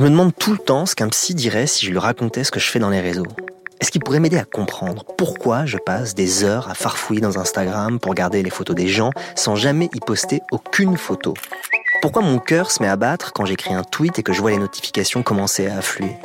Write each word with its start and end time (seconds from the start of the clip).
Je 0.00 0.04
me 0.06 0.08
demande 0.08 0.34
tout 0.34 0.52
le 0.52 0.58
temps 0.58 0.86
ce 0.86 0.94
qu'un 0.94 1.10
psy 1.10 1.34
dirait 1.34 1.66
si 1.66 1.84
je 1.84 1.90
lui 1.90 1.98
racontais 1.98 2.42
ce 2.42 2.50
que 2.50 2.58
je 2.58 2.70
fais 2.70 2.78
dans 2.78 2.88
les 2.88 3.02
réseaux. 3.02 3.26
Est-ce 3.80 3.90
qu'il 3.90 4.02
pourrait 4.02 4.18
m'aider 4.18 4.38
à 4.38 4.46
comprendre 4.46 5.04
pourquoi 5.18 5.66
je 5.66 5.76
passe 5.76 6.14
des 6.14 6.42
heures 6.42 6.70
à 6.70 6.74
farfouiller 6.74 7.20
dans 7.20 7.36
Instagram 7.36 8.00
pour 8.00 8.14
garder 8.14 8.42
les 8.42 8.48
photos 8.48 8.74
des 8.74 8.88
gens 8.88 9.10
sans 9.36 9.56
jamais 9.56 9.90
y 9.92 10.00
poster 10.00 10.40
aucune 10.52 10.96
photo? 10.96 11.34
Pourquoi 12.00 12.22
mon 12.22 12.38
cœur 12.38 12.70
se 12.70 12.82
met 12.82 12.88
à 12.88 12.96
battre 12.96 13.34
quand 13.34 13.44
j'écris 13.44 13.74
un 13.74 13.82
tweet 13.82 14.18
et 14.18 14.22
que 14.22 14.32
je 14.32 14.40
vois 14.40 14.52
les 14.52 14.56
notifications 14.56 15.22
commencer 15.22 15.66
à 15.66 15.76
affluer? 15.76 16.16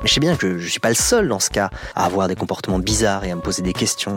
Mais 0.00 0.08
je 0.08 0.14
sais 0.14 0.20
bien 0.20 0.34
que 0.34 0.56
je 0.56 0.64
ne 0.64 0.70
suis 0.70 0.80
pas 0.80 0.88
le 0.88 0.94
seul 0.94 1.28
dans 1.28 1.40
ce 1.40 1.50
cas 1.50 1.68
à 1.94 2.06
avoir 2.06 2.28
des 2.28 2.36
comportements 2.36 2.78
bizarres 2.78 3.26
et 3.26 3.30
à 3.30 3.36
me 3.36 3.42
poser 3.42 3.60
des 3.60 3.74
questions. 3.74 4.16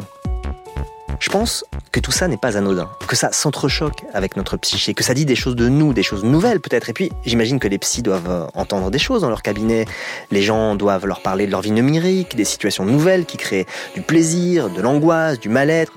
Je 1.19 1.29
pense 1.29 1.65
que 1.91 1.99
tout 1.99 2.11
ça 2.11 2.27
n'est 2.27 2.37
pas 2.37 2.57
anodin, 2.57 2.89
que 3.07 3.15
ça 3.15 3.31
s'entrechoque 3.31 4.03
avec 4.13 4.35
notre 4.35 4.57
psyché, 4.57 4.93
que 4.93 5.03
ça 5.03 5.13
dit 5.13 5.25
des 5.25 5.35
choses 5.35 5.55
de 5.55 5.69
nous, 5.69 5.93
des 5.93 6.03
choses 6.03 6.23
nouvelles 6.23 6.59
peut-être. 6.59 6.89
Et 6.89 6.93
puis, 6.93 7.11
j'imagine 7.25 7.59
que 7.59 7.67
les 7.67 7.77
psys 7.77 8.01
doivent 8.01 8.29
euh, 8.29 8.47
entendre 8.53 8.91
des 8.91 8.99
choses 8.99 9.21
dans 9.21 9.29
leur 9.29 9.41
cabinet. 9.41 9.85
Les 10.31 10.41
gens 10.41 10.75
doivent 10.75 11.05
leur 11.05 11.21
parler 11.21 11.45
de 11.45 11.51
leur 11.51 11.61
vie 11.61 11.71
numérique, 11.71 12.35
des 12.35 12.45
situations 12.45 12.85
nouvelles 12.85 13.25
qui 13.25 13.38
créent 13.38 13.65
du 13.95 14.01
plaisir, 14.01 14.69
de 14.69 14.81
l'angoisse, 14.81 15.39
du 15.39 15.49
mal-être. 15.49 15.93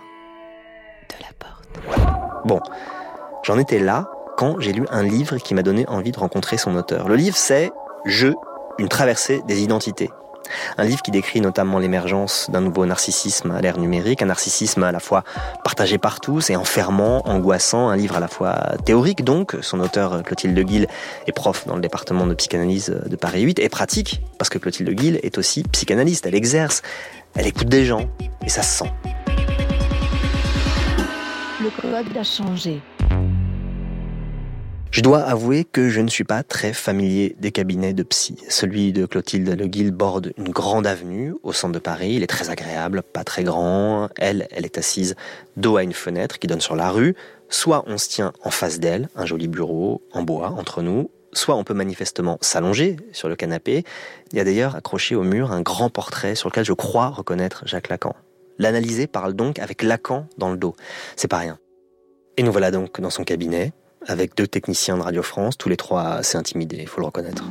De 1.08 1.22
la 1.22 1.32
porte. 1.38 2.46
Bon, 2.46 2.60
j'en 3.42 3.58
étais 3.58 3.80
là 3.80 4.08
quand 4.36 4.60
j'ai 4.60 4.72
lu 4.72 4.86
un 4.90 5.02
livre 5.02 5.38
qui 5.38 5.54
m'a 5.54 5.62
donné 5.62 5.84
envie 5.88 6.12
de 6.12 6.18
rencontrer 6.18 6.58
son 6.58 6.76
auteur. 6.76 7.08
Le 7.08 7.16
livre, 7.16 7.36
c'est 7.36 7.72
Je, 8.04 8.28
une 8.78 8.88
traversée 8.88 9.42
des 9.48 9.62
identités. 9.62 10.10
Un 10.76 10.84
livre 10.84 11.02
qui 11.02 11.10
décrit 11.10 11.40
notamment 11.40 11.78
l'émergence 11.78 12.48
d'un 12.50 12.60
nouveau 12.60 12.86
narcissisme 12.86 13.50
à 13.50 13.60
l'ère 13.60 13.78
numérique, 13.78 14.22
un 14.22 14.26
narcissisme 14.26 14.82
à 14.82 14.92
la 14.92 15.00
fois 15.00 15.24
partagé 15.64 15.98
par 15.98 16.20
tous 16.20 16.50
et 16.50 16.56
enfermant, 16.56 17.28
angoissant, 17.28 17.88
un 17.88 17.96
livre 17.96 18.16
à 18.16 18.20
la 18.20 18.28
fois 18.28 18.76
théorique 18.84 19.24
donc, 19.24 19.56
son 19.62 19.80
auteur 19.80 20.22
Clotilde 20.22 20.58
Guil 20.58 20.86
est 21.26 21.32
prof 21.32 21.66
dans 21.66 21.74
le 21.74 21.80
département 21.80 22.26
de 22.26 22.34
psychanalyse 22.34 23.00
de 23.06 23.16
Paris 23.16 23.42
8, 23.42 23.58
et 23.58 23.68
pratique, 23.68 24.20
parce 24.38 24.48
que 24.48 24.58
Clotilde 24.58 24.90
Guil 24.90 25.20
est 25.22 25.38
aussi 25.38 25.62
psychanalyste, 25.64 26.26
elle 26.26 26.34
exerce, 26.34 26.82
elle 27.34 27.46
écoute 27.46 27.68
des 27.68 27.84
gens, 27.84 28.08
et 28.44 28.48
ça 28.48 28.62
se 28.62 28.84
sent. 28.84 28.90
Le 31.60 31.70
code 31.70 32.16
a 32.16 32.22
changé. 32.22 32.80
Je 34.98 35.02
dois 35.04 35.20
avouer 35.20 35.62
que 35.62 35.90
je 35.90 36.00
ne 36.00 36.08
suis 36.08 36.24
pas 36.24 36.42
très 36.42 36.72
familier 36.72 37.36
des 37.38 37.52
cabinets 37.52 37.92
de 37.92 38.02
psy. 38.02 38.34
Celui 38.48 38.92
de 38.92 39.06
Clotilde 39.06 39.48
Le 39.56 39.68
Guil 39.68 39.92
borde 39.92 40.32
une 40.36 40.48
grande 40.48 40.88
avenue 40.88 41.34
au 41.44 41.52
centre 41.52 41.72
de 41.72 41.78
Paris. 41.78 42.14
Il 42.14 42.24
est 42.24 42.26
très 42.26 42.50
agréable, 42.50 43.04
pas 43.04 43.22
très 43.22 43.44
grand. 43.44 44.08
Elle, 44.16 44.48
elle 44.50 44.64
est 44.64 44.76
assise 44.76 45.14
dos 45.56 45.76
à 45.76 45.84
une 45.84 45.92
fenêtre 45.92 46.40
qui 46.40 46.48
donne 46.48 46.60
sur 46.60 46.74
la 46.74 46.90
rue. 46.90 47.14
Soit 47.48 47.84
on 47.86 47.96
se 47.96 48.08
tient 48.08 48.32
en 48.42 48.50
face 48.50 48.80
d'elle, 48.80 49.08
un 49.14 49.24
joli 49.24 49.46
bureau 49.46 50.02
en 50.10 50.24
bois 50.24 50.48
entre 50.48 50.82
nous, 50.82 51.12
soit 51.32 51.54
on 51.54 51.62
peut 51.62 51.74
manifestement 51.74 52.36
s'allonger 52.40 52.96
sur 53.12 53.28
le 53.28 53.36
canapé. 53.36 53.84
Il 54.32 54.38
y 54.38 54.40
a 54.40 54.44
d'ailleurs 54.44 54.74
accroché 54.74 55.14
au 55.14 55.22
mur 55.22 55.52
un 55.52 55.60
grand 55.60 55.90
portrait 55.90 56.34
sur 56.34 56.48
lequel 56.48 56.64
je 56.64 56.72
crois 56.72 57.10
reconnaître 57.10 57.62
Jacques 57.66 57.88
Lacan. 57.88 58.16
L'analyser 58.58 59.06
parle 59.06 59.34
donc 59.34 59.60
avec 59.60 59.84
Lacan 59.84 60.26
dans 60.38 60.50
le 60.50 60.56
dos. 60.56 60.74
C'est 61.14 61.28
pas 61.28 61.38
rien. 61.38 61.56
Et 62.36 62.42
nous 62.42 62.50
voilà 62.50 62.72
donc 62.72 63.00
dans 63.00 63.10
son 63.10 63.22
cabinet, 63.22 63.72
avec 64.08 64.34
deux 64.34 64.46
techniciens 64.46 64.96
de 64.96 65.02
Radio 65.02 65.22
France, 65.22 65.58
tous 65.58 65.68
les 65.68 65.76
trois 65.76 66.04
assez 66.14 66.38
intimidés, 66.38 66.78
il 66.80 66.88
faut 66.88 67.00
le 67.00 67.06
reconnaître. 67.06 67.44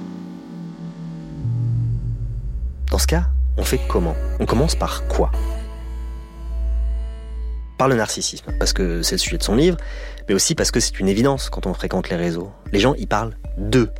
Dans 2.90 2.98
ce 2.98 3.06
cas, 3.06 3.28
on 3.58 3.64
fait 3.64 3.80
comment? 3.88 4.16
On 4.40 4.46
commence 4.46 4.76
par 4.76 5.08
quoi? 5.08 5.32
Par 7.78 7.88
le 7.88 7.96
narcissisme, 7.96 8.52
parce 8.58 8.74
que 8.74 9.04
c'est 9.04 9.16
le 9.16 9.20
sujet 9.20 9.38
de 9.38 9.44
son 9.44 9.56
livre, 9.56 9.78
mais 10.28 10.34
aussi 10.34 10.56
parce 10.56 10.72
que 10.72 10.80
c'est 10.80 11.00
une 11.00 11.08
évidence 11.08 11.52
quand 11.52 11.68
on 11.68 11.74
fréquente 11.76 12.10
les 12.10 12.16
réseaux. 12.16 12.52
Les 12.72 12.80
gens 12.80 12.96
y 12.96 13.06
parlent 13.06 13.38
d'eux. 13.58 13.92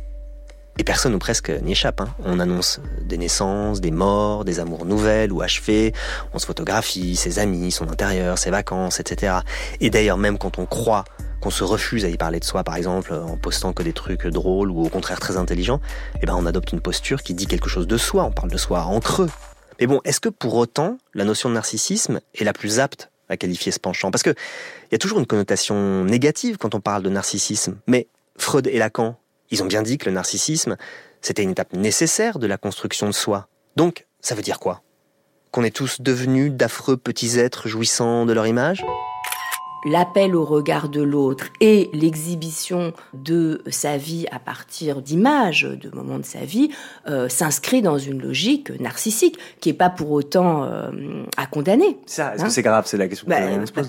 Et 0.78 0.84
personne 0.84 1.14
ou 1.14 1.18
presque 1.18 1.50
n'y 1.50 1.72
échappe. 1.72 2.00
Hein. 2.00 2.08
On 2.24 2.38
annonce 2.40 2.80
des 3.02 3.18
naissances, 3.18 3.80
des 3.80 3.90
morts, 3.90 4.44
des 4.44 4.60
amours 4.60 4.84
nouvelles 4.84 5.32
ou 5.32 5.42
achevées. 5.42 5.92
On 6.32 6.38
se 6.38 6.46
photographie, 6.46 7.16
ses 7.16 7.38
amis, 7.38 7.72
son 7.72 7.88
intérieur, 7.88 8.38
ses 8.38 8.50
vacances, 8.50 9.00
etc. 9.00 9.38
Et 9.80 9.90
d'ailleurs, 9.90 10.18
même 10.18 10.38
quand 10.38 10.58
on 10.58 10.66
croit 10.66 11.04
qu'on 11.48 11.52
se 11.52 11.64
refuse 11.64 12.04
à 12.04 12.10
y 12.10 12.18
parler 12.18 12.40
de 12.40 12.44
soi, 12.44 12.62
par 12.62 12.76
exemple, 12.76 13.14
en 13.14 13.38
postant 13.38 13.72
que 13.72 13.82
des 13.82 13.94
trucs 13.94 14.26
drôles 14.26 14.70
ou 14.70 14.84
au 14.84 14.90
contraire 14.90 15.18
très 15.18 15.38
intelligents, 15.38 15.80
eh 16.20 16.26
ben 16.26 16.34
on 16.36 16.44
adopte 16.44 16.72
une 16.72 16.82
posture 16.82 17.22
qui 17.22 17.32
dit 17.32 17.46
quelque 17.46 17.70
chose 17.70 17.86
de 17.86 17.96
soi, 17.96 18.24
on 18.24 18.32
parle 18.32 18.50
de 18.50 18.58
soi 18.58 18.82
en 18.82 19.00
creux. 19.00 19.30
Mais 19.80 19.86
bon, 19.86 20.02
est-ce 20.04 20.20
que 20.20 20.28
pour 20.28 20.56
autant, 20.56 20.98
la 21.14 21.24
notion 21.24 21.48
de 21.48 21.54
narcissisme 21.54 22.20
est 22.34 22.44
la 22.44 22.52
plus 22.52 22.80
apte 22.80 23.10
à 23.30 23.38
qualifier 23.38 23.72
ce 23.72 23.80
penchant? 23.80 24.10
Parce 24.10 24.22
que 24.22 24.28
il 24.28 24.92
y 24.92 24.94
a 24.94 24.98
toujours 24.98 25.20
une 25.20 25.24
connotation 25.24 26.04
négative 26.04 26.58
quand 26.58 26.74
on 26.74 26.80
parle 26.80 27.02
de 27.02 27.08
narcissisme. 27.08 27.78
Mais 27.86 28.08
Freud 28.36 28.66
et 28.66 28.76
Lacan, 28.76 29.18
ils 29.50 29.62
ont 29.62 29.66
bien 29.66 29.80
dit 29.80 29.96
que 29.96 30.04
le 30.04 30.14
narcissisme, 30.14 30.76
c'était 31.22 31.44
une 31.44 31.52
étape 31.52 31.72
nécessaire 31.72 32.38
de 32.38 32.46
la 32.46 32.58
construction 32.58 33.06
de 33.06 33.12
soi. 33.12 33.48
Donc, 33.74 34.06
ça 34.20 34.34
veut 34.34 34.42
dire 34.42 34.58
quoi? 34.58 34.82
Qu'on 35.50 35.64
est 35.64 35.74
tous 35.74 36.02
devenus 36.02 36.52
d'affreux 36.52 36.98
petits 36.98 37.38
êtres 37.38 37.68
jouissant 37.68 38.26
de 38.26 38.34
leur 38.34 38.46
image? 38.46 38.84
L'appel 39.84 40.34
au 40.34 40.44
regard 40.44 40.88
de 40.88 41.02
l'autre 41.02 41.46
et 41.60 41.90
l'exhibition 41.92 42.92
de 43.14 43.62
sa 43.70 43.96
vie 43.96 44.26
à 44.30 44.38
partir 44.38 45.02
d'images, 45.02 45.62
de 45.62 45.94
moments 45.94 46.18
de 46.18 46.24
sa 46.24 46.40
vie, 46.40 46.70
euh, 47.06 47.28
s'inscrit 47.28 47.82
dans 47.82 47.98
une 47.98 48.20
logique 48.20 48.70
narcissique 48.80 49.38
qui 49.60 49.70
est 49.70 49.74
pas 49.74 49.90
pour 49.90 50.10
autant 50.10 50.64
euh, 50.64 51.24
à 51.36 51.46
condamner. 51.46 51.98
Ça, 52.06 52.34
est-ce 52.34 52.42
que 52.42 52.46
hein 52.46 52.50
c'est 52.50 52.62
grave? 52.62 52.84
C'est 52.86 52.96
la 52.96 53.08
question. 53.08 53.26
Bah, 53.28 53.40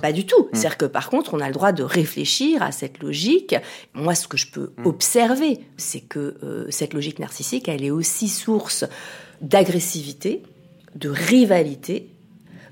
pas, 0.01 0.11
du 0.11 0.25
tout. 0.25 0.43
Hmm. 0.43 0.49
C'est-à-dire 0.53 0.77
que 0.77 0.85
par 0.85 1.09
contre, 1.09 1.33
on 1.33 1.39
a 1.39 1.47
le 1.47 1.53
droit 1.53 1.71
de 1.71 1.83
réfléchir 1.83 2.61
à 2.61 2.71
cette 2.71 3.01
logique. 3.01 3.55
Moi, 3.93 4.15
ce 4.15 4.27
que 4.27 4.37
je 4.37 4.51
peux 4.51 4.71
hmm. 4.77 4.85
observer, 4.85 5.59
c'est 5.77 6.01
que 6.01 6.35
euh, 6.43 6.65
cette 6.69 6.93
logique 6.93 7.19
narcissique, 7.19 7.67
elle 7.67 7.83
est 7.83 7.91
aussi 7.91 8.27
source 8.27 8.85
d'agressivité, 9.41 10.43
de 10.95 11.09
rivalité, 11.09 12.09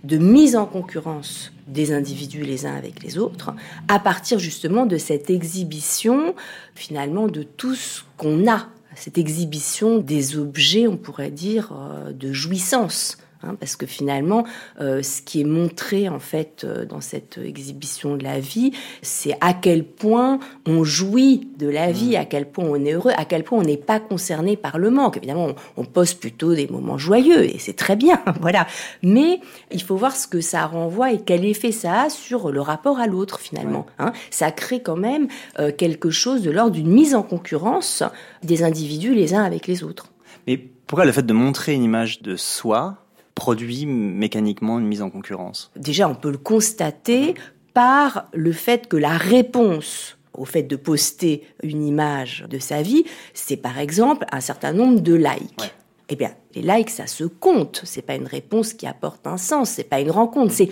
de 0.03 0.17
mise 0.17 0.55
en 0.55 0.65
concurrence 0.65 1.51
des 1.67 1.91
individus 1.91 2.43
les 2.43 2.65
uns 2.65 2.75
avec 2.75 3.03
les 3.03 3.17
autres, 3.17 3.53
à 3.87 3.99
partir 3.99 4.39
justement 4.39 4.85
de 4.85 4.97
cette 4.97 5.29
exhibition 5.29 6.33
finalement 6.75 7.27
de 7.27 7.43
tout 7.43 7.75
ce 7.75 8.03
qu'on 8.17 8.49
a, 8.49 8.67
cette 8.95 9.17
exhibition 9.17 9.99
des 9.99 10.37
objets, 10.37 10.87
on 10.87 10.97
pourrait 10.97 11.31
dire, 11.31 11.71
euh, 11.73 12.11
de 12.11 12.33
jouissance. 12.33 13.17
Hein, 13.43 13.55
parce 13.59 13.75
que 13.75 13.85
finalement, 13.85 14.45
euh, 14.81 15.03
ce 15.03 15.21
qui 15.21 15.41
est 15.41 15.45
montré 15.45 16.09
en 16.09 16.19
fait 16.19 16.63
euh, 16.63 16.85
dans 16.85 17.01
cette 17.01 17.37
exhibition 17.37 18.15
de 18.15 18.23
la 18.23 18.39
vie, 18.39 18.71
c'est 19.03 19.37
à 19.41 19.53
quel 19.53 19.83
point 19.83 20.39
on 20.65 20.83
jouit 20.83 21.47
de 21.57 21.67
la 21.67 21.91
vie, 21.91 22.13
mmh. 22.13 22.21
à 22.21 22.25
quel 22.25 22.49
point 22.49 22.65
on 22.65 22.83
est 22.83 22.93
heureux, 22.93 23.11
à 23.15 23.25
quel 23.25 23.43
point 23.43 23.59
on 23.59 23.63
n'est 23.63 23.77
pas 23.77 23.99
concerné 23.99 24.57
par 24.57 24.79
le 24.79 24.89
manque. 24.89 25.17
Évidemment, 25.17 25.49
on, 25.75 25.85
pose 25.85 26.15
plutôt 26.15 26.55
des 26.55 26.67
moments 26.67 26.97
joyeux 26.97 27.43
et 27.43 27.59
c'est 27.59 27.75
très 27.75 27.95
bien, 27.95 28.23
voilà. 28.41 28.65
Mais 29.03 29.39
il 29.71 29.83
faut 29.83 29.95
voir 29.95 30.15
ce 30.15 30.27
que 30.27 30.41
ça 30.41 30.65
renvoie 30.65 31.13
et 31.13 31.19
quel 31.19 31.45
effet 31.45 31.71
ça 31.71 32.01
a 32.01 32.09
sur 32.09 32.51
le 32.51 32.61
rapport 32.61 32.99
à 32.99 33.05
l'autre 33.05 33.39
finalement. 33.39 33.85
Hein. 33.99 34.13
Ça 34.31 34.51
crée 34.51 34.81
quand 34.81 34.97
même 34.97 35.27
euh, 35.59 35.71
quelque 35.71 36.09
chose 36.09 36.41
de 36.41 36.49
l'ordre 36.49 36.71
d'une 36.71 36.91
mise 36.91 37.13
en 37.13 37.21
concurrence 37.21 38.03
des 38.41 38.63
individus 38.63 39.13
les 39.13 39.35
uns 39.35 39.43
avec 39.43 39.67
les 39.67 39.83
autres. 39.83 40.07
Mais 40.47 40.57
pourquoi 40.57 41.05
le 41.05 41.11
fait 41.11 41.25
de 41.25 41.33
montrer 41.33 41.73
une 41.73 41.83
image 41.83 42.21
de 42.21 42.35
soi 42.35 43.06
produit 43.37 43.85
mécaniquement 43.85 44.79
une 44.79 44.87
mise 44.87 45.03
en 45.03 45.11
concurrence 45.11 45.71
Déjà, 45.75 46.09
on 46.09 46.15
peut 46.15 46.31
le 46.31 46.39
constater 46.39 47.35
par 47.73 48.27
le 48.33 48.51
fait 48.51 48.87
que 48.87 48.97
la 48.97 49.15
réponse 49.15 50.17
au 50.33 50.43
fait 50.43 50.63
de 50.63 50.75
poster 50.75 51.43
une 51.61 51.85
image 51.85 52.45
de 52.49 52.57
sa 52.57 52.81
vie, 52.81 53.05
c'est 53.35 53.57
par 53.57 53.77
exemple 53.77 54.25
un 54.31 54.41
certain 54.41 54.73
nombre 54.73 55.01
de 55.01 55.13
likes. 55.13 55.73
Eh 56.09 56.15
bien, 56.15 56.31
les 56.55 56.63
likes, 56.63 56.89
ça 56.89 57.05
se 57.05 57.25
compte. 57.25 57.81
C'est 57.83 58.01
pas 58.01 58.15
une 58.15 58.27
réponse 58.27 58.73
qui 58.73 58.87
apporte 58.87 59.27
un 59.27 59.37
sens. 59.37 59.69
C'est 59.69 59.83
pas 59.83 59.99
une 59.99 60.11
rencontre. 60.11 60.53
C'est 60.53 60.69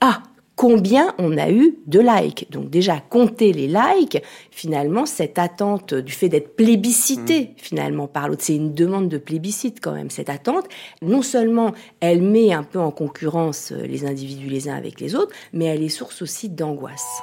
ah, 0.00 0.22
combien 0.56 1.14
on 1.18 1.36
a 1.36 1.50
eu 1.50 1.78
de 1.86 2.00
likes. 2.00 2.46
Donc 2.50 2.70
déjà, 2.70 3.00
compter 3.00 3.52
les 3.52 3.66
likes, 3.66 4.22
finalement, 4.50 5.06
cette 5.06 5.38
attente 5.38 5.94
du 5.94 6.12
fait 6.12 6.28
d'être 6.28 6.56
plébiscité, 6.56 7.40
mm. 7.40 7.48
finalement, 7.56 8.06
par 8.06 8.28
l'autre, 8.28 8.42
c'est 8.44 8.56
une 8.56 8.74
demande 8.74 9.08
de 9.08 9.18
plébiscite 9.18 9.78
quand 9.80 9.92
même, 9.92 10.10
cette 10.10 10.30
attente. 10.30 10.66
Non 11.02 11.22
seulement 11.22 11.72
elle 12.00 12.22
met 12.22 12.52
un 12.52 12.62
peu 12.62 12.78
en 12.78 12.90
concurrence 12.90 13.72
euh, 13.72 13.86
les 13.86 14.04
individus 14.04 14.48
les 14.48 14.68
uns 14.68 14.74
avec 14.74 15.00
les 15.00 15.14
autres, 15.14 15.32
mais 15.52 15.66
elle 15.66 15.82
est 15.82 15.88
source 15.88 16.22
aussi 16.22 16.48
d'angoisse. 16.48 17.20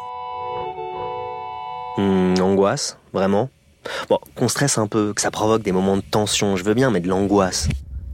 Hmm, 1.98 2.36
angoisse, 2.42 2.98
vraiment? 3.14 3.50
Bon, 4.10 4.20
qu'on 4.36 4.48
stresse 4.48 4.78
un 4.78 4.88
peu, 4.88 5.14
que 5.14 5.22
ça 5.22 5.32
provoque 5.32 5.64
des 5.64 5.72
moments 5.72 5.98
de 5.98 6.02
tension, 6.02 6.56
je 6.56 6.64
veux 6.64 6.74
bien, 6.74 6.92
mais 6.92 7.00
de 7.00 7.08
l'angoisse 7.08 7.68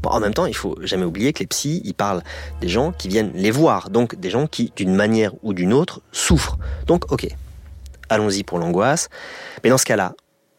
en 0.04 0.20
même 0.20 0.34
temps, 0.34 0.46
il 0.46 0.56
faut 0.56 0.78
jamais 0.82 1.06
oublier 1.06 1.34
que 1.34 1.40
les 1.40 1.48
psys, 1.48 1.82
ils 1.84 1.94
parlent 1.94 2.24
des 2.62 2.70
gens 2.70 2.92
qui 2.92 3.08
viennent 3.08 3.32
les 3.34 3.52
voir, 3.52 3.90
donc 3.90 4.16
des 4.16 4.30
gens 4.30 4.48
qui, 4.48 4.72
d'une 4.76 4.96
manière 4.96 5.34
ou 5.44 5.54
d'une 5.54 5.74
autre, 5.74 6.02
souffrent. 6.12 6.58
Donc, 6.86 7.12
ok, 7.12 7.28
allons-y 8.10 8.44
pour 8.44 8.60
l'angoisse. 8.60 9.10
Mais 9.64 9.70
dans 9.70 9.78
ce 9.78 9.86
cas-là, 9.86 10.14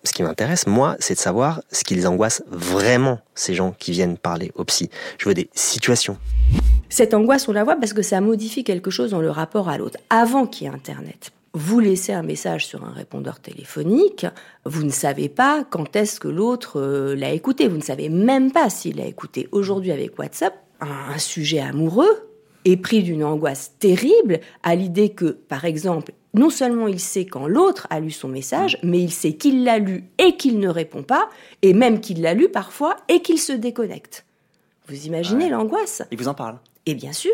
ce 0.05 0.13
qui 0.13 0.23
m'intéresse, 0.23 0.67
moi, 0.67 0.97
c'est 1.01 1.15
de 1.15 1.19
savoir 1.19 1.63
ce 1.71 1.85
qu'ils 1.85 2.07
angoissent 2.07 2.43
vraiment, 2.49 3.21
ces 3.35 3.55
gens 3.55 3.75
qui 3.79 3.93
viennent 3.93 4.17
parler 4.17 4.53
au 4.55 4.65
psy. 4.65 4.91
Je 5.19 5.29
veux 5.29 5.35
des 5.35 5.51
situations. 5.55 6.17
Cette 6.89 7.15
angoisse, 7.15 7.49
on 7.49 7.53
la 7.53 7.65
voit 7.65 7.77
parce 7.77 7.93
que 7.93 8.03
ça 8.03 8.21
modifie 8.21 8.65
quelque 8.65 8.91
chose 8.91 9.11
dans 9.11 9.21
le 9.21 9.31
rapport 9.31 9.69
à 9.69 9.77
l'autre. 9.77 9.99
Avant 10.09 10.47
qu'il 10.47 10.67
y 10.67 10.71
ait 10.71 10.75
Internet, 10.75 11.33
vous 11.59 11.81
laissez 11.81 12.13
un 12.13 12.23
message 12.23 12.67
sur 12.67 12.85
un 12.85 12.93
répondeur 12.93 13.41
téléphonique, 13.41 14.27
vous 14.65 14.85
ne 14.85 14.91
savez 14.91 15.29
pas 15.29 15.65
quand 15.69 15.97
est-ce 15.97 16.21
que 16.21 16.29
l'autre 16.29 16.81
euh, 16.81 17.17
l'a 17.17 17.33
écouté, 17.33 17.67
vous 17.67 17.77
ne 17.77 17.83
savez 17.83 18.09
même 18.09 18.53
pas 18.53 18.71
s'il 18.71 18.97
l'a 18.97 19.07
écouté. 19.07 19.49
Aujourd'hui 19.51 19.91
avec 19.91 20.19
WhatsApp, 20.19 20.55
un 20.81 21.19
sujet 21.19 21.59
amoureux 21.59 22.31
est 22.65 22.77
pris 22.77 23.03
d'une 23.03 23.25
angoisse 23.25 23.73
terrible 23.79 24.41
à 24.63 24.77
l'idée 24.77 25.11
que, 25.11 25.27
par 25.27 25.65
exemple, 25.65 26.13
non 26.35 26.51
seulement 26.51 26.87
il 26.87 27.01
sait 27.01 27.27
quand 27.27 27.49
l'autre 27.49 27.89
a 27.91 27.99
lu 27.99 28.13
son 28.13 28.29
message, 28.29 28.79
mais 28.85 29.01
il 29.01 29.11
sait 29.11 29.33
qu'il 29.33 29.65
l'a 29.65 29.79
lu 29.79 30.05
et 30.19 30.37
qu'il 30.37 30.61
ne 30.61 30.69
répond 30.69 31.03
pas, 31.03 31.29
et 31.63 31.73
même 31.73 32.01
qu'il 32.01 32.23
l'a 32.23 32.35
lu 32.35 32.49
parfois 32.49 32.97
et 33.09 33.21
qu'il 33.21 33.39
se 33.39 33.53
déconnecte. 33.53 34.25
Vous 34.87 35.07
imaginez 35.07 35.51
l'angoisse? 35.51 36.03
Il 36.13 36.19
vous 36.19 36.29
en 36.29 36.35
parle? 36.35 36.59
Et 36.87 36.95
bien 36.95 37.13
sûr, 37.13 37.33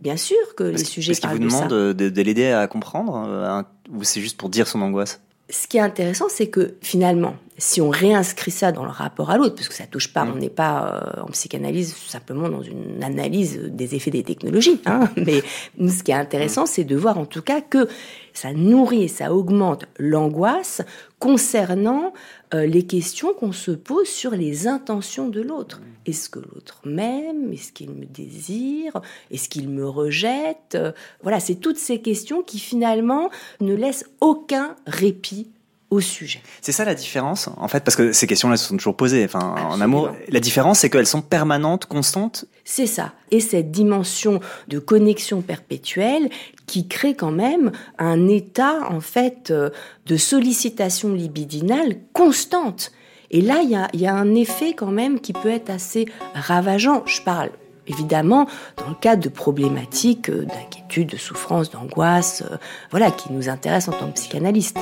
bien 0.00 0.16
sûr 0.16 0.36
que 0.56 0.64
les 0.64 0.78
sujets 0.78 1.12
Est-ce 1.12 1.20
qu'il 1.20 1.30
vous 1.30 1.38
demande 1.38 1.68
de, 1.68 1.92
de 1.92 2.22
l'aider 2.22 2.46
à 2.46 2.66
comprendre, 2.66 3.24
euh, 3.26 3.62
ou 3.90 4.04
c'est 4.04 4.20
juste 4.20 4.36
pour 4.36 4.48
dire 4.48 4.66
son 4.66 4.80
angoisse? 4.82 5.20
Ce 5.50 5.66
qui 5.66 5.78
est 5.78 5.80
intéressant, 5.80 6.26
c'est 6.28 6.48
que 6.48 6.74
finalement, 6.82 7.36
si 7.58 7.80
on 7.80 7.90
réinscrit 7.90 8.52
ça 8.52 8.70
dans 8.70 8.84
le 8.84 8.90
rapport 8.90 9.30
à 9.30 9.36
l'autre, 9.36 9.56
parce 9.56 9.68
que 9.68 9.74
ça 9.74 9.86
touche 9.86 10.12
pas, 10.12 10.24
mm. 10.24 10.32
on 10.32 10.36
n'est 10.36 10.48
pas 10.48 11.02
euh, 11.18 11.22
en 11.22 11.26
psychanalyse 11.26 11.94
simplement 11.94 12.48
dans 12.48 12.62
une 12.62 13.02
analyse 13.02 13.60
des 13.64 13.96
effets 13.96 14.12
des 14.12 14.22
technologies, 14.22 14.80
hein, 14.86 15.10
mais 15.16 15.42
ce 15.76 16.02
qui 16.02 16.12
est 16.12 16.14
intéressant, 16.14 16.66
c'est 16.66 16.84
de 16.84 16.96
voir 16.96 17.18
en 17.18 17.26
tout 17.26 17.42
cas 17.42 17.60
que 17.60 17.88
ça 18.32 18.52
nourrit 18.52 19.02
et 19.02 19.08
ça 19.08 19.34
augmente 19.34 19.86
l'angoisse 19.98 20.82
concernant 21.18 22.12
euh, 22.54 22.64
les 22.64 22.84
questions 22.84 23.34
qu'on 23.34 23.50
se 23.50 23.72
pose 23.72 24.06
sur 24.06 24.30
les 24.30 24.68
intentions 24.68 25.28
de 25.28 25.40
l'autre. 25.40 25.80
Mm. 25.80 25.84
Est-ce 26.06 26.28
que 26.30 26.38
l'autre 26.38 26.80
m'aime? 26.84 27.52
Est-ce 27.52 27.72
qu'il 27.72 27.90
me 27.90 28.06
désire? 28.06 29.00
Est-ce 29.32 29.48
qu'il 29.48 29.68
me 29.68 29.86
rejette? 29.86 30.76
Euh, 30.76 30.92
Voilà, 31.22 31.40
c'est 31.40 31.56
toutes 31.56 31.78
ces 31.78 32.00
questions 32.00 32.42
qui 32.42 32.60
finalement 32.60 33.30
ne 33.60 33.74
laissent 33.74 34.06
aucun 34.20 34.76
répit 34.86 35.50
au 35.90 36.00
sujet. 36.00 36.42
C'est 36.60 36.72
ça 36.72 36.84
la 36.84 36.94
différence, 36.94 37.48
en 37.56 37.68
fait, 37.68 37.82
parce 37.82 37.96
que 37.96 38.12
ces 38.12 38.26
questions-là 38.26 38.56
se 38.56 38.66
sont 38.66 38.76
toujours 38.76 38.96
posées. 38.96 39.24
Enfin, 39.24 39.54
en 39.70 39.80
amour, 39.80 40.10
la 40.28 40.40
différence, 40.40 40.80
c'est 40.80 40.90
qu'elles 40.90 41.06
sont 41.06 41.22
permanentes, 41.22 41.86
constantes. 41.86 42.44
C'est 42.64 42.86
ça. 42.86 43.12
Et 43.30 43.40
cette 43.40 43.70
dimension 43.70 44.40
de 44.68 44.78
connexion 44.78 45.40
perpétuelle 45.40 46.28
qui 46.66 46.88
crée 46.88 47.14
quand 47.14 47.30
même 47.30 47.72
un 47.98 48.28
état, 48.28 48.80
en 48.90 49.00
fait, 49.00 49.50
euh, 49.50 49.70
de 50.06 50.16
sollicitation 50.18 51.14
libidinale 51.14 51.96
constante. 52.12 52.92
Et 53.30 53.40
là, 53.40 53.60
il 53.62 53.70
y 53.70 53.76
a, 53.76 53.88
y 53.94 54.06
a 54.06 54.14
un 54.14 54.34
effet 54.34 54.74
quand 54.74 54.90
même 54.90 55.20
qui 55.20 55.32
peut 55.32 55.50
être 55.50 55.70
assez 55.70 56.06
ravageant. 56.34 57.02
Je 57.06 57.22
parle 57.22 57.50
évidemment 57.86 58.46
dans 58.76 58.88
le 58.88 58.94
cadre 58.94 59.22
de 59.22 59.28
problématiques 59.28 60.28
euh, 60.28 60.44
d'inquiétude, 60.44 61.08
de 61.08 61.16
souffrance, 61.16 61.70
d'angoisse, 61.70 62.42
euh, 62.50 62.56
voilà, 62.90 63.10
qui 63.10 63.32
nous 63.32 63.48
intéressent 63.48 63.94
en 63.94 63.98
tant 63.98 64.08
que 64.08 64.14
psychanalyste. 64.14 64.78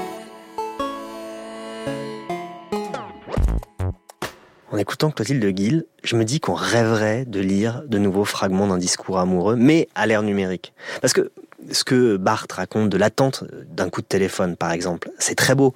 En 4.77 4.79
écoutant 4.79 5.11
Clotilde 5.11 5.43
Guil, 5.47 5.87
je 6.05 6.17
me 6.17 6.25
dis 6.27 6.39
qu'on 6.39 6.53
rêverait 6.53 7.25
de 7.25 7.41
lire 7.41 7.83
de 7.87 7.97
nouveaux 7.97 8.27
fragments 8.27 8.67
d'un 8.67 8.77
discours 8.77 9.19
amoureux, 9.19 9.57
mais 9.57 9.89
à 9.95 10.07
l'ère 10.07 10.23
numérique. 10.23 10.75
Parce 11.01 11.15
que 11.15 11.33
ce 11.73 11.83
que 11.83 12.19
Barthes 12.19 12.53
raconte 12.53 12.91
de 12.91 12.99
l'attente 12.99 13.45
d'un 13.71 13.89
coup 13.89 14.03
de 14.03 14.07
téléphone, 14.07 14.55
par 14.55 14.73
exemple, 14.73 15.09
c'est 15.19 15.35
très 15.35 15.55
beau, 15.55 15.75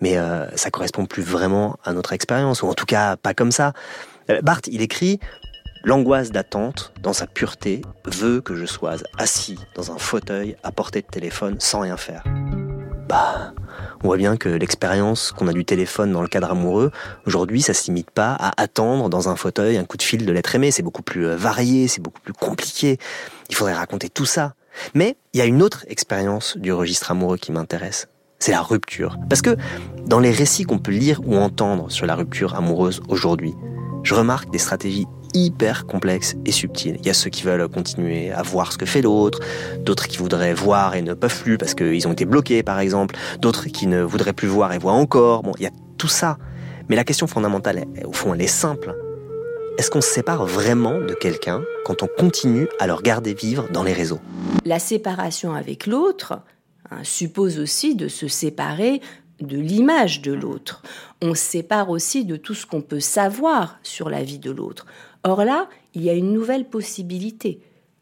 mais 0.00 0.16
euh, 0.16 0.48
ça 0.54 0.70
correspond 0.70 1.06
plus 1.06 1.24
vraiment 1.24 1.76
à 1.82 1.92
notre 1.92 2.12
expérience, 2.12 2.62
ou 2.62 2.68
en 2.68 2.74
tout 2.74 2.86
cas 2.86 3.16
pas 3.16 3.34
comme 3.34 3.50
ça. 3.50 3.72
Euh, 4.30 4.40
Barthes, 4.42 4.68
il 4.68 4.80
écrit 4.80 5.18
L'angoisse 5.82 6.30
d'attente, 6.30 6.92
dans 7.02 7.12
sa 7.12 7.26
pureté, 7.26 7.82
veut 8.04 8.40
que 8.40 8.54
je 8.54 8.64
sois 8.64 8.94
assis 9.18 9.58
dans 9.74 9.90
un 9.90 9.98
fauteuil 9.98 10.54
à 10.62 10.70
portée 10.70 11.02
de 11.02 11.08
téléphone 11.08 11.56
sans 11.58 11.80
rien 11.80 11.96
faire. 11.96 12.22
Bah, 13.08 13.52
on 14.02 14.08
voit 14.08 14.16
bien 14.16 14.36
que 14.36 14.48
l'expérience 14.48 15.32
qu'on 15.32 15.48
a 15.48 15.52
du 15.52 15.64
téléphone 15.64 16.12
dans 16.12 16.22
le 16.22 16.28
cadre 16.28 16.50
amoureux, 16.50 16.90
aujourd'hui, 17.26 17.62
ça 17.62 17.74
se 17.74 17.86
limite 17.86 18.10
pas 18.10 18.32
à 18.32 18.60
attendre 18.60 19.08
dans 19.08 19.28
un 19.28 19.36
fauteuil 19.36 19.76
un 19.76 19.84
coup 19.84 19.96
de 19.96 20.02
fil 20.02 20.26
de 20.26 20.32
l'être 20.32 20.54
aimé. 20.54 20.70
C'est 20.70 20.82
beaucoup 20.82 21.02
plus 21.02 21.26
euh, 21.26 21.36
varié, 21.36 21.88
c'est 21.88 22.00
beaucoup 22.00 22.20
plus 22.20 22.32
compliqué. 22.32 22.98
Il 23.48 23.54
faudrait 23.54 23.74
raconter 23.74 24.08
tout 24.08 24.26
ça. 24.26 24.54
Mais 24.94 25.16
il 25.32 25.38
y 25.38 25.40
a 25.40 25.46
une 25.46 25.62
autre 25.62 25.84
expérience 25.88 26.56
du 26.56 26.72
registre 26.72 27.10
amoureux 27.10 27.36
qui 27.36 27.52
m'intéresse. 27.52 28.08
C'est 28.38 28.52
la 28.52 28.60
rupture. 28.60 29.18
Parce 29.28 29.40
que 29.40 29.56
dans 30.06 30.20
les 30.20 30.30
récits 30.30 30.64
qu'on 30.64 30.78
peut 30.78 30.92
lire 30.92 31.20
ou 31.24 31.36
entendre 31.36 31.90
sur 31.90 32.06
la 32.06 32.14
rupture 32.14 32.54
amoureuse 32.54 33.00
aujourd'hui, 33.08 33.54
je 34.02 34.14
remarque 34.14 34.50
des 34.50 34.58
stratégies 34.58 35.06
hyper 35.36 35.86
complexe 35.86 36.36
et 36.44 36.52
subtil. 36.52 36.96
Il 37.00 37.06
y 37.06 37.10
a 37.10 37.14
ceux 37.14 37.30
qui 37.30 37.42
veulent 37.42 37.68
continuer 37.68 38.30
à 38.32 38.42
voir 38.42 38.72
ce 38.72 38.78
que 38.78 38.86
fait 38.86 39.02
l'autre, 39.02 39.40
d'autres 39.80 40.08
qui 40.08 40.16
voudraient 40.16 40.54
voir 40.54 40.94
et 40.94 41.02
ne 41.02 41.14
peuvent 41.14 41.42
plus 41.42 41.58
parce 41.58 41.74
qu'ils 41.74 42.08
ont 42.08 42.12
été 42.12 42.24
bloqués 42.24 42.62
par 42.62 42.80
exemple, 42.80 43.16
d'autres 43.40 43.66
qui 43.66 43.86
ne 43.86 44.02
voudraient 44.02 44.32
plus 44.32 44.48
voir 44.48 44.72
et 44.72 44.78
voient 44.78 44.92
encore. 44.92 45.42
Bon, 45.42 45.52
il 45.58 45.64
y 45.64 45.66
a 45.66 45.70
tout 45.98 46.08
ça. 46.08 46.38
Mais 46.88 46.96
la 46.96 47.04
question 47.04 47.26
fondamentale, 47.26 47.84
au 48.04 48.12
fond, 48.12 48.32
elle 48.34 48.42
est 48.42 48.46
simple. 48.46 48.94
Est-ce 49.78 49.90
qu'on 49.90 50.00
se 50.00 50.08
sépare 50.08 50.46
vraiment 50.46 51.00
de 51.00 51.12
quelqu'un 51.12 51.62
quand 51.84 52.02
on 52.02 52.06
continue 52.06 52.68
à 52.78 52.86
le 52.86 52.94
regarder 52.94 53.34
vivre 53.34 53.68
dans 53.70 53.82
les 53.82 53.92
réseaux? 53.92 54.20
La 54.64 54.78
séparation 54.78 55.52
avec 55.52 55.86
l'autre 55.86 56.40
hein, 56.90 57.00
suppose 57.02 57.58
aussi 57.58 57.94
de 57.94 58.08
se 58.08 58.26
séparer 58.26 59.02
de 59.40 59.58
l'image 59.58 60.22
de 60.22 60.32
l'autre. 60.32 60.82
On 61.22 61.34
sépare 61.34 61.90
aussi 61.90 62.24
de 62.24 62.36
tout 62.36 62.54
ce 62.54 62.66
qu'on 62.66 62.82
peut 62.82 63.00
savoir 63.00 63.78
sur 63.82 64.08
la 64.08 64.22
vie 64.22 64.38
de 64.38 64.50
l'autre. 64.50 64.86
Or 65.24 65.44
là, 65.44 65.68
il 65.94 66.02
y 66.02 66.10
a 66.10 66.14
une 66.14 66.32
nouvelle 66.32 66.68
possibilité. 66.68 67.60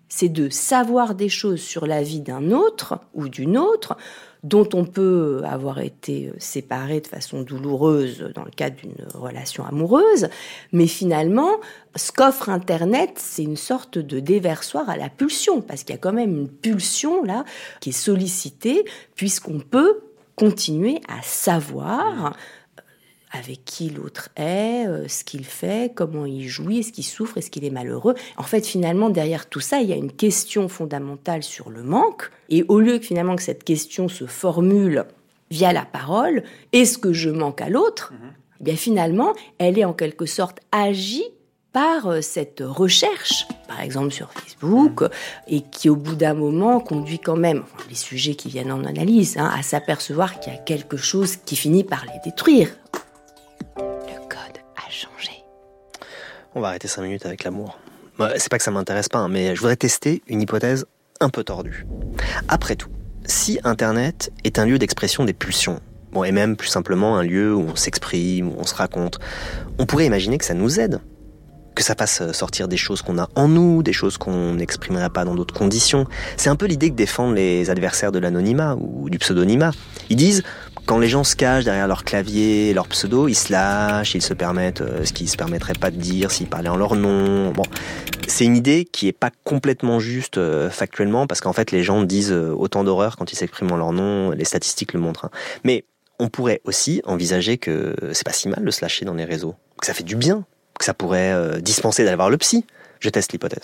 C'est 0.08 0.28
de 0.28 0.48
savoir 0.48 1.14
des 1.14 1.28
choses 1.28 1.60
sur 1.60 1.86
la 1.86 2.02
vie 2.02 2.20
d'un 2.20 2.52
autre 2.52 3.00
ou 3.14 3.28
d'une 3.28 3.58
autre 3.58 3.96
dont 4.44 4.68
on 4.74 4.84
peut 4.84 5.40
avoir 5.46 5.80
été 5.80 6.30
séparé 6.38 7.00
de 7.00 7.06
façon 7.06 7.42
douloureuse 7.42 8.30
dans 8.34 8.44
le 8.44 8.50
cadre 8.50 8.76
d'une 8.76 9.06
relation 9.14 9.64
amoureuse, 9.64 10.28
mais 10.70 10.86
finalement, 10.86 11.50
ce 11.96 12.12
qu'offre 12.12 12.50
Internet, 12.50 13.12
c'est 13.16 13.42
une 13.42 13.56
sorte 13.56 13.96
de 13.96 14.20
déversoir 14.20 14.90
à 14.90 14.98
la 14.98 15.08
pulsion, 15.08 15.62
parce 15.62 15.82
qu'il 15.82 15.94
y 15.94 15.98
a 15.98 16.00
quand 16.00 16.12
même 16.12 16.36
une 16.36 16.48
pulsion 16.48 17.24
là 17.24 17.44
qui 17.80 17.88
est 17.88 17.92
sollicitée, 17.92 18.84
puisqu'on 19.14 19.60
peut 19.60 20.00
continuer 20.36 21.00
à 21.08 21.22
savoir 21.22 22.36
avec 23.34 23.64
qui 23.64 23.90
l'autre 23.90 24.28
est, 24.36 24.86
euh, 24.86 25.08
ce 25.08 25.24
qu'il 25.24 25.44
fait, 25.44 25.92
comment 25.92 26.24
il 26.24 26.48
jouit, 26.48 26.78
est-ce 26.78 26.92
qu'il 26.92 27.04
souffre, 27.04 27.36
est-ce 27.36 27.50
qu'il 27.50 27.64
est 27.64 27.70
malheureux. 27.70 28.14
En 28.36 28.44
fait, 28.44 28.64
finalement, 28.64 29.10
derrière 29.10 29.48
tout 29.48 29.60
ça, 29.60 29.80
il 29.80 29.88
y 29.88 29.92
a 29.92 29.96
une 29.96 30.12
question 30.12 30.68
fondamentale 30.68 31.42
sur 31.42 31.68
le 31.68 31.82
manque. 31.82 32.30
Et 32.48 32.64
au 32.68 32.78
lieu 32.78 32.98
que 32.98 33.04
finalement 33.04 33.34
que 33.34 33.42
cette 33.42 33.64
question 33.64 34.08
se 34.08 34.26
formule 34.26 35.04
via 35.50 35.72
la 35.72 35.84
parole, 35.84 36.44
est-ce 36.72 36.96
que 36.96 37.12
je 37.12 37.28
manque 37.28 37.60
à 37.60 37.68
l'autre 37.68 38.12
mhm. 38.12 38.30
eh 38.60 38.64
Bien 38.64 38.76
finalement, 38.76 39.32
elle 39.58 39.78
est 39.80 39.84
en 39.84 39.94
quelque 39.94 40.26
sorte 40.26 40.60
agie 40.70 41.24
par 41.74 42.06
euh, 42.06 42.22
cette 42.22 42.62
recherche, 42.64 43.46
par 43.68 43.80
exemple 43.82 44.12
sur 44.12 44.32
Facebook, 44.32 45.02
et 45.46 45.60
qui 45.60 45.90
au 45.90 45.96
bout 45.96 46.14
d'un 46.14 46.32
moment 46.32 46.80
conduit 46.80 47.18
quand 47.18 47.36
même, 47.36 47.64
les 47.90 47.96
sujets 47.96 48.36
qui 48.36 48.48
viennent 48.48 48.72
en 48.72 48.84
analyse, 48.84 49.36
hein, 49.36 49.52
à 49.54 49.62
s'apercevoir 49.62 50.40
qu'il 50.40 50.54
y 50.54 50.56
a 50.56 50.58
quelque 50.60 50.96
chose 50.96 51.36
qui 51.36 51.56
finit 51.56 51.84
par 51.84 52.04
les 52.06 52.20
détruire. 52.24 52.70
On 56.56 56.60
va 56.60 56.68
arrêter 56.68 56.86
5 56.86 57.02
minutes 57.02 57.26
avec 57.26 57.42
l'amour. 57.42 57.80
C'est 58.36 58.48
pas 58.48 58.58
que 58.58 58.64
ça 58.64 58.70
m'intéresse 58.70 59.08
pas, 59.08 59.18
hein, 59.18 59.28
mais 59.28 59.56
je 59.56 59.60
voudrais 59.60 59.74
tester 59.74 60.22
une 60.28 60.40
hypothèse 60.40 60.86
un 61.20 61.28
peu 61.28 61.42
tordue. 61.42 61.84
Après 62.46 62.76
tout, 62.76 62.90
si 63.24 63.58
Internet 63.64 64.30
est 64.44 64.60
un 64.60 64.66
lieu 64.66 64.78
d'expression 64.78 65.24
des 65.24 65.32
pulsions, 65.32 65.80
bon, 66.12 66.22
et 66.22 66.30
même 66.30 66.56
plus 66.56 66.68
simplement 66.68 67.18
un 67.18 67.24
lieu 67.24 67.52
où 67.52 67.62
on 67.62 67.74
s'exprime, 67.74 68.50
où 68.50 68.54
on 68.56 68.62
se 68.62 68.74
raconte, 68.74 69.18
on 69.78 69.86
pourrait 69.86 70.06
imaginer 70.06 70.38
que 70.38 70.44
ça 70.44 70.54
nous 70.54 70.78
aide, 70.78 71.00
que 71.74 71.82
ça 71.82 71.94
fasse 71.94 72.32
sortir 72.32 72.68
des 72.68 72.76
choses 72.76 73.02
qu'on 73.02 73.18
a 73.18 73.28
en 73.34 73.48
nous, 73.48 73.82
des 73.82 73.92
choses 73.92 74.16
qu'on 74.18 74.54
n'exprimerait 74.54 75.10
pas 75.10 75.24
dans 75.24 75.34
d'autres 75.34 75.54
conditions. 75.54 76.06
C'est 76.36 76.50
un 76.50 76.56
peu 76.56 76.66
l'idée 76.66 76.90
que 76.90 76.94
défendent 76.94 77.34
les 77.34 77.70
adversaires 77.70 78.12
de 78.12 78.18
l'anonymat 78.18 78.76
ou 78.78 79.10
du 79.10 79.18
pseudonymat. 79.18 79.72
Ils 80.10 80.16
disent 80.16 80.42
quand 80.86 80.98
les 80.98 81.08
gens 81.08 81.24
se 81.24 81.34
cachent 81.34 81.64
derrière 81.64 81.88
leur 81.88 82.04
clavier, 82.04 82.74
leur 82.74 82.88
pseudo, 82.88 83.26
ils 83.28 83.34
se 83.34 83.50
lâchent, 83.50 84.14
ils 84.14 84.22
se 84.22 84.34
permettent 84.34 84.82
euh, 84.82 85.04
ce 85.04 85.12
qu'ils 85.12 85.28
se 85.28 85.36
permettraient 85.36 85.72
pas 85.74 85.90
de 85.90 85.96
dire 85.96 86.30
s'ils 86.30 86.46
parlaient 86.46 86.68
en 86.68 86.76
leur 86.76 86.94
nom. 86.94 87.52
Bon, 87.52 87.62
c'est 88.28 88.44
une 88.44 88.56
idée 88.56 88.84
qui 88.84 89.08
est 89.08 89.12
pas 89.12 89.30
complètement 89.44 89.98
juste 89.98 90.36
euh, 90.36 90.68
factuellement 90.70 91.26
parce 91.26 91.40
qu'en 91.40 91.52
fait 91.52 91.70
les 91.70 91.82
gens 91.82 92.02
disent 92.02 92.32
euh, 92.32 92.54
autant 92.54 92.84
d'horreur 92.84 93.16
quand 93.16 93.32
ils 93.32 93.36
s'expriment 93.36 93.72
en 93.72 93.76
leur 93.76 93.92
nom, 93.92 94.30
les 94.32 94.44
statistiques 94.44 94.92
le 94.92 95.00
montrent. 95.00 95.26
Hein. 95.26 95.30
Mais 95.64 95.84
on 96.18 96.28
pourrait 96.28 96.60
aussi 96.64 97.00
envisager 97.04 97.56
que 97.56 97.96
c'est 98.12 98.24
pas 98.24 98.32
si 98.32 98.48
mal 98.48 98.64
de 98.64 98.70
se 98.70 98.82
lâcher 98.82 99.04
dans 99.04 99.14
les 99.14 99.24
réseaux, 99.24 99.54
que 99.80 99.86
ça 99.86 99.94
fait 99.94 100.04
du 100.04 100.16
bien, 100.16 100.44
que 100.78 100.84
ça 100.84 100.94
pourrait 100.94 101.60
dispenser 101.60 102.04
d'aller 102.04 102.16
voir 102.16 102.30
le 102.30 102.38
psy. 102.38 102.64
Je 103.00 103.08
teste 103.08 103.32
l'hypothèse. 103.32 103.62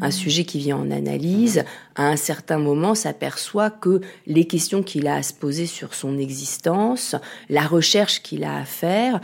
Un 0.00 0.10
sujet 0.12 0.44
qui 0.44 0.58
vient 0.58 0.76
en 0.76 0.90
analyse, 0.92 1.64
à 1.96 2.06
un 2.06 2.16
certain 2.16 2.58
moment, 2.58 2.94
s'aperçoit 2.94 3.70
que 3.70 4.00
les 4.26 4.46
questions 4.46 4.82
qu'il 4.82 5.08
a 5.08 5.16
à 5.16 5.22
se 5.22 5.34
poser 5.34 5.66
sur 5.66 5.94
son 5.94 6.18
existence, 6.18 7.16
la 7.48 7.62
recherche 7.62 8.22
qu'il 8.22 8.44
a 8.44 8.58
à 8.58 8.64
faire, 8.64 9.20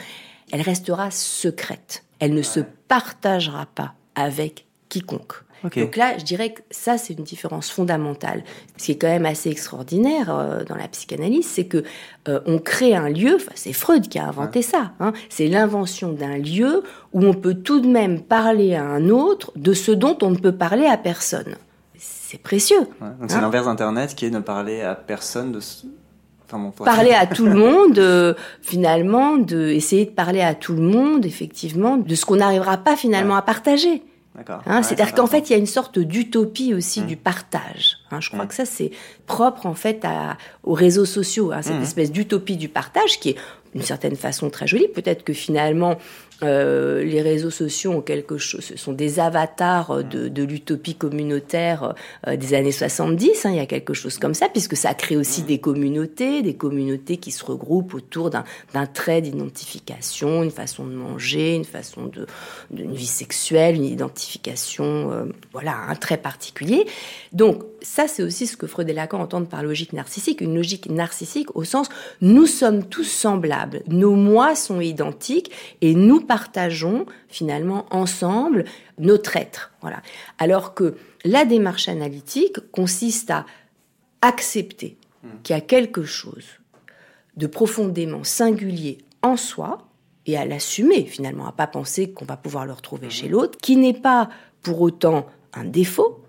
elle 0.50 0.62
restera 0.62 1.10
secrète. 1.12 2.02
Elle 2.18 2.34
ne 2.34 2.42
se 2.42 2.60
partagera 2.88 3.66
pas 3.66 3.94
avec 4.16 4.66
quiconque. 4.88 5.43
Donc 5.64 5.96
là, 5.96 6.18
je 6.18 6.24
dirais 6.24 6.52
que 6.52 6.60
ça, 6.70 6.98
c'est 6.98 7.14
une 7.14 7.24
différence 7.24 7.70
fondamentale. 7.70 8.44
Ce 8.76 8.86
qui 8.86 8.92
est 8.92 8.98
quand 8.98 9.08
même 9.08 9.26
assez 9.26 9.50
extraordinaire 9.50 10.34
euh, 10.34 10.64
dans 10.64 10.76
la 10.76 10.88
psychanalyse, 10.88 11.46
c'est 11.46 11.64
que 11.64 11.84
euh, 12.28 12.40
on 12.46 12.58
crée 12.58 12.94
un 12.94 13.08
lieu. 13.08 13.38
c'est 13.54 13.72
Freud 13.72 14.08
qui 14.08 14.18
a 14.18 14.26
inventé 14.26 14.62
ça. 14.62 14.92
Hein, 15.00 15.12
c'est 15.30 15.48
l'invention 15.48 16.12
d'un 16.12 16.36
lieu 16.36 16.82
où 17.12 17.24
on 17.24 17.34
peut 17.34 17.54
tout 17.54 17.80
de 17.80 17.88
même 17.88 18.20
parler 18.20 18.74
à 18.74 18.84
un 18.84 19.08
autre 19.08 19.52
de 19.56 19.72
ce 19.72 19.92
dont 19.92 20.18
on 20.22 20.30
ne 20.30 20.38
peut 20.38 20.52
parler 20.52 20.86
à 20.86 20.96
personne. 20.96 21.56
C'est 21.98 22.42
précieux. 22.42 22.80
donc 23.00 23.28
c'est 23.28 23.36
hein. 23.36 23.40
l'inverse 23.42 23.66
d'Internet 23.66 24.14
qui 24.14 24.26
est 24.26 24.30
ne 24.30 24.40
parler 24.40 24.82
à 24.82 24.94
personne 24.94 25.52
de. 25.52 25.60
parler 26.84 27.12
à 27.12 27.26
tout 27.34 27.46
le 27.46 27.54
monde, 27.54 27.98
euh, 27.98 28.34
finalement, 28.60 29.36
de 29.36 29.68
essayer 29.68 30.04
de 30.04 30.10
parler 30.10 30.40
à 30.40 30.54
tout 30.54 30.74
le 30.74 30.82
monde, 30.82 31.24
effectivement, 31.24 31.96
de 31.96 32.14
ce 32.14 32.26
qu'on 32.26 32.36
n'arrivera 32.36 32.76
pas 32.78 32.96
finalement 32.96 33.36
à 33.36 33.42
partager. 33.42 34.02
Hein, 34.66 34.82
C'est-à-dire 34.82 35.14
qu'en 35.14 35.26
fait, 35.26 35.48
il 35.48 35.52
y 35.52 35.56
a 35.56 35.58
une 35.58 35.66
sorte 35.66 35.98
d'utopie 35.98 36.74
aussi 36.74 37.02
mmh. 37.02 37.06
du 37.06 37.16
partage. 37.16 37.98
Hein. 38.14 38.20
je 38.20 38.30
crois 38.30 38.44
mmh. 38.44 38.48
que 38.48 38.54
ça, 38.54 38.64
c'est 38.64 38.90
propre 39.26 39.66
en 39.66 39.74
fait 39.74 40.04
à, 40.04 40.36
aux 40.62 40.74
réseaux 40.74 41.04
sociaux, 41.04 41.52
hein, 41.52 41.62
cette 41.62 41.78
mmh. 41.78 41.82
espèce 41.82 42.12
d'utopie 42.12 42.56
du 42.56 42.68
partage 42.68 43.20
qui 43.20 43.30
est 43.30 43.36
d'une 43.74 43.82
certaine 43.82 44.16
façon 44.16 44.50
très 44.50 44.66
jolie. 44.66 44.88
Peut-être 44.88 45.24
que 45.24 45.32
finalement, 45.32 45.98
euh, 46.42 47.04
les 47.04 47.22
réseaux 47.22 47.50
sociaux 47.50 47.92
ont 47.92 48.00
quelque 48.00 48.38
chose, 48.38 48.60
ce 48.60 48.76
sont 48.76 48.92
des 48.92 49.20
avatars 49.20 50.02
de, 50.02 50.28
de 50.28 50.42
l'utopie 50.42 50.94
communautaire 50.94 51.94
euh, 52.26 52.36
des 52.36 52.54
années 52.54 52.72
70. 52.72 53.46
Hein, 53.46 53.50
il 53.50 53.56
y 53.56 53.60
a 53.60 53.66
quelque 53.66 53.94
chose 53.94 54.18
comme 54.18 54.34
ça, 54.34 54.48
puisque 54.48 54.76
ça 54.76 54.94
crée 54.94 55.16
aussi 55.16 55.42
des 55.42 55.58
communautés, 55.58 56.42
des 56.42 56.54
communautés 56.54 57.16
qui 57.18 57.30
se 57.30 57.44
regroupent 57.44 57.94
autour 57.94 58.30
d'un 58.30 58.86
trait 58.86 59.22
d'identification, 59.22 60.42
une 60.42 60.50
façon 60.50 60.86
de 60.86 60.94
manger, 60.94 61.54
une 61.54 61.64
façon 61.64 62.06
de, 62.06 62.26
d'une 62.70 62.94
vie 62.94 63.06
sexuelle, 63.06 63.76
une 63.76 63.84
identification, 63.84 65.12
euh, 65.12 65.24
voilà, 65.52 65.76
un 65.88 65.94
trait 65.94 66.18
particulier. 66.18 66.84
Donc 67.32 67.62
ça, 67.80 68.03
c'est 68.08 68.22
aussi 68.22 68.46
ce 68.46 68.56
que 68.56 68.66
Freud 68.66 68.88
et 68.88 68.92
Lacan 68.92 69.20
entendent 69.20 69.48
par 69.48 69.62
logique 69.62 69.92
narcissique, 69.92 70.40
une 70.40 70.54
logique 70.54 70.88
narcissique 70.88 71.54
au 71.56 71.64
sens 71.64 71.88
nous 72.20 72.46
sommes 72.46 72.84
tous 72.84 73.04
semblables, 73.04 73.82
nos 73.88 74.14
moi 74.14 74.54
sont 74.54 74.80
identiques 74.80 75.50
et 75.80 75.94
nous 75.94 76.20
partageons 76.20 77.06
finalement 77.28 77.86
ensemble 77.90 78.64
notre 78.98 79.36
être. 79.36 79.72
Voilà. 79.80 80.02
Alors 80.38 80.74
que 80.74 80.96
la 81.24 81.44
démarche 81.44 81.88
analytique 81.88 82.58
consiste 82.70 83.30
à 83.30 83.46
accepter 84.22 84.96
hmm. 85.22 85.28
qu'il 85.42 85.54
y 85.54 85.58
a 85.58 85.62
quelque 85.62 86.04
chose 86.04 86.46
de 87.36 87.46
profondément 87.46 88.24
singulier 88.24 88.98
en 89.22 89.36
soi 89.36 89.86
et 90.26 90.38
à 90.38 90.44
l'assumer 90.44 91.04
finalement, 91.04 91.46
à 91.46 91.52
pas 91.52 91.66
penser 91.66 92.12
qu'on 92.12 92.24
va 92.24 92.36
pouvoir 92.36 92.66
le 92.66 92.72
retrouver 92.72 93.10
chez 93.10 93.28
hmm. 93.28 93.32
l'autre, 93.32 93.58
qui 93.60 93.76
n'est 93.76 93.92
pas 93.92 94.28
pour 94.62 94.80
autant 94.80 95.26
un 95.52 95.64
défaut, 95.64 96.23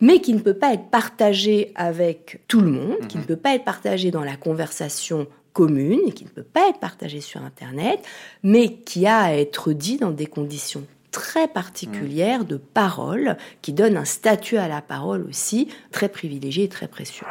mais 0.00 0.20
qui 0.20 0.34
ne 0.34 0.40
peut 0.40 0.54
pas 0.54 0.74
être 0.74 0.90
partagé 0.90 1.72
avec 1.74 2.40
tout 2.48 2.60
le 2.60 2.70
monde, 2.70 3.06
qui 3.08 3.18
ne 3.18 3.22
hmm. 3.22 3.26
peut 3.26 3.36
pas 3.36 3.54
être 3.54 3.64
partagé 3.64 4.10
dans 4.10 4.24
la 4.24 4.36
conversation 4.36 5.26
commune 5.52 6.00
et 6.06 6.12
qui 6.12 6.24
ne 6.24 6.28
peut 6.28 6.42
pas 6.42 6.68
être 6.68 6.80
partagé 6.80 7.20
sur 7.20 7.42
Internet, 7.42 8.00
mais 8.42 8.74
qui 8.74 9.06
a 9.06 9.20
à 9.20 9.32
être 9.32 9.72
dit 9.72 9.96
dans 9.96 10.10
des 10.10 10.26
conditions 10.26 10.84
très 11.10 11.48
particulières 11.48 12.44
de 12.44 12.58
parole, 12.58 13.38
qui 13.62 13.72
donnent 13.72 13.96
un 13.96 14.04
statut 14.04 14.58
à 14.58 14.68
la 14.68 14.82
parole 14.82 15.24
aussi 15.26 15.68
très 15.92 16.10
privilégié 16.10 16.64
et 16.64 16.68
très 16.68 16.88
précieux. 16.88 17.24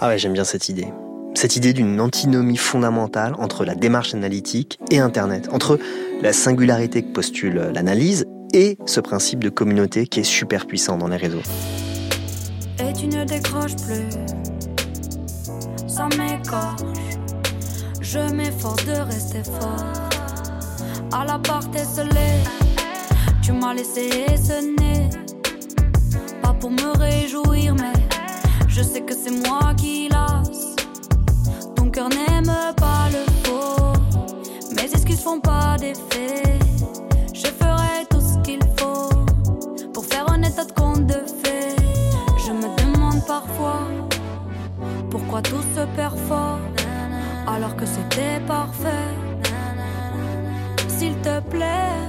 Ah 0.00 0.06
ouais, 0.06 0.18
j'aime 0.18 0.34
bien 0.34 0.44
cette 0.44 0.68
idée. 0.68 0.86
Cette 1.34 1.56
idée 1.56 1.72
d'une 1.72 2.00
antinomie 2.00 2.56
fondamentale 2.56 3.34
entre 3.38 3.64
la 3.64 3.74
démarche 3.74 4.14
analytique 4.14 4.78
et 4.90 5.00
Internet, 5.00 5.48
entre 5.50 5.80
la 6.22 6.32
singularité 6.32 7.02
que 7.02 7.12
postule 7.12 7.70
l'analyse 7.74 8.24
et 8.52 8.78
ce 8.86 9.00
principe 9.00 9.42
de 9.42 9.48
communauté 9.48 10.06
qui 10.06 10.20
est 10.20 10.24
super 10.24 10.66
puissant 10.66 10.98
dans 10.98 11.08
les 11.08 11.16
réseaux. 11.16 11.42
Et 12.78 12.92
tu 12.92 13.06
ne 13.06 13.24
décroches 13.24 13.76
plus 13.76 14.06
ça 16.00 16.08
m'écorche. 16.16 16.80
Je 18.00 18.20
m'efforce 18.32 18.84
de 18.86 18.98
rester 19.12 19.42
fort. 19.42 19.84
À 21.12 21.24
la 21.26 21.38
part 21.38 21.68
esselée, 21.74 22.38
tu 23.42 23.52
m'as 23.52 23.74
laissé 23.74 24.08
sonner. 24.36 25.10
Pas 26.42 26.54
pour 26.54 26.70
me 26.70 26.96
réjouir, 26.96 27.74
mais 27.74 27.92
je 28.68 28.82
sais 28.82 29.02
que 29.02 29.14
c'est 29.14 29.36
moi 29.46 29.74
qui 29.76 30.08
lasse. 30.08 30.76
Ton 31.76 31.90
cœur 31.90 32.08
n'aime 32.08 32.52
pas 32.76 33.08
le 33.12 33.24
faux. 33.44 33.92
Mes 34.74 34.90
excuses 34.90 35.20
font 35.20 35.40
pas 35.40 35.76
d'effet. 35.78 36.59
Parfois. 43.30 43.82
Pourquoi 45.08 45.40
tout 45.40 45.64
se 45.76 45.82
perd 45.96 46.16
fort 46.28 46.58
alors 47.46 47.76
que 47.76 47.86
c'était 47.86 48.40
parfait? 48.46 49.10
S'il 50.88 51.14
te 51.26 51.38
plaît, 51.54 52.00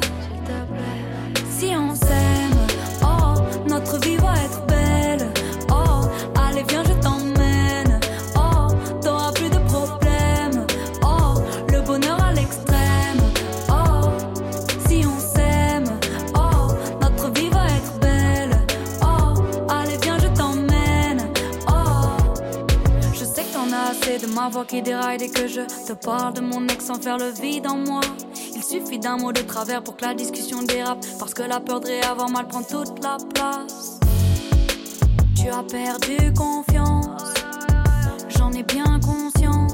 si 1.56 1.68
on 1.86 1.94
s'aime, 1.94 2.62
oh, 3.04 3.36
notre 3.70 4.00
vie 4.04 4.18
va 4.18 4.34
être 4.48 4.62
ma 24.42 24.50
voix 24.50 24.66
qui 24.66 24.82
déraille 24.82 25.20
dès 25.20 25.30
que 25.30 25.48
je 25.48 25.62
te 25.62 25.94
parle 25.94 26.34
de 26.34 26.42
mon 26.42 26.68
ex 26.68 26.86
sans 26.86 27.00
faire 27.00 27.20
le 27.20 27.30
vide 27.30 27.68
en 27.68 27.78
moi. 27.78 28.02
Il 28.56 28.64
suffit 28.64 28.98
d'un 28.98 29.18
mot 29.18 29.32
de 29.32 29.42
travers 29.42 29.84
pour 29.84 29.96
que 29.96 30.04
la 30.04 30.16
discussion 30.16 30.64
dérape. 30.64 31.06
Parce 31.20 31.36
que 31.36 31.44
la 31.44 31.60
peur 31.60 31.80
de 31.80 31.88
réavoir 31.88 32.28
mal 32.32 32.48
prend 32.48 32.64
toute 32.64 33.04
la 33.04 33.18
place. 33.34 34.00
Tu 35.36 35.48
as 35.48 35.62
perdu 35.62 36.34
confiance, 36.34 37.06
j'en 38.30 38.52
ai 38.54 38.64
bien 38.64 39.00
conscience. 39.00 39.74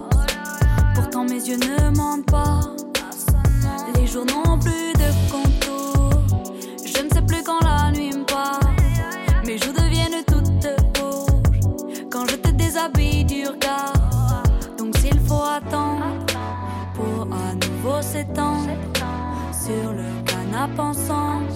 Pourtant 0.95 1.23
mes 1.23 1.41
yeux 1.47 1.57
ne 1.57 1.95
mentent 1.95 2.25
pas. 2.25 2.59
Les 3.95 4.05
jours 4.05 4.25
n'ont 4.25 4.59
plus 4.59 4.96
s'étendre 18.07 18.69
sur 19.51 19.91
le 19.91 20.07
canapé 20.25 20.79
ensemble. 20.79 21.51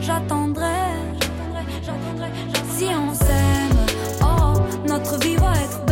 J'attendrai, 0.00 0.82
si 2.76 2.84
on 2.84 3.14
s'aime. 3.14 3.80
Oh, 4.22 4.60
notre 4.86 5.18
vie 5.20 5.36
va 5.36 5.52
être 5.64 5.89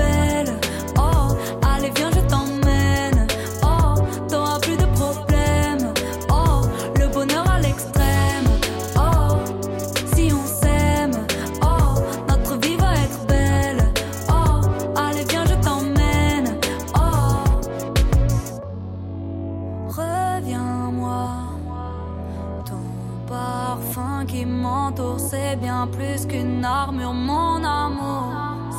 plus 25.87 26.27
qu'une 26.27 26.65
armure, 26.65 27.13
mon 27.15 27.63
amour. 27.63 28.33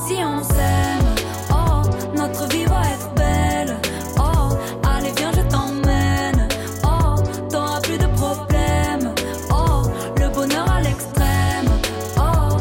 Si 0.06 0.16
on 0.16 0.44
s'aime, 0.44 1.16
oh, 1.52 1.82
notre 2.16 2.48
vie 2.50 2.66
va 2.66 2.82
être 2.82 3.14
belle. 3.16 3.78
Oh, 4.18 4.50
allez, 4.88 5.12
viens, 5.18 5.32
je 5.32 5.42
t'emmène. 5.50 6.48
Oh, 6.84 7.16
t'auras 7.50 7.82
plus 7.82 7.98
de 7.98 8.08
problèmes. 8.08 9.14
Oh, 9.52 9.84
le 10.18 10.30
bonheur 10.30 10.70
à 10.72 10.82
l'extrême. 10.82 11.70
Oh, 12.18 12.58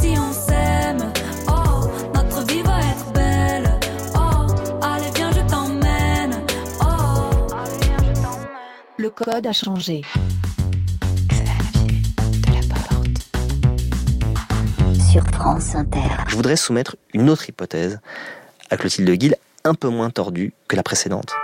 si 0.00 0.14
on 0.18 0.32
s'aime, 0.32 1.10
oh, 1.48 1.86
notre 2.14 2.44
vie 2.46 2.62
va 2.62 2.78
être 2.80 3.12
belle. 3.12 3.80
Oh, 4.14 4.46
allez, 4.82 5.10
viens, 5.14 5.30
je 5.32 5.40
t'emmène. 5.50 6.42
Oh, 6.80 6.84
allez, 7.54 7.80
viens, 7.82 8.02
je 8.02 8.22
t'emmène. 8.22 8.48
Le 8.98 9.10
code 9.10 9.46
a 9.46 9.52
changé. 9.52 10.02
Je 16.26 16.36
voudrais 16.36 16.56
soumettre 16.56 16.96
une 17.12 17.28
autre 17.28 17.48
hypothèse 17.48 18.00
à 18.70 18.76
Clotilde 18.76 19.10
Guil, 19.10 19.36
un 19.64 19.74
peu 19.74 19.88
moins 19.88 20.10
tordue 20.10 20.54
que 20.68 20.76
la 20.76 20.82
précédente. 20.82 21.34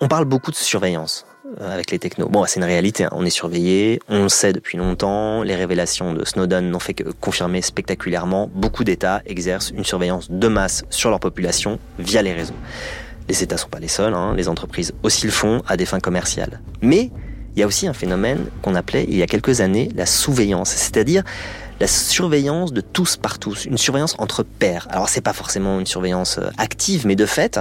On 0.00 0.06
parle 0.06 0.26
beaucoup 0.26 0.52
de 0.52 0.56
surveillance 0.56 1.26
euh, 1.60 1.74
avec 1.74 1.90
les 1.90 1.98
technos. 1.98 2.28
Bon, 2.28 2.44
c'est 2.46 2.60
une 2.60 2.66
réalité, 2.66 3.04
hein. 3.04 3.10
on 3.10 3.24
est 3.24 3.30
surveillé, 3.30 4.00
on 4.08 4.22
le 4.22 4.28
sait 4.28 4.52
depuis 4.52 4.78
longtemps, 4.78 5.42
les 5.42 5.56
révélations 5.56 6.14
de 6.14 6.24
Snowden 6.24 6.70
n'ont 6.70 6.78
fait 6.78 6.94
que 6.94 7.10
confirmer 7.10 7.60
spectaculairement, 7.60 8.48
beaucoup 8.54 8.84
d'États 8.84 9.22
exercent 9.26 9.70
une 9.70 9.84
surveillance 9.84 10.30
de 10.30 10.46
masse 10.46 10.84
sur 10.88 11.10
leur 11.10 11.18
population 11.18 11.80
via 11.98 12.22
les 12.22 12.32
réseaux. 12.32 12.54
Les 13.28 13.42
États 13.42 13.56
sont 13.56 13.68
pas 13.68 13.80
les 13.80 13.88
seuls, 13.88 14.14
hein. 14.14 14.34
les 14.36 14.48
entreprises 14.48 14.94
aussi 15.02 15.26
le 15.26 15.32
font 15.32 15.62
à 15.66 15.76
des 15.76 15.84
fins 15.84 16.00
commerciales. 16.00 16.60
Mais 16.80 17.10
il 17.58 17.62
y 17.62 17.64
a 17.64 17.66
aussi 17.66 17.88
un 17.88 17.92
phénomène 17.92 18.46
qu'on 18.62 18.76
appelait 18.76 19.04
il 19.08 19.16
y 19.16 19.22
a 19.22 19.26
quelques 19.26 19.60
années 19.60 19.88
la 19.96 20.06
sous-veillance, 20.06 20.68
c'est-à-dire 20.68 21.24
la 21.80 21.88
surveillance 21.88 22.72
de 22.72 22.80
tous 22.80 23.16
par 23.16 23.40
tous, 23.40 23.64
une 23.64 23.78
surveillance 23.78 24.14
entre 24.18 24.44
pairs. 24.44 24.86
Alors 24.90 25.08
c'est 25.08 25.20
pas 25.20 25.32
forcément 25.32 25.80
une 25.80 25.86
surveillance 25.86 26.38
euh, 26.38 26.50
active, 26.56 27.04
mais 27.04 27.16
de 27.16 27.26
fait, 27.26 27.58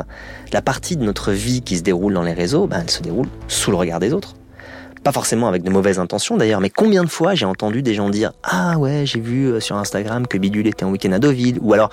la 0.54 0.62
partie 0.62 0.98
de 0.98 1.04
notre 1.04 1.32
vie 1.32 1.64
qui 1.64 1.78
se 1.78 1.82
déroule 1.82 2.14
dans 2.14 2.22
les 2.22 2.34
réseaux, 2.34 2.68
ben, 2.68 2.82
elle 2.84 2.92
se 2.92 3.02
déroule 3.02 3.26
sous 3.48 3.72
le 3.72 3.78
regard 3.78 4.00
des 4.00 4.14
autres. 4.14 4.36
Pas 5.04 5.12
forcément 5.12 5.48
avec 5.48 5.64
de 5.64 5.72
mauvaises 5.72 5.98
intentions 5.98 6.38
d'ailleurs, 6.38 6.62
mais 6.62 6.70
combien 6.70 7.04
de 7.04 7.10
fois 7.10 7.34
j'ai 7.34 7.48
entendu 7.48 7.82
des 7.82 7.96
gens 7.96 8.12
dire 8.12 8.34
Ah 8.44 8.78
ouais, 8.78 9.02
j'ai 9.08 9.20
vu 9.20 9.48
euh, 9.48 9.60
sur 9.60 9.78
Instagram 9.78 10.28
que 10.28 10.38
Bidule 10.38 10.68
était 10.68 10.86
en 10.86 10.92
week-end 10.92 11.12
à 11.12 11.18
Deauville, 11.18 11.58
ou 11.60 11.74
alors 11.74 11.90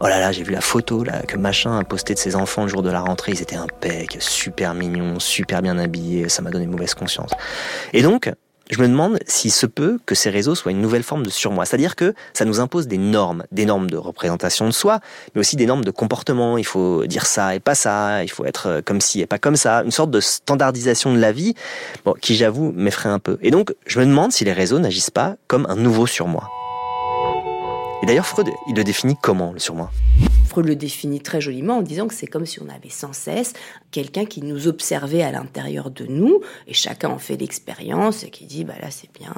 Oh 0.00 0.08
là 0.08 0.20
là, 0.20 0.30
j'ai 0.30 0.42
vu 0.42 0.52
la 0.52 0.60
photo 0.60 1.04
là 1.04 1.22
que 1.22 1.38
machin 1.38 1.78
a 1.78 1.82
posté 1.82 2.12
de 2.12 2.18
ses 2.18 2.36
enfants 2.36 2.62
le 2.62 2.68
jour 2.68 2.82
de 2.82 2.90
la 2.90 3.00
rentrée, 3.00 3.32
ils 3.32 3.40
étaient 3.40 3.56
impec, 3.56 4.18
super 4.20 4.74
mignons, 4.74 5.18
super 5.18 5.62
bien 5.62 5.78
habillés, 5.78 6.28
ça 6.28 6.42
m'a 6.42 6.50
donné 6.50 6.66
mauvaise 6.66 6.92
conscience. 6.92 7.30
Et 7.94 8.02
donc, 8.02 8.30
je 8.70 8.80
me 8.82 8.88
demande 8.88 9.18
s'il 9.26 9.52
se 9.52 9.64
peut 9.64 9.98
que 10.04 10.14
ces 10.14 10.28
réseaux 10.28 10.54
soient 10.54 10.72
une 10.72 10.82
nouvelle 10.82 11.02
forme 11.02 11.24
de 11.24 11.30
surmoi. 11.30 11.64
C'est-à-dire 11.64 11.96
que 11.96 12.14
ça 12.34 12.44
nous 12.44 12.60
impose 12.60 12.88
des 12.88 12.98
normes, 12.98 13.44
des 13.52 13.64
normes 13.64 13.88
de 13.88 13.96
représentation 13.96 14.66
de 14.66 14.72
soi, 14.72 15.00
mais 15.34 15.40
aussi 15.40 15.56
des 15.56 15.66
normes 15.66 15.84
de 15.84 15.90
comportement. 15.90 16.58
Il 16.58 16.66
faut 16.66 17.06
dire 17.06 17.24
ça 17.24 17.54
et 17.54 17.60
pas 17.60 17.74
ça, 17.74 18.22
il 18.22 18.30
faut 18.30 18.44
être 18.44 18.66
euh, 18.66 18.80
comme 18.84 19.00
ci 19.00 19.20
et 19.20 19.26
pas 19.26 19.38
comme 19.38 19.56
ça. 19.56 19.82
Une 19.82 19.92
sorte 19.92 20.10
de 20.10 20.20
standardisation 20.20 21.14
de 21.14 21.18
la 21.18 21.32
vie, 21.32 21.54
bon, 22.04 22.14
qui 22.20 22.34
j'avoue 22.34 22.72
m'effraie 22.72 23.08
un 23.08 23.20
peu. 23.20 23.38
Et 23.40 23.50
donc, 23.50 23.72
je 23.86 23.98
me 24.00 24.04
demande 24.04 24.32
si 24.32 24.44
les 24.44 24.52
réseaux 24.52 24.78
n'agissent 24.78 25.10
pas 25.10 25.36
comme 25.46 25.66
un 25.70 25.76
nouveau 25.76 26.06
surmoi. 26.06 26.50
D'ailleurs, 28.06 28.26
Freud, 28.26 28.48
il 28.68 28.76
le 28.76 28.84
définit 28.84 29.16
comment, 29.20 29.52
le 29.52 29.58
surmoi? 29.58 29.90
Freud 30.46 30.66
le 30.66 30.76
définit 30.76 31.20
très 31.20 31.40
joliment 31.40 31.78
en 31.78 31.82
disant 31.82 32.06
que 32.06 32.14
c'est 32.14 32.28
comme 32.28 32.46
si 32.46 32.62
on 32.62 32.68
avait 32.68 32.88
sans 32.88 33.12
cesse 33.12 33.52
quelqu'un 33.90 34.24
qui 34.24 34.42
nous 34.42 34.68
observait 34.68 35.24
à 35.24 35.32
l'intérieur 35.32 35.90
de 35.90 36.06
nous, 36.06 36.40
et 36.68 36.72
chacun 36.72 37.08
en 37.08 37.18
fait 37.18 37.36
l'expérience 37.36 38.22
et 38.22 38.30
qui 38.30 38.44
dit, 38.44 38.62
bah 38.62 38.74
là 38.80 38.92
c'est 38.92 39.10
bien, 39.12 39.34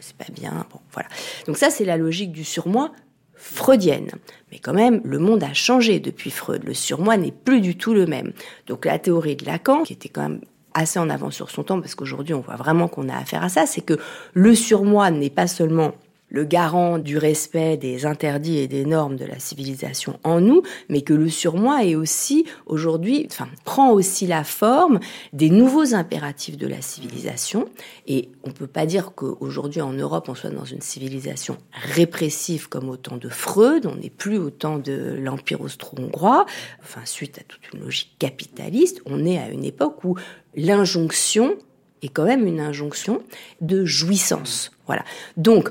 c'est 0.00 0.14
pas 0.14 0.32
bien, 0.32 0.64
bon 0.70 0.78
voilà. 0.92 1.08
Donc 1.48 1.56
ça 1.56 1.68
c'est 1.68 1.84
la 1.84 1.96
logique 1.96 2.30
du 2.30 2.44
surmoi 2.44 2.92
freudienne. 3.34 4.10
Mais 4.52 4.60
quand 4.60 4.72
même, 4.72 5.00
le 5.02 5.18
monde 5.18 5.42
a 5.42 5.52
changé 5.52 5.98
depuis 5.98 6.30
Freud. 6.30 6.62
Le 6.62 6.74
surmoi 6.74 7.16
n'est 7.16 7.32
plus 7.32 7.60
du 7.60 7.76
tout 7.76 7.92
le 7.92 8.06
même. 8.06 8.32
Donc 8.68 8.84
la 8.84 9.00
théorie 9.00 9.34
de 9.34 9.44
Lacan, 9.44 9.82
qui 9.82 9.94
était 9.94 10.08
quand 10.08 10.22
même 10.22 10.40
assez 10.74 11.00
en 11.00 11.10
avance 11.10 11.34
sur 11.34 11.50
son 11.50 11.64
temps, 11.64 11.80
parce 11.80 11.96
qu'aujourd'hui 11.96 12.34
on 12.34 12.40
voit 12.40 12.54
vraiment 12.54 12.86
qu'on 12.86 13.08
a 13.08 13.16
affaire 13.16 13.42
à 13.42 13.48
ça, 13.48 13.66
c'est 13.66 13.80
que 13.80 13.98
le 14.32 14.54
surmoi 14.54 15.10
n'est 15.10 15.28
pas 15.28 15.48
seulement 15.48 15.92
le 16.32 16.44
garant 16.44 16.98
du 16.98 17.18
respect 17.18 17.76
des 17.76 18.06
interdits 18.06 18.58
et 18.58 18.66
des 18.66 18.86
normes 18.86 19.16
de 19.16 19.26
la 19.26 19.38
civilisation 19.38 20.18
en 20.24 20.40
nous, 20.40 20.62
mais 20.88 21.02
que 21.02 21.12
le 21.12 21.28
surmoi 21.28 21.84
est 21.84 21.94
aussi 21.94 22.46
aujourd'hui, 22.64 23.26
enfin, 23.30 23.48
prend 23.64 23.90
aussi 23.90 24.26
la 24.26 24.42
forme 24.42 24.98
des 25.34 25.50
nouveaux 25.50 25.94
impératifs 25.94 26.56
de 26.56 26.66
la 26.66 26.80
civilisation. 26.80 27.68
Et 28.06 28.30
on 28.44 28.50
peut 28.50 28.66
pas 28.66 28.86
dire 28.86 29.12
qu'aujourd'hui 29.14 29.82
en 29.82 29.92
Europe 29.92 30.28
on 30.28 30.34
soit 30.34 30.50
dans 30.50 30.64
une 30.64 30.80
civilisation 30.80 31.58
répressive 31.72 32.70
comme 32.70 32.88
au 32.88 32.96
temps 32.96 33.18
de 33.18 33.28
Freud, 33.28 33.84
on 33.84 33.96
n'est 33.96 34.10
plus 34.10 34.38
au 34.38 34.48
temps 34.48 34.78
de 34.78 35.14
l'Empire 35.20 35.60
austro-hongrois, 35.60 36.46
enfin, 36.82 37.02
suite 37.04 37.38
à 37.38 37.42
toute 37.42 37.74
une 37.74 37.80
logique 37.80 38.16
capitaliste, 38.18 39.02
on 39.04 39.26
est 39.26 39.38
à 39.38 39.50
une 39.50 39.64
époque 39.64 40.02
où 40.04 40.16
l'injonction 40.56 41.56
est 42.00 42.08
quand 42.08 42.24
même 42.24 42.46
une 42.46 42.60
injonction 42.60 43.22
de 43.60 43.84
jouissance. 43.84 44.72
Voilà. 44.86 45.04
Donc, 45.36 45.70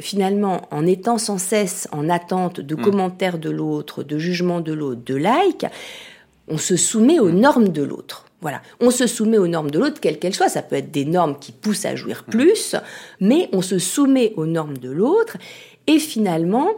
finalement, 0.00 0.62
en 0.70 0.86
étant 0.86 1.18
sans 1.18 1.38
cesse 1.38 1.88
en 1.92 2.08
attente 2.08 2.60
de 2.60 2.74
hmm. 2.74 2.82
commentaires 2.82 3.38
de 3.38 3.50
l'autre, 3.50 4.02
de 4.02 4.18
jugements 4.18 4.60
de 4.60 4.72
l'autre, 4.72 5.02
de 5.04 5.14
likes, 5.14 5.66
on 6.46 6.58
se 6.58 6.76
soumet 6.76 7.18
aux 7.18 7.30
hmm. 7.30 7.40
normes 7.40 7.68
de 7.68 7.82
l'autre. 7.82 8.24
Voilà, 8.40 8.62
on 8.80 8.92
se 8.92 9.08
soumet 9.08 9.38
aux 9.38 9.48
normes 9.48 9.70
de 9.70 9.80
l'autre, 9.80 10.00
quelles 10.00 10.18
qu'elles 10.18 10.34
soient. 10.34 10.48
Ça 10.48 10.62
peut 10.62 10.76
être 10.76 10.92
des 10.92 11.04
normes 11.04 11.38
qui 11.38 11.50
poussent 11.50 11.84
à 11.84 11.96
jouir 11.96 12.24
hmm. 12.26 12.30
plus, 12.30 12.76
mais 13.20 13.48
on 13.52 13.62
se 13.62 13.78
soumet 13.78 14.32
aux 14.36 14.46
normes 14.46 14.78
de 14.78 14.90
l'autre. 14.90 15.36
Et 15.86 15.98
finalement, 15.98 16.68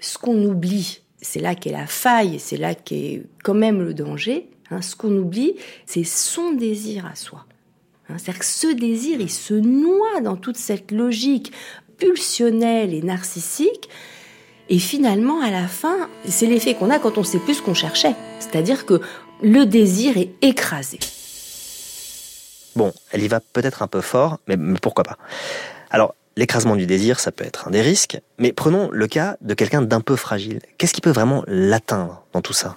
ce 0.00 0.18
qu'on 0.18 0.44
oublie, 0.44 1.00
c'est 1.20 1.40
là 1.40 1.54
qu'est 1.54 1.72
la 1.72 1.86
faille, 1.86 2.38
c'est 2.38 2.56
là 2.56 2.74
qu'est 2.74 3.22
quand 3.42 3.54
même 3.54 3.82
le 3.82 3.94
danger. 3.94 4.48
Hein, 4.70 4.82
ce 4.82 4.96
qu'on 4.96 5.16
oublie, 5.16 5.54
c'est 5.86 6.04
son 6.04 6.52
désir 6.52 7.06
à 7.06 7.14
soi. 7.14 7.44
Hein, 8.08 8.16
c'est-à-dire 8.18 8.40
que 8.40 8.46
ce 8.46 8.66
désir, 8.68 9.20
il 9.20 9.30
se 9.30 9.54
noie 9.54 10.20
dans 10.22 10.36
toute 10.36 10.56
cette 10.56 10.92
logique 10.92 11.52
pulsionnel 11.98 12.94
et 12.94 13.02
narcissique. 13.02 13.88
Et 14.68 14.78
finalement, 14.78 15.40
à 15.42 15.50
la 15.50 15.68
fin, 15.68 16.08
c'est 16.26 16.46
l'effet 16.46 16.74
qu'on 16.74 16.90
a 16.90 16.98
quand 16.98 17.18
on 17.18 17.24
sait 17.24 17.38
plus 17.38 17.54
ce 17.54 17.62
qu'on 17.62 17.74
cherchait. 17.74 18.14
C'est-à-dire 18.40 18.86
que 18.86 19.00
le 19.42 19.64
désir 19.64 20.16
est 20.16 20.30
écrasé. 20.42 20.98
Bon, 22.76 22.92
elle 23.12 23.22
y 23.22 23.28
va 23.28 23.40
peut-être 23.40 23.82
un 23.82 23.86
peu 23.86 24.00
fort, 24.00 24.38
mais, 24.48 24.56
pourquoi 24.80 25.04
pas 25.04 25.18
Alors, 25.90 26.14
l'écrasement 26.36 26.76
du 26.76 26.86
désir, 26.86 27.20
ça 27.20 27.30
peut 27.30 27.44
être 27.44 27.68
un 27.68 27.70
des 27.70 27.82
risques, 27.82 28.18
mais 28.38 28.52
prenons 28.52 28.90
le 28.90 29.06
cas 29.06 29.36
de 29.42 29.54
quelqu'un 29.54 29.82
d'un 29.82 30.00
peu 30.00 30.16
fragile. 30.16 30.60
Qu'est-ce 30.78 30.94
qui 30.94 31.00
peut 31.00 31.10
vraiment 31.10 31.44
l'atteindre 31.46 32.24
dans 32.32 32.40
tout 32.40 32.52
ça? 32.52 32.74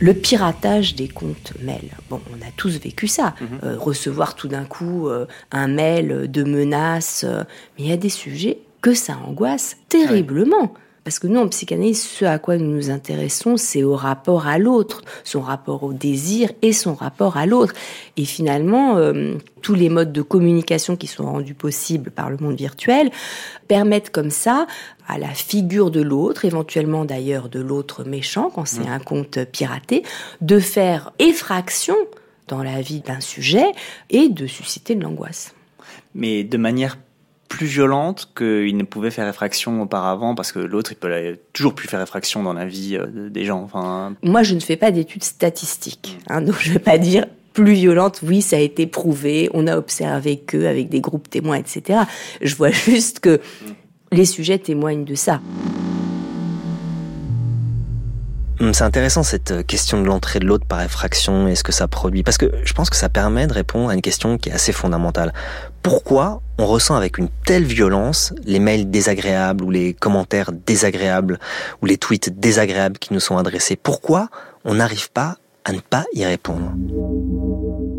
Le 0.00 0.14
piratage 0.14 0.94
des 0.94 1.08
comptes 1.08 1.52
mail. 1.62 1.90
Bon, 2.08 2.20
on 2.32 2.40
a 2.40 2.50
tous 2.56 2.78
vécu 2.78 3.06
ça. 3.06 3.34
Mhm. 3.40 3.48
Euh, 3.62 3.78
recevoir 3.78 4.34
tout 4.34 4.48
d'un 4.48 4.64
coup 4.64 5.08
euh, 5.08 5.26
un 5.52 5.68
mail 5.68 6.30
de 6.30 6.42
menaces. 6.42 7.24
Euh, 7.24 7.44
mais 7.78 7.84
il 7.84 7.90
y 7.90 7.92
a 7.92 7.96
des 7.96 8.08
sujets 8.08 8.58
que 8.80 8.94
ça 8.94 9.18
angoisse 9.26 9.76
terriblement. 9.88 10.74
Parce 11.10 11.18
que 11.18 11.26
nous, 11.26 11.40
en 11.40 11.48
psychanalyse, 11.48 12.04
ce 12.04 12.24
à 12.24 12.38
quoi 12.38 12.56
nous 12.56 12.72
nous 12.72 12.88
intéressons, 12.88 13.56
c'est 13.56 13.82
au 13.82 13.96
rapport 13.96 14.46
à 14.46 14.58
l'autre, 14.58 15.02
son 15.24 15.40
rapport 15.40 15.82
au 15.82 15.92
désir 15.92 16.52
et 16.62 16.72
son 16.72 16.94
rapport 16.94 17.36
à 17.36 17.46
l'autre. 17.46 17.74
Et 18.16 18.24
finalement, 18.24 18.96
euh, 18.96 19.34
tous 19.60 19.74
les 19.74 19.88
modes 19.88 20.12
de 20.12 20.22
communication 20.22 20.94
qui 20.94 21.08
sont 21.08 21.24
rendus 21.24 21.54
possibles 21.54 22.12
par 22.12 22.30
le 22.30 22.36
monde 22.36 22.54
virtuel 22.54 23.10
permettent 23.66 24.10
comme 24.10 24.30
ça 24.30 24.68
à 25.08 25.18
la 25.18 25.30
figure 25.30 25.90
de 25.90 26.00
l'autre, 26.00 26.44
éventuellement 26.44 27.04
d'ailleurs 27.04 27.48
de 27.48 27.58
l'autre 27.58 28.04
méchant, 28.04 28.48
quand 28.48 28.64
c'est 28.64 28.86
mmh. 28.86 28.92
un 28.92 29.00
compte 29.00 29.44
piraté, 29.46 30.04
de 30.40 30.60
faire 30.60 31.10
effraction 31.18 31.96
dans 32.46 32.62
la 32.62 32.80
vie 32.80 33.00
d'un 33.00 33.18
sujet 33.18 33.72
et 34.10 34.28
de 34.28 34.46
susciter 34.46 34.94
de 34.94 35.02
l'angoisse. 35.02 35.54
Mais 36.14 36.44
de 36.44 36.56
manière 36.56 36.98
plus 37.50 37.66
violente 37.66 38.30
qu'il 38.36 38.76
ne 38.76 38.84
pouvait 38.84 39.10
faire 39.10 39.28
effraction 39.28 39.82
auparavant 39.82 40.34
parce 40.36 40.52
que 40.52 40.60
l'autre 40.60 40.92
il 40.92 40.94
peut 40.94 41.36
toujours 41.52 41.74
plus 41.74 41.88
faire 41.88 42.00
effraction 42.00 42.44
dans 42.44 42.52
la 42.54 42.64
vie 42.64 42.96
euh, 42.96 43.28
des 43.28 43.44
gens. 43.44 43.60
Enfin... 43.60 44.14
Moi 44.22 44.44
je 44.44 44.54
ne 44.54 44.60
fais 44.60 44.76
pas 44.76 44.92
d'études 44.92 45.24
statistiques, 45.24 46.18
hein, 46.28 46.40
donc 46.40 46.54
je 46.60 46.68
ne 46.68 46.74
vais 46.74 46.80
pas 46.80 46.96
dire 46.96 47.26
plus 47.52 47.72
violente, 47.72 48.20
oui, 48.22 48.40
ça 48.40 48.56
a 48.56 48.60
été 48.60 48.86
prouvé, 48.86 49.50
on 49.52 49.66
a 49.66 49.76
observé 49.76 50.38
que 50.38 50.64
avec 50.64 50.88
des 50.88 51.00
groupes 51.00 51.28
témoins, 51.28 51.56
etc. 51.56 52.02
Je 52.40 52.54
vois 52.54 52.70
juste 52.86 53.18
que 53.18 53.40
les 54.12 54.24
sujets 54.24 54.58
témoignent 54.58 55.04
de 55.04 55.16
ça. 55.16 55.40
Hum, 58.60 58.74
c'est 58.74 58.84
intéressant 58.84 59.22
cette 59.22 59.66
question 59.66 60.02
de 60.02 60.06
l'entrée 60.06 60.38
de 60.38 60.44
l'autre 60.44 60.66
par 60.66 60.82
effraction 60.82 61.48
et 61.48 61.54
ce 61.54 61.62
que 61.62 61.72
ça 61.72 61.88
produit, 61.88 62.22
parce 62.22 62.36
que 62.36 62.52
je 62.62 62.72
pense 62.74 62.90
que 62.90 62.96
ça 62.96 63.08
permet 63.08 63.46
de 63.46 63.54
répondre 63.54 63.88
à 63.88 63.94
une 63.94 64.02
question 64.02 64.36
qui 64.36 64.50
est 64.50 64.52
assez 64.52 64.72
fondamentale. 64.72 65.32
Pourquoi 65.82 66.42
on 66.58 66.66
ressent 66.66 66.94
avec 66.94 67.16
une 67.16 67.30
telle 67.46 67.64
violence 67.64 68.34
les 68.44 68.58
mails 68.58 68.90
désagréables 68.90 69.64
ou 69.64 69.70
les 69.70 69.94
commentaires 69.94 70.52
désagréables 70.52 71.38
ou 71.80 71.86
les 71.86 71.96
tweets 71.96 72.38
désagréables 72.38 72.98
qui 72.98 73.14
nous 73.14 73.20
sont 73.20 73.38
adressés? 73.38 73.76
Pourquoi 73.76 74.28
on 74.66 74.74
n'arrive 74.74 75.10
pas 75.10 75.38
à 75.64 75.72
ne 75.72 75.80
pas 75.80 76.04
y 76.12 76.26
répondre? 76.26 76.70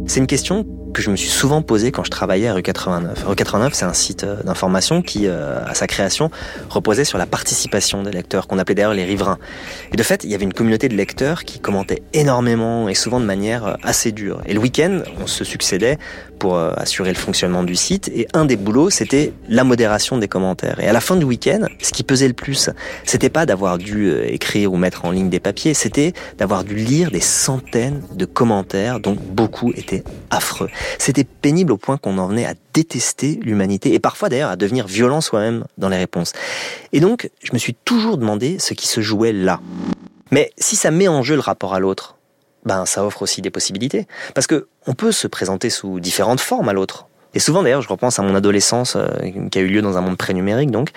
C'est 0.06 0.20
une 0.20 0.28
question 0.28 0.64
que 0.92 1.02
je 1.02 1.10
me 1.10 1.16
suis 1.16 1.30
souvent 1.30 1.62
posée 1.62 1.92
quand 1.92 2.04
je 2.04 2.12
travaillais 2.12 2.48
à 2.48 2.54
rue 2.54 2.62
89. 2.62 3.24
Rue 3.26 3.36
89, 3.36 3.74
c'est 3.74 3.86
un 3.86 3.94
site 3.94 4.24
euh, 4.24 4.42
d'information 4.44 5.02
qui, 5.02 5.28
euh, 5.28 5.64
à 5.66 5.74
sa 5.74 5.88
création, 5.88 6.30
reposait 6.70 7.06
sur 7.06 7.18
la 7.18 7.26
participation 7.26 8.04
des 8.04 8.12
lecteurs, 8.12 8.48
qu'on 8.48 8.60
appelait 8.60 8.76
d'ailleurs 8.76 8.94
les 8.94 9.06
riverains. 9.06 9.40
Et 9.94 9.98
de 9.98 10.04
fait, 10.04 10.24
il 10.24 10.30
y 10.30 10.36
avait 10.36 10.44
une 10.44 10.54
communauté 10.54 10.90
de 10.90 10.96
lecteurs 10.96 11.44
qui 11.44 11.60
commentaient 11.60 12.04
énormément 12.14 12.90
et 12.90 12.96
souvent 12.96 13.20
de 13.20 13.26
manière 13.26 13.66
euh, 13.66 13.74
assez 13.84 14.12
dure. 14.12 14.42
Et 14.46 14.54
le 14.54 14.60
week-end, 14.60 15.02
on 15.22 15.28
se 15.28 15.44
succédait 15.44 15.98
pour 16.40 16.58
assurer 16.58 17.10
le 17.10 17.20
fonctionnement 17.20 17.62
du 17.62 17.76
site. 17.76 18.10
Et 18.16 18.28
un 18.34 18.46
des 18.46 18.56
boulots, 18.56 18.90
c'était 18.90 19.32
la 19.48 19.64
modération 19.64 20.18
des 20.18 20.28
commentaires. 20.28 20.80
Et 20.80 20.88
à 20.88 20.94
la 20.94 21.00
fin 21.00 21.16
du 21.16 21.24
week-end, 21.24 21.68
ce 21.80 21.92
qui 21.92 22.02
pesait 22.02 22.28
le 22.28 22.34
plus, 22.34 22.72
c'était 23.04 23.30
pas 23.30 23.46
d'avoir 23.46 23.78
dû 23.78 24.12
écrire 24.24 24.74
ou 24.74 24.78
mettre 24.78 25.06
en 25.06 25.12
ligne 25.12 25.30
des 25.30 25.40
papiers, 25.40 25.76
c'était 25.76 26.14
d'avoir 26.40 26.64
dû 26.64 26.74
lire 26.74 27.12
des 27.12 27.20
centaines 27.20 28.02
de 28.16 28.26
commentaires 28.26 29.00
dont 29.00 29.16
beaucoup 29.16 29.72
étaient 29.76 30.04
affreux. 30.32 30.70
C'était 30.98 31.24
pénible 31.24 31.72
au 31.72 31.78
point 31.78 31.98
qu'on 31.98 32.18
en 32.18 32.28
venait 32.28 32.46
à 32.46 32.54
détester 32.74 33.40
l'humanité 33.42 33.94
et 33.94 34.00
parfois 34.00 34.30
d'ailleurs 34.30 34.52
à 34.52 34.56
devenir 34.56 34.88
violent 34.88 35.22
soi-même 35.22 35.66
dans 35.78 35.90
les 35.90 35.98
réponses. 35.98 36.34
Et 36.94 37.00
donc, 37.00 37.30
je 37.44 37.52
me 37.54 37.58
suis 37.58 37.74
toujours 37.74 38.18
demandé 38.18 38.60
ce 38.60 38.74
qui 38.74 38.88
se 38.88 39.02
jouait 39.02 39.34
là. 39.34 39.60
Mais 40.32 40.52
si 40.58 40.76
ça 40.76 40.92
met 40.92 41.08
en 41.08 41.24
jeu 41.24 41.36
le 41.36 41.42
rapport 41.42 41.74
à 41.74 41.80
l'autre, 41.80 42.18
ben 42.66 42.86
ça 42.86 43.06
offre 43.06 43.24
aussi 43.24 43.42
des 43.42 43.50
possibilités 43.50 44.08
parce 44.36 44.48
que 44.48 44.68
on 44.88 44.94
peut 44.94 45.12
se 45.12 45.28
présenter 45.28 45.70
sous 45.70 46.00
différentes 46.00 46.40
formes 46.40 46.70
à 46.70 46.74
l'autre. 46.74 47.08
Et 47.34 47.40
souvent 47.40 47.64
d'ailleurs, 47.64 47.82
je 47.82 47.88
repense 47.88 48.20
à 48.20 48.24
mon 48.24 48.36
adolescence 48.36 48.96
euh, 48.96 49.08
qui 49.50 49.58
a 49.58 49.62
eu 49.62 49.68
lieu 49.68 49.82
dans 49.82 49.98
un 49.98 50.02
monde 50.02 50.18
pré-numérique. 50.18 50.72
Donc, 50.72 50.90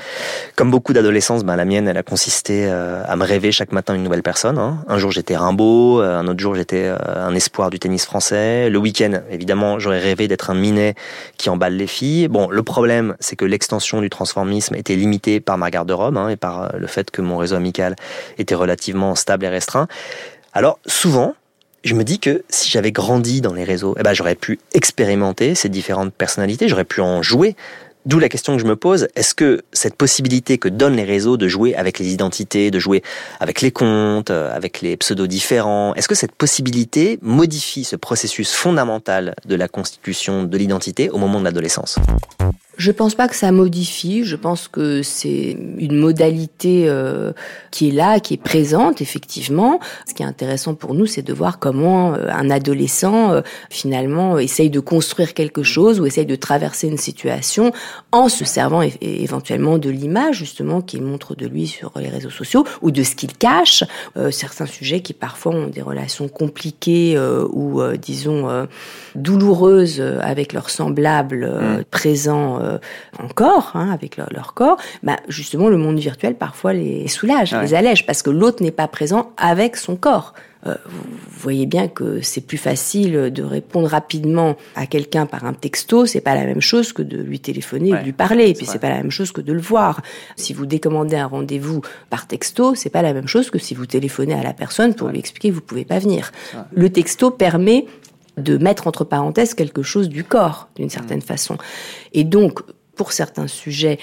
comme 0.56 0.70
beaucoup 0.70 0.92
d'adolescences, 0.92 1.44
ben, 1.44 1.56
la 1.56 1.64
mienne, 1.64 1.86
elle 1.86 1.96
a 1.96 2.02
consisté 2.02 2.66
euh, 2.66 3.02
à 3.06 3.16
me 3.16 3.24
rêver 3.24 3.52
chaque 3.52 3.72
matin 3.72 3.94
une 3.94 4.02
nouvelle 4.02 4.22
personne. 4.22 4.58
Hein. 4.58 4.78
Un 4.88 4.98
jour, 4.98 5.10
j'étais 5.10 5.36
Rimbaud, 5.36 6.00
euh, 6.00 6.18
un 6.18 6.26
autre 6.26 6.40
jour, 6.40 6.54
j'étais 6.54 6.88
un 6.88 7.34
espoir 7.34 7.70
du 7.70 7.78
tennis 7.78 8.04
français. 8.04 8.68
Le 8.68 8.78
week-end, 8.78 9.20
évidemment, 9.30 9.78
j'aurais 9.78 10.00
rêvé 10.00 10.28
d'être 10.28 10.50
un 10.50 10.54
minet 10.54 10.94
qui 11.36 11.50
emballe 11.50 11.76
les 11.76 11.86
filles. 11.86 12.28
Bon, 12.28 12.48
le 12.50 12.62
problème, 12.62 13.14
c'est 13.20 13.36
que 13.36 13.44
l'extension 13.44 14.00
du 14.00 14.10
transformisme 14.10 14.74
était 14.74 14.96
limitée 14.96 15.40
par 15.40 15.58
ma 15.58 15.70
garde-robe 15.70 16.16
hein, 16.16 16.28
et 16.28 16.36
par 16.36 16.76
le 16.76 16.86
fait 16.86 17.10
que 17.10 17.22
mon 17.22 17.36
réseau 17.36 17.56
amical 17.56 17.94
était 18.38 18.54
relativement 18.54 19.14
stable 19.14 19.44
et 19.44 19.48
restreint. 19.48 19.86
Alors, 20.52 20.78
souvent, 20.86 21.34
je 21.84 21.94
me 21.94 22.02
dis 22.02 22.18
que 22.18 22.44
si 22.48 22.70
j'avais 22.70 22.92
grandi 22.92 23.40
dans 23.40 23.52
les 23.52 23.64
réseaux, 23.64 23.94
eh 23.98 24.02
ben, 24.02 24.14
j'aurais 24.14 24.34
pu 24.34 24.58
expérimenter 24.72 25.54
ces 25.54 25.68
différentes 25.68 26.12
personnalités, 26.12 26.68
j'aurais 26.68 26.84
pu 26.84 27.00
en 27.00 27.22
jouer. 27.22 27.56
D'où 28.06 28.18
la 28.18 28.28
question 28.28 28.54
que 28.54 28.60
je 28.60 28.66
me 28.66 28.76
pose, 28.76 29.08
est-ce 29.16 29.34
que 29.34 29.62
cette 29.72 29.94
possibilité 29.94 30.58
que 30.58 30.68
donnent 30.68 30.96
les 30.96 31.04
réseaux 31.04 31.38
de 31.38 31.48
jouer 31.48 31.74
avec 31.74 31.98
les 31.98 32.12
identités, 32.12 32.70
de 32.70 32.78
jouer 32.78 33.02
avec 33.40 33.62
les 33.62 33.70
comptes, 33.70 34.30
euh, 34.30 34.54
avec 34.54 34.82
les 34.82 34.98
pseudos 34.98 35.26
différents, 35.26 35.94
est-ce 35.94 36.08
que 36.08 36.14
cette 36.14 36.32
possibilité 36.32 37.18
modifie 37.22 37.84
ce 37.84 37.96
processus 37.96 38.52
fondamental 38.52 39.34
de 39.46 39.54
la 39.54 39.68
constitution 39.68 40.44
de 40.44 40.58
l'identité 40.58 41.08
au 41.08 41.16
moment 41.16 41.38
de 41.38 41.44
l'adolescence? 41.44 41.96
Je 42.76 42.90
pense 42.90 43.14
pas 43.14 43.28
que 43.28 43.36
ça 43.36 43.52
modifie. 43.52 44.24
Je 44.24 44.36
pense 44.36 44.68
que 44.68 45.02
c'est 45.02 45.56
une 45.78 45.96
modalité 45.96 46.84
euh, 46.88 47.32
qui 47.70 47.88
est 47.88 47.92
là, 47.92 48.20
qui 48.20 48.34
est 48.34 48.42
présente 48.42 49.00
effectivement. 49.00 49.80
Ce 50.08 50.14
qui 50.14 50.22
est 50.22 50.26
intéressant 50.26 50.74
pour 50.74 50.94
nous, 50.94 51.06
c'est 51.06 51.22
de 51.22 51.32
voir 51.32 51.58
comment 51.58 52.14
euh, 52.14 52.28
un 52.30 52.50
adolescent 52.50 53.32
euh, 53.32 53.40
finalement 53.70 54.38
essaye 54.38 54.70
de 54.70 54.80
construire 54.80 55.34
quelque 55.34 55.62
chose 55.62 56.00
ou 56.00 56.06
essaye 56.06 56.26
de 56.26 56.36
traverser 56.36 56.88
une 56.88 56.98
situation 56.98 57.72
en 58.12 58.28
se 58.28 58.44
servant 58.44 58.82
éventuellement 59.00 59.78
de 59.78 59.90
l'image 59.90 60.36
justement 60.36 60.80
qu'il 60.80 61.02
montre 61.02 61.34
de 61.34 61.46
lui 61.46 61.66
sur 61.66 61.92
les 61.96 62.08
réseaux 62.08 62.30
sociaux 62.30 62.64
ou 62.82 62.90
de 62.90 63.02
ce 63.02 63.14
qu'il 63.14 63.36
cache. 63.36 63.84
certains 64.30 64.66
sujets 64.66 65.00
qui 65.00 65.12
parfois 65.12 65.54
ont 65.54 65.66
des 65.68 65.82
relations 65.82 66.28
compliquées 66.28 67.18
ou 67.50 67.80
disons 68.00 68.66
douloureuses 69.14 70.00
avec 70.20 70.52
leurs 70.52 70.70
semblables 70.70 71.46
mmh. 71.46 71.84
présents 71.90 72.60
euh, 72.64 72.78
encore, 73.22 73.72
hein, 73.74 73.90
avec 73.90 74.16
leur, 74.16 74.54
corps, 74.54 74.78
bah, 75.02 75.16
justement, 75.28 75.68
le 75.68 75.76
monde 75.76 75.98
virtuel 75.98 76.34
parfois 76.34 76.72
les 76.72 77.08
soulage, 77.08 77.54
les 77.54 77.74
allège, 77.74 78.06
parce 78.06 78.22
que 78.22 78.30
l'autre 78.30 78.62
n'est 78.62 78.70
pas 78.70 78.88
présent 78.88 79.32
avec 79.36 79.76
son 79.76 79.96
corps. 79.96 80.34
Euh, 80.66 80.74
vous 80.86 81.40
voyez 81.40 81.66
bien 81.66 81.88
que 81.88 82.22
c'est 82.22 82.40
plus 82.40 82.56
facile 82.56 83.30
de 83.30 83.42
répondre 83.42 83.88
rapidement 83.88 84.56
à 84.76 84.86
quelqu'un 84.86 85.26
par 85.26 85.44
un 85.44 85.52
texto, 85.52 86.06
c'est 86.06 86.22
pas 86.22 86.34
la 86.34 86.44
même 86.46 86.62
chose 86.62 86.92
que 86.92 87.02
de 87.02 87.18
lui 87.18 87.38
téléphoner 87.38 87.92
ou 87.92 87.96
de 87.96 88.02
lui 88.02 88.12
parler, 88.12 88.48
et 88.48 88.54
puis 88.54 88.64
c'est 88.64 88.78
pas 88.78 88.88
la 88.88 88.96
même 88.96 89.10
chose 89.10 89.30
que 89.30 89.42
de 89.42 89.52
le 89.52 89.60
voir. 89.60 90.00
Si 90.36 90.54
vous 90.54 90.64
décommandez 90.64 91.16
un 91.16 91.26
rendez-vous 91.26 91.82
par 92.08 92.26
texto, 92.26 92.74
c'est 92.74 92.90
pas 92.90 93.02
la 93.02 93.12
même 93.12 93.28
chose 93.28 93.50
que 93.50 93.58
si 93.58 93.74
vous 93.74 93.86
téléphonez 93.86 94.34
à 94.34 94.42
la 94.42 94.54
personne 94.54 94.94
pour 94.94 95.08
lui 95.08 95.18
expliquer 95.18 95.50
que 95.50 95.54
vous 95.54 95.60
pouvez 95.60 95.84
pas 95.84 95.98
venir. 95.98 96.32
Le 96.72 96.90
texto 96.90 97.30
permet 97.30 97.86
de 98.36 98.56
mettre 98.56 98.86
entre 98.86 99.04
parenthèses 99.04 99.54
quelque 99.54 99.82
chose 99.82 100.08
du 100.08 100.24
corps, 100.24 100.68
d'une 100.76 100.90
certaine 100.90 101.18
mm. 101.18 101.22
façon. 101.22 101.58
Et 102.12 102.24
donc, 102.24 102.60
pour 102.96 103.12
certains 103.12 103.48
sujets 103.48 103.98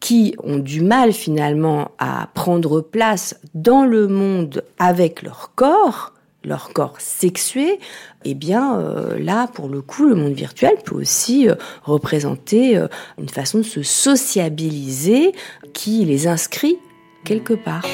qui 0.00 0.34
ont 0.42 0.58
du 0.58 0.82
mal 0.82 1.12
finalement 1.12 1.90
à 1.98 2.28
prendre 2.34 2.80
place 2.80 3.40
dans 3.54 3.84
le 3.84 4.08
monde 4.08 4.62
avec 4.78 5.22
leur 5.22 5.52
corps, 5.54 6.12
leur 6.44 6.72
corps 6.72 7.00
sexué, 7.00 7.80
eh 8.24 8.34
bien 8.34 8.78
euh, 8.78 9.18
là, 9.18 9.48
pour 9.48 9.68
le 9.68 9.82
coup, 9.82 10.06
le 10.06 10.14
monde 10.14 10.34
virtuel 10.34 10.76
peut 10.84 10.94
aussi 10.94 11.48
euh, 11.48 11.54
représenter 11.82 12.76
euh, 12.76 12.86
une 13.18 13.28
façon 13.28 13.58
de 13.58 13.64
se 13.64 13.82
sociabiliser 13.82 15.32
qui 15.72 16.04
les 16.04 16.28
inscrit 16.28 16.78
quelque 17.24 17.54
part. 17.54 17.84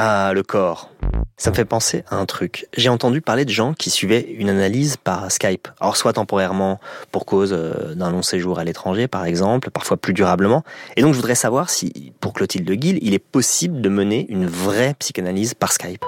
Ah, 0.00 0.30
le 0.32 0.44
corps. 0.44 0.92
Ça 1.36 1.50
me 1.50 1.56
fait 1.56 1.64
penser 1.64 2.04
à 2.08 2.14
un 2.14 2.24
truc. 2.24 2.68
J'ai 2.76 2.88
entendu 2.88 3.20
parler 3.20 3.44
de 3.44 3.50
gens 3.50 3.74
qui 3.74 3.90
suivaient 3.90 4.20
une 4.20 4.48
analyse 4.48 4.96
par 4.96 5.28
Skype. 5.28 5.66
Alors 5.80 5.96
soit 5.96 6.12
temporairement 6.12 6.78
pour 7.10 7.26
cause 7.26 7.52
euh, 7.52 7.96
d'un 7.96 8.12
long 8.12 8.22
séjour 8.22 8.60
à 8.60 8.64
l'étranger 8.64 9.08
par 9.08 9.24
exemple, 9.24 9.72
parfois 9.72 9.96
plus 9.96 10.12
durablement. 10.12 10.62
Et 10.94 11.02
donc 11.02 11.14
je 11.14 11.16
voudrais 11.16 11.34
savoir 11.34 11.68
si 11.68 12.12
pour 12.20 12.32
Clotilde 12.32 12.70
Guil, 12.70 13.00
il 13.02 13.12
est 13.12 13.18
possible 13.18 13.80
de 13.80 13.88
mener 13.88 14.24
une 14.28 14.46
vraie 14.46 14.94
psychanalyse 15.00 15.54
par 15.54 15.72
Skype. 15.72 16.04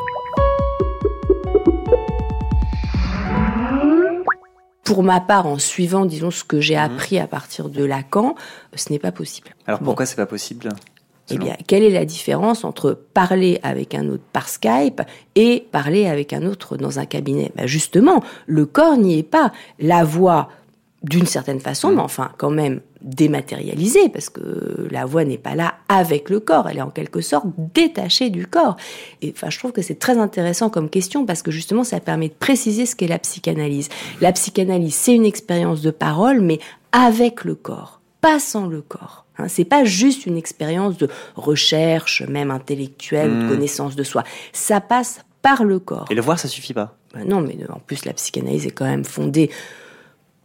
Pour 4.85 5.03
ma 5.03 5.21
part, 5.21 5.49
en 5.49 5.59
suivant, 5.59 6.05
disons, 6.05 6.31
ce 6.31 6.45
que 6.45 6.61
j'ai 6.61 6.77
mhm. 6.77 6.83
appris 6.83 7.19
à 7.19 7.27
partir 7.27 7.69
de 7.69 7.85
Lacan, 7.85 8.37
ce 8.77 8.93
n'est 8.93 9.01
pas 9.01 9.11
possible. 9.11 9.49
Alors 9.67 9.81
pourquoi 9.81 10.07
c'est 10.07 10.15
pas 10.15 10.27
possible? 10.27 10.69
Eh 11.31 11.39
bien, 11.39 11.57
quelle 11.67 11.83
est 11.83 11.91
la 11.91 12.05
différence 12.05 12.65
entre 12.65 12.93
parler 13.15 13.61
avec 13.63 13.95
un 13.95 14.09
autre 14.09 14.23
par 14.33 14.49
Skype 14.49 15.03
et 15.35 15.67
parler 15.71 16.07
avec 16.07 16.33
un 16.33 16.45
autre 16.47 16.77
dans 16.77 16.99
un 16.99 17.07
cabinet? 17.07 17.53
Ben 17.57 17.67
Justement, 17.67 18.23
le 18.47 18.67
corps 18.67 18.97
n'y 18.97 19.19
est 19.19 19.23
pas. 19.23 19.53
La 19.79 20.05
voix, 20.05 20.49
d'une 21.03 21.27
certaine 21.27 21.61
façon, 21.61 21.91
mm. 21.91 21.95
mais 21.97 22.03
enfin 22.03 22.31
quand 22.37 22.51
même 22.51 22.81
dématérialisée, 23.03 24.09
parce 24.11 24.29
que 24.29 24.89
la 24.91 25.07
voix 25.07 25.25
n'est 25.25 25.39
pas 25.39 25.55
là 25.55 25.75
avec 25.89 26.29
le 26.29 26.41
corps, 26.41 26.69
elle 26.69 26.79
est 26.79 26.83
en 26.83 26.91
quelque 26.91 27.21
sorte 27.21 27.47
détachée 27.75 28.29
du 28.29 28.47
corps. 28.47 28.77
Et 29.23 29.33
enfin, 29.35 29.49
je 29.49 29.59
trouve 29.59 29.73
que 29.73 29.83
c'est 29.83 29.99
très 29.99 30.19
intéressant 30.19 30.69
comme 30.69 30.91
question, 30.91 31.25
parce 31.25 31.43
que 31.43 31.51
justement, 31.51 31.85
ça 31.85 32.01
permet 32.01 32.29
de 32.29 32.35
préciser 32.35 32.85
ce 32.85 32.95
qu'est 32.95 33.07
la 33.07 33.19
psychanalyse. 33.19 33.89
La 34.21 34.33
psychanalyse, 34.33 34.95
c'est 34.95 35.15
une 35.15 35.25
expérience 35.25 35.81
de 35.81 35.91
parole, 35.91 36.41
mais 36.41 36.61
avec 36.93 37.45
le 37.45 37.55
corps, 37.55 38.01
pas 38.21 38.39
sans 38.39 38.67
le 38.67 38.83
corps. 38.83 39.20
Hein, 39.39 39.49
c'est 39.49 39.65
pas 39.65 39.85
juste 39.85 40.27
une 40.27 40.37
expérience 40.37 40.97
de 40.97 41.09
recherche, 41.35 42.23
même 42.23 42.51
intellectuelle, 42.51 43.31
de 43.31 43.45
hmm. 43.45 43.49
connaissance 43.49 43.97
de 43.97 44.03
soi. 44.03 44.25
Ça 44.53 44.81
passe 44.81 45.21
par 45.43 45.65
le 45.65 45.79
corps. 45.79 46.07
Et 46.11 46.15
le 46.15 46.21
voir, 46.21 46.39
ça 46.39 46.49
suffit 46.49 46.75
pas? 46.75 46.97
Ben 47.15 47.27
non, 47.27 47.41
mais 47.41 47.57
en 47.69 47.79
plus, 47.79 48.05
la 48.05 48.13
psychanalyse 48.13 48.67
est 48.67 48.71
quand 48.71 48.85
même 48.85 49.05
fondée, 49.05 49.51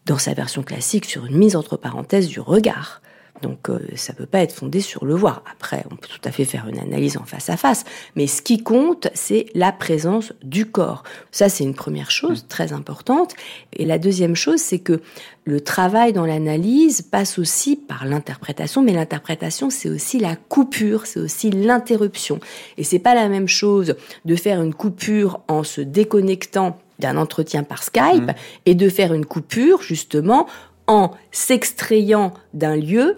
dans 0.06 0.18
sa 0.18 0.34
version 0.34 0.64
classique, 0.64 1.06
sur 1.06 1.26
une 1.26 1.38
mise 1.38 1.56
entre 1.56 1.78
parenthèses 1.78 2.28
du 2.28 2.40
regard. 2.40 3.02
Donc 3.42 3.70
euh, 3.70 3.80
ça 3.96 4.14
peut 4.14 4.26
pas 4.26 4.40
être 4.40 4.54
fondé 4.54 4.80
sur 4.80 5.06
le 5.06 5.14
voir. 5.14 5.44
Après, 5.52 5.84
on 5.92 5.96
peut 5.96 6.08
tout 6.08 6.22
à 6.24 6.32
fait 6.32 6.46
faire 6.46 6.68
une 6.68 6.80
analyse 6.80 7.18
en 7.18 7.26
face 7.26 7.50
à 7.50 7.58
face, 7.58 7.84
mais 8.16 8.28
ce 8.28 8.42
qui 8.42 8.64
compte, 8.64 9.08
c'est 9.14 9.48
la 9.54 9.72
présence 9.72 10.34
du 10.44 10.66
corps. 10.66 11.04
Ça, 11.32 11.50
c'est 11.50 11.64
une 11.64 11.76
première 11.76 12.12
chose 12.12 12.44
mmh. 12.44 12.48
très 12.48 12.74
importante. 12.74 13.34
Et 13.74 13.86
la 13.86 13.98
deuxième 13.98 14.36
chose, 14.36 14.60
c'est 14.60 14.80
que 14.80 15.02
le 15.44 15.62
travail 15.62 16.14
dans 16.14 16.26
l'analyse 16.26 17.02
passe 17.02 17.38
aussi 17.38 17.76
par 17.76 18.06
l'interprétation, 18.06 18.82
mais 18.82 18.94
l'interprétation, 18.94 19.70
c'est 19.70 19.90
aussi 19.90 20.18
la 20.20 20.36
coupure, 20.36 21.06
c'est 21.06 21.20
aussi 21.20 21.52
l'interruption. 21.52 22.40
Et 22.78 22.84
c'est 22.84 23.00
pas 23.00 23.16
la 23.16 23.30
même 23.30 23.48
chose 23.48 23.96
de 24.24 24.36
faire 24.36 24.62
une 24.62 24.74
coupure 24.74 25.42
en 25.48 25.64
se 25.64 25.82
déconnectant 25.82 26.80
d'un 27.00 27.18
entretien 27.18 27.64
par 27.64 27.84
Skype 27.84 28.28
mmh. 28.28 28.34
et 28.66 28.76
de 28.76 28.90
faire 28.90 29.14
une 29.14 29.26
coupure 29.26 29.82
justement 29.82 30.48
en 30.88 31.12
s'extrayant 31.32 32.34
d'un 32.54 32.76
lieu 32.76 33.18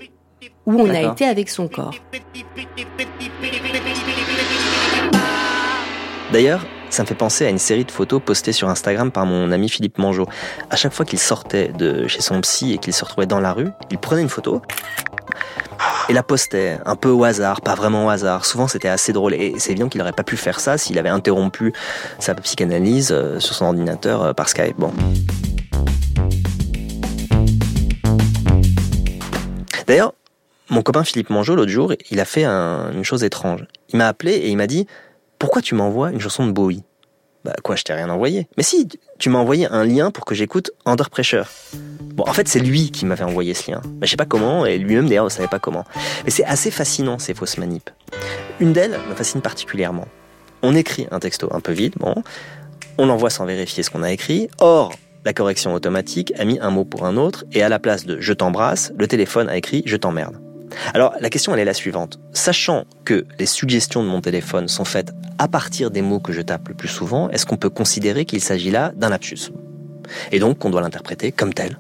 où 0.66 0.82
on 0.82 0.90
a 0.90 1.02
été 1.02 1.26
avec 1.26 1.50
son 1.50 1.68
corps. 1.68 1.96
D'ailleurs, 6.32 6.66
ça 6.90 7.04
me 7.04 7.08
fait 7.08 7.16
penser 7.16 7.46
à 7.46 7.50
une 7.50 7.58
série 7.58 7.86
de 7.86 7.92
photos 7.92 8.22
postées 8.24 8.52
sur 8.52 8.70
Instagram 8.70 9.12
par 9.12 9.26
mon 9.26 9.52
ami 9.52 9.70
Philippe 9.70 9.98
Mangeot. 9.98 10.28
À 10.70 10.76
chaque 10.76 10.94
fois 10.94 11.06
qu'il 11.06 11.20
sortait 11.20 11.70
de 11.70 12.08
chez 12.08 12.22
son 12.22 12.40
psy 12.42 12.74
et 12.74 12.78
qu'il 12.78 12.94
se 12.94 13.04
retrouvait 13.04 13.28
dans 13.28 13.40
la 13.40 13.54
rue, 13.54 13.70
il 13.92 13.98
prenait 13.98 14.22
une 14.22 14.30
photo 14.30 14.62
et 16.10 16.14
la 16.14 16.24
postait 16.24 16.80
un 16.86 16.96
peu 16.96 17.10
au 17.10 17.24
hasard, 17.24 17.62
pas 17.62 17.76
vraiment 17.76 18.06
au 18.06 18.10
hasard. 18.10 18.46
Souvent 18.46 18.68
c'était 18.68 18.88
assez 18.88 19.14
drôle 19.14 19.34
et 19.34 19.56
c'est 19.58 19.72
évident 19.72 19.90
qu'il 19.90 20.00
n'aurait 20.00 20.14
pas 20.14 20.24
pu 20.24 20.38
faire 20.38 20.60
ça 20.60 20.78
s'il 20.78 20.98
avait 20.98 21.10
interrompu 21.10 21.74
sa 22.20 22.34
psychanalyse 22.36 23.12
euh, 23.12 23.40
sur 23.40 23.56
son 23.56 23.66
ordinateur 23.66 24.22
euh, 24.22 24.34
par 24.34 24.50
Skype. 24.50 24.78
Bon. 24.78 24.92
D'ailleurs, 29.88 30.14
mon 30.70 30.82
copain 30.82 31.06
Philippe 31.06 31.30
Mangeau, 31.30 31.56
l'autre 31.56 31.72
jour, 31.72 31.94
il 32.12 32.20
a 32.20 32.26
fait 32.26 32.46
une 32.46 33.04
chose 33.04 33.24
étrange. 33.24 33.66
Il 33.90 33.98
m'a 33.98 34.08
appelé 34.08 34.34
et 34.34 34.50
il 34.50 34.58
m'a 34.58 34.68
dit 34.68 34.86
Pourquoi 35.40 35.62
tu 35.62 35.76
m'envoies 35.76 36.12
une 36.12 36.20
chanson 36.20 36.46
de 36.46 36.52
Bowie? 36.52 36.84
Bah, 37.46 37.54
quoi, 37.64 37.78
je 37.78 37.84
t'ai 37.84 37.94
rien 37.94 38.10
envoyé. 38.10 38.50
Mais 38.58 38.64
si, 38.64 38.90
tu 39.18 39.30
m'as 39.30 39.40
envoyé 39.40 39.68
un 39.68 39.86
lien 39.86 40.12
pour 40.12 40.26
que 40.26 40.36
j'écoute 40.36 40.72
Under 40.86 41.10
Pressure. 41.10 41.48
Bon, 42.02 42.26
en 42.28 42.34
fait, 42.34 42.50
c'est 42.50 42.60
lui 42.60 42.92
qui 42.92 43.06
m'avait 43.06 43.24
envoyé 43.24 43.54
ce 43.54 43.72
lien. 43.72 43.82
Bah, 43.86 44.06
je 44.06 44.10
sais 44.10 44.18
pas 44.18 44.26
comment, 44.26 44.66
et 44.66 44.78
lui-même 44.78 45.08
d'ailleurs 45.08 45.24
ne 45.24 45.30
savait 45.30 45.48
pas 45.48 45.60
comment. 45.60 45.86
Mais 46.26 46.32
c'est 46.32 46.44
assez 46.44 46.72
fascinant, 46.72 47.18
ces 47.20 47.34
fausses 47.34 47.58
manips. 47.58 47.90
Une 48.60 48.74
d'elles 48.74 49.00
me 49.10 49.16
fascine 49.16 49.42
particulièrement. 49.42 50.08
On 50.64 50.76
écrit 50.76 51.08
un 51.12 51.20
texto 51.20 51.48
un 51.54 51.62
peu 51.62 51.72
vide, 51.72 51.94
bon, 51.98 52.16
on 52.98 53.06
l'envoie 53.06 53.30
sans 53.30 53.46
vérifier 53.46 53.84
ce 53.84 53.92
qu'on 53.92 54.04
a 54.04 54.12
écrit. 54.12 54.50
Or, 54.60 54.92
la 55.28 55.34
correction 55.34 55.74
automatique 55.74 56.32
a 56.40 56.46
mis 56.46 56.58
un 56.62 56.70
mot 56.70 56.86
pour 56.86 57.06
un 57.06 57.18
autre, 57.18 57.44
et 57.52 57.62
à 57.62 57.68
la 57.68 57.80
place 57.80 58.06
de 58.06 58.18
je 58.22 58.32
t'embrasse, 58.32 58.94
le 58.98 59.10
téléphone 59.10 59.50
a 59.50 59.58
écrit 59.58 59.84
je 59.86 59.98
t'emmerde. 59.98 60.38
Alors 60.94 61.16
la 61.20 61.30
question 61.30 61.54
est 61.54 61.66
la 61.66 61.74
suivante. 61.74 62.18
Sachant 62.32 62.86
que 63.04 63.26
les 63.38 63.46
suggestions 63.46 64.04
de 64.04 64.08
mon 64.08 64.22
téléphone 64.22 64.70
sont 64.70 64.86
faites 64.86 65.12
à 65.38 65.50
partir 65.50 65.92
des 65.92 66.02
mots 66.02 66.22
que 66.22 66.32
je 66.32 66.42
tape 66.42 66.70
le 66.70 66.76
plus 66.76 66.88
souvent, 66.88 67.30
est-ce 67.30 67.46
qu'on 67.46 67.58
peut 67.58 67.70
considérer 67.70 68.24
qu'il 68.24 68.40
s'agit 68.40 68.72
là 68.72 68.94
d'un 68.96 69.10
lapsus? 69.10 69.52
Et 70.32 70.40
donc 70.40 70.60
qu'on 70.60 70.70
doit 70.70 70.80
l'interpréter 70.80 71.34
comme 71.34 71.54
tel 71.54 71.76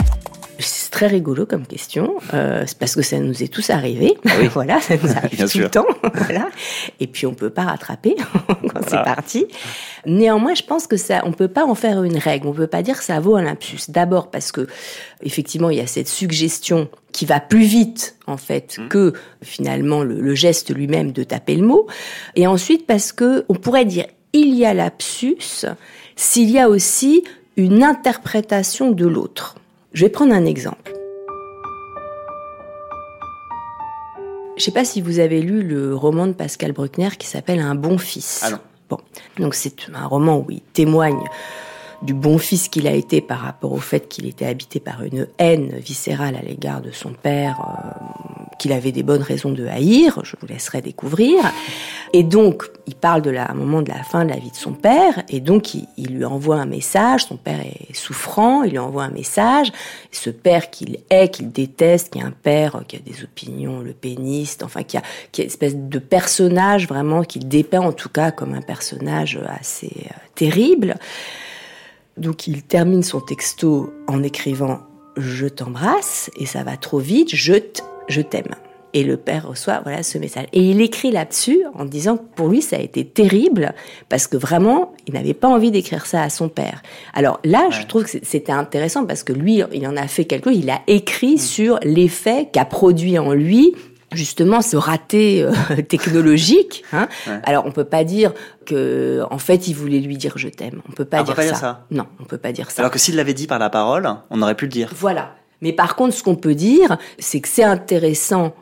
c'est 0.59 0.91
très 0.91 1.07
rigolo 1.07 1.45
comme 1.45 1.65
question, 1.65 2.15
euh, 2.33 2.63
c'est 2.65 2.77
parce 2.77 2.95
que 2.95 3.01
ça 3.01 3.19
nous 3.19 3.43
est 3.43 3.47
tous 3.47 3.69
arrivé. 3.69 4.17
Ah 4.27 4.31
oui. 4.39 4.47
voilà, 4.53 4.79
ça 4.81 4.95
nous 5.01 5.11
arrive 5.15 5.49
tout 5.49 5.59
le 5.59 5.69
temps. 5.69 5.85
voilà. 6.13 6.49
Et 6.99 7.07
puis 7.07 7.25
on 7.25 7.33
peut 7.33 7.49
pas 7.49 7.63
rattraper 7.63 8.15
quand 8.47 8.81
c'est 8.87 9.03
parti. 9.03 9.45
Néanmoins, 10.05 10.53
je 10.53 10.63
pense 10.63 10.87
que 10.87 10.97
ça, 10.97 11.21
on 11.25 11.31
peut 11.31 11.47
pas 11.47 11.65
en 11.65 11.75
faire 11.75 12.03
une 12.03 12.17
règle. 12.17 12.47
On 12.47 12.53
peut 12.53 12.67
pas 12.67 12.81
dire 12.81 12.97
que 12.97 13.03
ça 13.03 13.19
vaut 13.19 13.35
un 13.35 13.43
lapsus. 13.43 13.89
D'abord 13.89 14.31
parce 14.31 14.51
que 14.51 14.67
effectivement, 15.21 15.69
il 15.69 15.77
y 15.77 15.81
a 15.81 15.87
cette 15.87 16.07
suggestion 16.07 16.89
qui 17.11 17.25
va 17.25 17.39
plus 17.39 17.63
vite 17.63 18.15
en 18.27 18.37
fait 18.37 18.77
mmh. 18.77 18.87
que 18.89 19.13
finalement 19.41 20.03
le, 20.03 20.19
le 20.19 20.35
geste 20.35 20.73
lui-même 20.73 21.11
de 21.11 21.23
taper 21.23 21.55
le 21.55 21.65
mot. 21.65 21.87
Et 22.35 22.47
ensuite 22.47 22.85
parce 22.85 23.11
que 23.11 23.45
on 23.49 23.55
pourrait 23.55 23.85
dire 23.85 24.05
il 24.33 24.53
y 24.55 24.65
a 24.65 24.73
lapsus 24.73 25.65
s'il 26.15 26.49
y 26.51 26.59
a 26.59 26.69
aussi 26.69 27.23
une 27.55 27.83
interprétation 27.83 28.91
de 28.91 29.07
l'autre. 29.07 29.55
Je 29.97 30.03
vais 30.03 30.11
prendre 30.11 30.31
un 30.31 30.45
exemple. 30.45 30.93
Je 34.55 34.55
ne 34.55 34.59
sais 34.59 34.71
pas 34.71 34.85
si 34.85 35.01
vous 35.01 35.17
avez 35.17 35.41
lu 35.41 35.63
le 35.63 35.95
roman 35.95 36.27
de 36.27 36.33
Pascal 36.33 36.71
Bruckner 36.71 37.09
qui 37.17 37.25
s'appelle 37.25 37.59
Un 37.59 37.73
bon 37.73 37.97
fils. 37.97 38.41
Ah 38.43 38.51
non. 38.51 38.59
Bon, 38.91 38.99
donc 39.39 39.55
c'est 39.55 39.73
un 39.91 40.05
roman 40.05 40.37
où 40.37 40.51
il 40.51 40.61
témoigne 40.61 41.23
du 42.01 42.13
bon 42.13 42.37
fils 42.37 42.69
qu'il 42.69 42.87
a 42.87 42.93
été 42.93 43.21
par 43.21 43.39
rapport 43.39 43.73
au 43.73 43.79
fait 43.79 44.07
qu'il 44.07 44.27
était 44.27 44.45
habité 44.45 44.79
par 44.79 45.03
une 45.03 45.27
haine 45.39 45.75
viscérale 45.77 46.35
à 46.35 46.41
l'égard 46.41 46.81
de 46.81 46.91
son 46.91 47.11
père, 47.11 47.59
euh, 47.59 48.55
qu'il 48.59 48.71
avait 48.71 48.91
des 48.91 49.03
bonnes 49.03 49.21
raisons 49.21 49.51
de 49.51 49.65
haïr, 49.65 50.19
je 50.23 50.35
vous 50.39 50.47
laisserai 50.47 50.81
découvrir. 50.81 51.39
Et 52.13 52.23
donc, 52.23 52.69
il 52.85 52.95
parle 52.95 53.21
de 53.21 53.29
la, 53.29 53.51
un 53.51 53.53
moment 53.53 53.81
de 53.81 53.89
la 53.89 54.03
fin 54.03 54.25
de 54.25 54.29
la 54.29 54.37
vie 54.37 54.51
de 54.51 54.55
son 54.55 54.73
père, 54.73 55.23
et 55.27 55.39
donc 55.39 55.73
il, 55.73 55.87
lui 55.97 56.23
envoie 56.23 56.57
un 56.57 56.65
message, 56.65 57.25
son 57.25 57.37
père 57.37 57.59
est 57.59 57.95
souffrant, 57.95 58.63
il 58.63 58.71
lui 58.71 58.79
envoie 58.79 59.03
un 59.03 59.11
message, 59.11 59.71
ce 60.11 60.29
père 60.29 60.69
qu'il 60.69 60.99
est, 61.09 61.29
qu'il 61.29 61.51
déteste, 61.51 62.13
qui 62.13 62.19
est 62.19 62.23
un 62.23 62.31
père 62.31 62.83
qui 62.87 62.95
a 62.95 62.99
des 62.99 63.23
opinions 63.23 63.79
le 63.79 63.93
péniste, 63.93 64.63
enfin 64.63 64.83
qui 64.83 64.97
a, 64.97 65.01
qui 65.31 65.41
a 65.41 65.43
une 65.43 65.49
espèce 65.49 65.75
de 65.75 65.99
personnage 65.99 66.87
vraiment 66.87 67.23
qu'il 67.23 67.47
dépeint 67.47 67.81
en 67.81 67.91
tout 67.91 68.09
cas 68.09 68.31
comme 68.31 68.53
un 68.53 68.61
personnage 68.61 69.39
assez 69.47 69.91
euh, 70.05 70.13
terrible. 70.35 70.95
Donc 72.17 72.47
il 72.47 72.63
termine 72.63 73.03
son 73.03 73.21
texto 73.21 73.93
en 74.07 74.23
écrivant 74.23 74.81
je 75.17 75.47
t'embrasse 75.47 76.29
et 76.39 76.45
ça 76.45 76.63
va 76.63 76.77
trop 76.77 76.99
vite, 76.99 77.35
je 77.35 77.53
je 78.07 78.21
t'aime. 78.21 78.55
Et 78.93 79.03
le 79.03 79.17
père 79.17 79.47
reçoit 79.47 79.81
voilà 79.83 80.01
ce 80.01 80.17
message. 80.17 80.45
Et 80.53 80.61
il 80.61 80.81
écrit 80.81 81.11
là-dessus 81.11 81.59
en 81.73 81.85
disant 81.85 82.17
que 82.17 82.23
pour 82.35 82.47
lui 82.47 82.61
ça 82.61 82.77
a 82.77 82.79
été 82.79 83.05
terrible 83.05 83.73
parce 84.09 84.27
que 84.27 84.37
vraiment 84.37 84.93
il 85.07 85.13
n'avait 85.13 85.33
pas 85.33 85.47
envie 85.47 85.71
d'écrire 85.71 86.05
ça 86.05 86.21
à 86.21 86.29
son 86.29 86.49
père. 86.49 86.81
Alors 87.13 87.39
là, 87.43 87.69
je 87.69 87.85
trouve 87.85 88.05
que 88.05 88.19
c'était 88.23 88.51
intéressant 88.51 89.05
parce 89.05 89.23
que 89.23 89.33
lui, 89.33 89.61
il 89.73 89.87
en 89.87 89.97
a 89.97 90.07
fait 90.07 90.25
quelque 90.25 90.49
chose. 90.49 90.59
Il 90.59 90.69
a 90.69 90.81
écrit 90.87 91.35
mm. 91.35 91.39
sur 91.39 91.79
l'effet 91.83 92.49
qu'a 92.51 92.65
produit 92.65 93.19
en 93.19 93.33
lui 93.33 93.75
justement 94.11 94.61
ce 94.61 94.77
raté 94.77 95.43
euh, 95.43 95.51
technologique. 95.87 96.83
Hein. 96.93 97.07
Alors 97.43 97.65
on 97.65 97.71
peut 97.71 97.85
pas 97.85 98.03
dire 98.03 98.33
que 98.65 99.23
en 99.29 99.37
fait 99.37 99.67
il 99.67 99.73
voulait 99.73 99.99
lui 99.99 100.17
dire 100.17 100.33
je 100.37 100.49
t'aime. 100.49 100.81
On 100.89 100.91
peut 100.91 101.05
pas, 101.05 101.19
ah, 101.19 101.23
dire, 101.23 101.35
ça. 101.35 101.55
ça. 101.55 101.85
Non, 101.91 102.05
on 102.19 102.23
peut 102.23 102.37
pas 102.37 102.51
dire 102.51 102.71
ça. 102.71 102.81
Alors 102.81 102.91
que 102.91 102.99
s'il 102.99 103.15
l'avait 103.15 103.33
dit 103.33 103.47
par 103.47 103.59
la 103.59 103.69
parole, 103.69 104.09
on 104.29 104.41
aurait 104.41 104.55
pu 104.55 104.65
le 104.65 104.71
dire. 104.71 104.91
Voilà. 104.95 105.35
Mais 105.61 105.73
par 105.73 105.95
contre, 105.95 106.13
ce 106.13 106.23
qu'on 106.23 106.35
peut 106.35 106.55
dire, 106.55 106.97
c'est 107.19 107.41
que 107.41 107.47
c'est 107.47 107.63
intéressant 107.63 108.53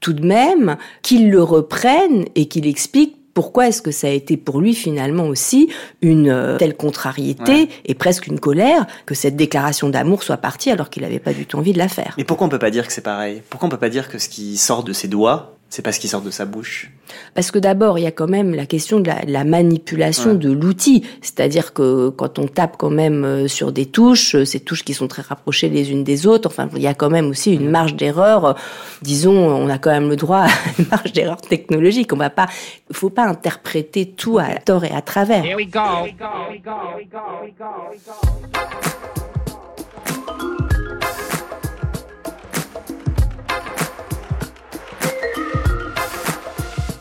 tout 0.00 0.12
de 0.12 0.24
même 0.24 0.76
qu'il 1.02 1.30
le 1.30 1.42
reprenne 1.42 2.26
et 2.34 2.46
qu'il 2.46 2.66
explique 2.66 3.16
pourquoi 3.34 3.68
est-ce 3.68 3.82
que 3.82 3.90
ça 3.90 4.06
a 4.06 4.10
été 4.10 4.36
pour 4.36 4.60
lui 4.60 4.74
finalement 4.74 5.26
aussi 5.26 5.68
une 6.00 6.30
euh, 6.30 6.56
telle 6.56 6.76
contrariété 6.76 7.68
et 7.84 7.94
presque 7.94 8.28
une 8.28 8.40
colère 8.40 8.86
que 9.06 9.14
cette 9.14 9.36
déclaration 9.36 9.90
d'amour 9.90 10.22
soit 10.22 10.36
partie 10.36 10.70
alors 10.70 10.88
qu'il 10.88 11.02
n'avait 11.02 11.18
pas 11.18 11.32
du 11.32 11.44
tout 11.44 11.58
envie 11.58 11.72
de 11.72 11.78
la 11.78 11.88
faire? 11.88 12.14
Mais 12.16 12.24
pourquoi 12.24 12.46
on 12.46 12.50
peut 12.50 12.58
pas 12.58 12.70
dire 12.70 12.86
que 12.86 12.92
c'est 12.92 13.00
pareil? 13.00 13.42
Pourquoi 13.50 13.66
on 13.66 13.70
peut 13.70 13.76
pas 13.76 13.90
dire 13.90 14.08
que 14.08 14.18
ce 14.18 14.28
qui 14.28 14.56
sort 14.56 14.84
de 14.84 14.92
ses 14.92 15.08
doigts 15.08 15.53
c'est 15.70 15.82
parce 15.82 15.98
qu'il 15.98 16.08
sort 16.08 16.20
de 16.20 16.30
sa 16.30 16.44
bouche 16.44 16.92
Parce 17.34 17.50
que 17.50 17.58
d'abord, 17.58 17.98
il 17.98 18.02
y 18.02 18.06
a 18.06 18.12
quand 18.12 18.28
même 18.28 18.54
la 18.54 18.64
question 18.64 19.00
de 19.00 19.10
la, 19.26 19.44
manipulation 19.44 20.34
de 20.34 20.52
l'outil. 20.52 21.04
C'est-à-dire 21.20 21.72
que 21.72 22.10
quand 22.10 22.38
on 22.38 22.46
tape 22.46 22.76
quand 22.78 22.90
même 22.90 23.24
euh, 23.24 23.48
sur 23.48 23.72
des 23.72 23.86
touches, 23.86 24.36
euh, 24.36 24.44
ces 24.44 24.60
touches 24.60 24.84
qui 24.84 24.94
sont 24.94 25.08
très 25.08 25.22
rapprochées 25.22 25.68
les 25.68 25.90
unes 25.90 26.04
des 26.04 26.28
autres, 26.28 26.48
enfin, 26.48 26.68
il 26.76 26.82
y 26.82 26.86
a 26.86 26.94
quand 26.94 27.10
même 27.10 27.28
aussi 27.28 27.52
une 27.52 27.70
marge 27.70 27.96
d'erreur. 27.96 28.56
Disons, 29.02 29.36
on 29.36 29.68
a 29.68 29.78
quand 29.78 29.90
même 29.90 30.08
le 30.08 30.16
droit 30.16 30.42
à 30.44 30.48
une 30.78 30.86
marge 30.88 31.12
d'erreur 31.12 31.40
technologique. 31.40 32.12
On 32.12 32.16
va 32.16 32.30
pas, 32.30 32.46
faut 32.92 33.10
pas 33.10 33.24
interpréter 33.24 34.06
tout 34.06 34.38
à 34.38 34.54
tort 34.58 34.84
et 34.84 34.92
à 34.92 35.02
travers. 35.02 35.42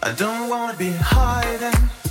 I 0.05 0.11
don't 0.11 0.49
wanna 0.49 0.75
be 0.75 0.91
hiding 0.91 2.02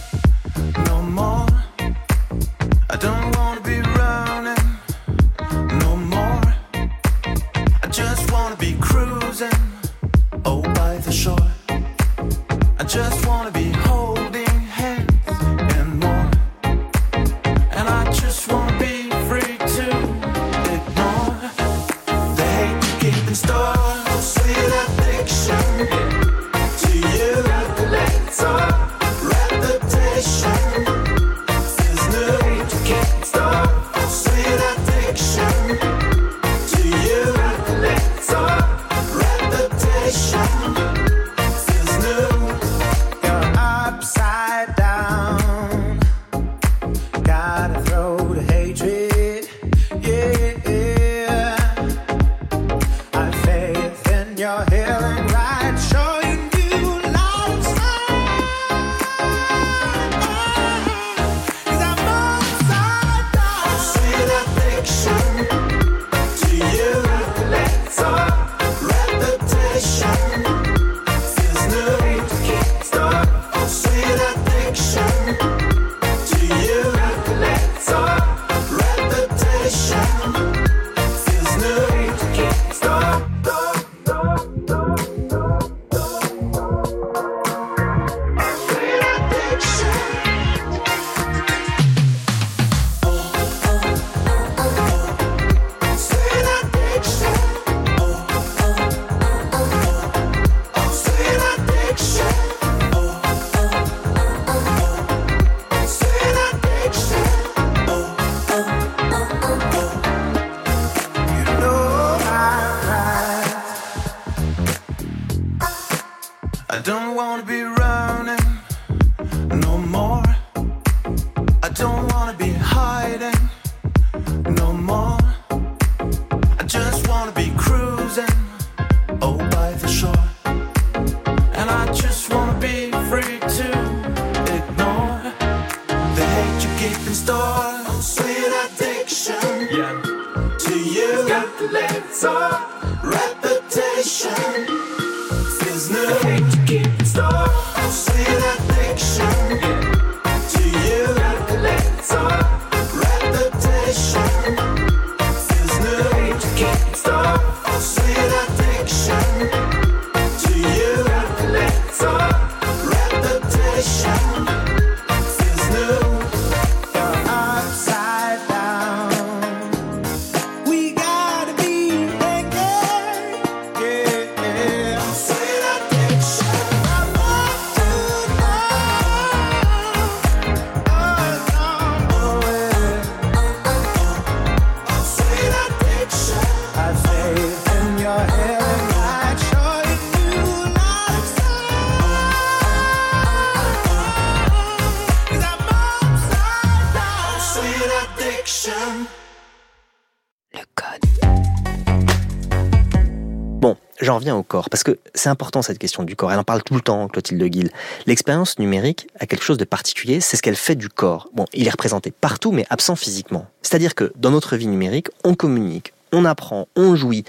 Reviens 204.23 204.37
au 204.37 204.45
corps, 204.45 204.71
parce 204.71 204.85
que 204.85 205.01
c'est 205.17 205.31
important 205.31 205.63
cette 205.63 205.81
question 205.81 206.05
du 206.05 206.15
corps. 206.15 206.31
Elle 206.31 206.39
en 206.39 206.45
parle 206.45 206.63
tout 206.63 206.75
le 206.75 206.81
temps, 206.81 207.09
Clotilde 207.09 207.43
Guil. 207.43 207.73
L'expérience 208.07 208.57
numérique 208.61 209.09
a 209.19 209.27
quelque 209.27 209.43
chose 209.43 209.59
de 209.59 209.65
particulier, 209.65 210.21
c'est 210.21 210.37
ce 210.37 210.43
qu'elle 210.43 210.55
fait 210.55 210.77
du 210.77 210.89
corps. 210.89 211.29
Bon, 211.35 211.45
il 211.53 211.67
est 211.67 211.71
représenté 211.71 212.13
partout, 212.13 212.53
mais 212.53 212.65
absent 212.71 212.95
physiquement. 212.95 213.47
C'est-à-dire 213.63 213.97
que 213.97 214.13
dans 214.15 214.31
notre 214.31 214.55
vie 214.55 214.69
numérique, 214.69 215.09
on 215.25 215.35
communique, 215.35 215.93
on 216.13 216.25
apprend, 216.25 216.69
on 216.77 216.95
jouit, 216.95 217.25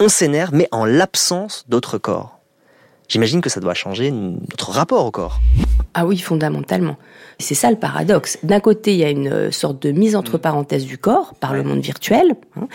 on 0.00 0.08
s'énerve, 0.08 0.52
mais 0.52 0.66
en 0.72 0.84
l'absence 0.84 1.64
d'autres 1.68 1.96
corps. 1.96 2.40
J'imagine 3.08 3.40
que 3.40 3.50
ça 3.50 3.60
doit 3.60 3.74
changer 3.74 4.10
notre 4.10 4.70
rapport 4.70 5.04
au 5.04 5.10
corps. 5.10 5.40
Ah 5.94 6.06
oui, 6.06 6.18
fondamentalement. 6.18 6.96
C'est 7.38 7.54
ça 7.54 7.70
le 7.70 7.76
paradoxe. 7.76 8.38
D'un 8.42 8.60
côté, 8.60 8.92
il 8.94 8.98
y 8.98 9.04
a 9.04 9.10
une 9.10 9.28
euh, 9.28 9.50
sorte 9.50 9.82
de 9.82 9.90
mise 9.90 10.16
entre 10.16 10.38
parenthèses 10.38 10.86
du 10.86 10.96
corps 10.96 11.34
par 11.34 11.52
le 11.54 11.62
monde 11.62 11.80
virtuel, 11.80 12.34
hein, 12.56 12.68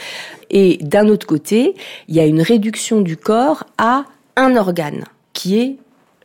et 0.51 0.77
d'un 0.81 1.07
autre 1.07 1.25
côté, 1.25 1.73
il 2.07 2.15
y 2.15 2.19
a 2.19 2.25
une 2.25 2.41
réduction 2.41 3.01
du 3.01 3.17
corps 3.17 3.63
à 3.77 4.03
un 4.35 4.55
organe 4.55 5.05
qui 5.33 5.57
est 5.59 5.77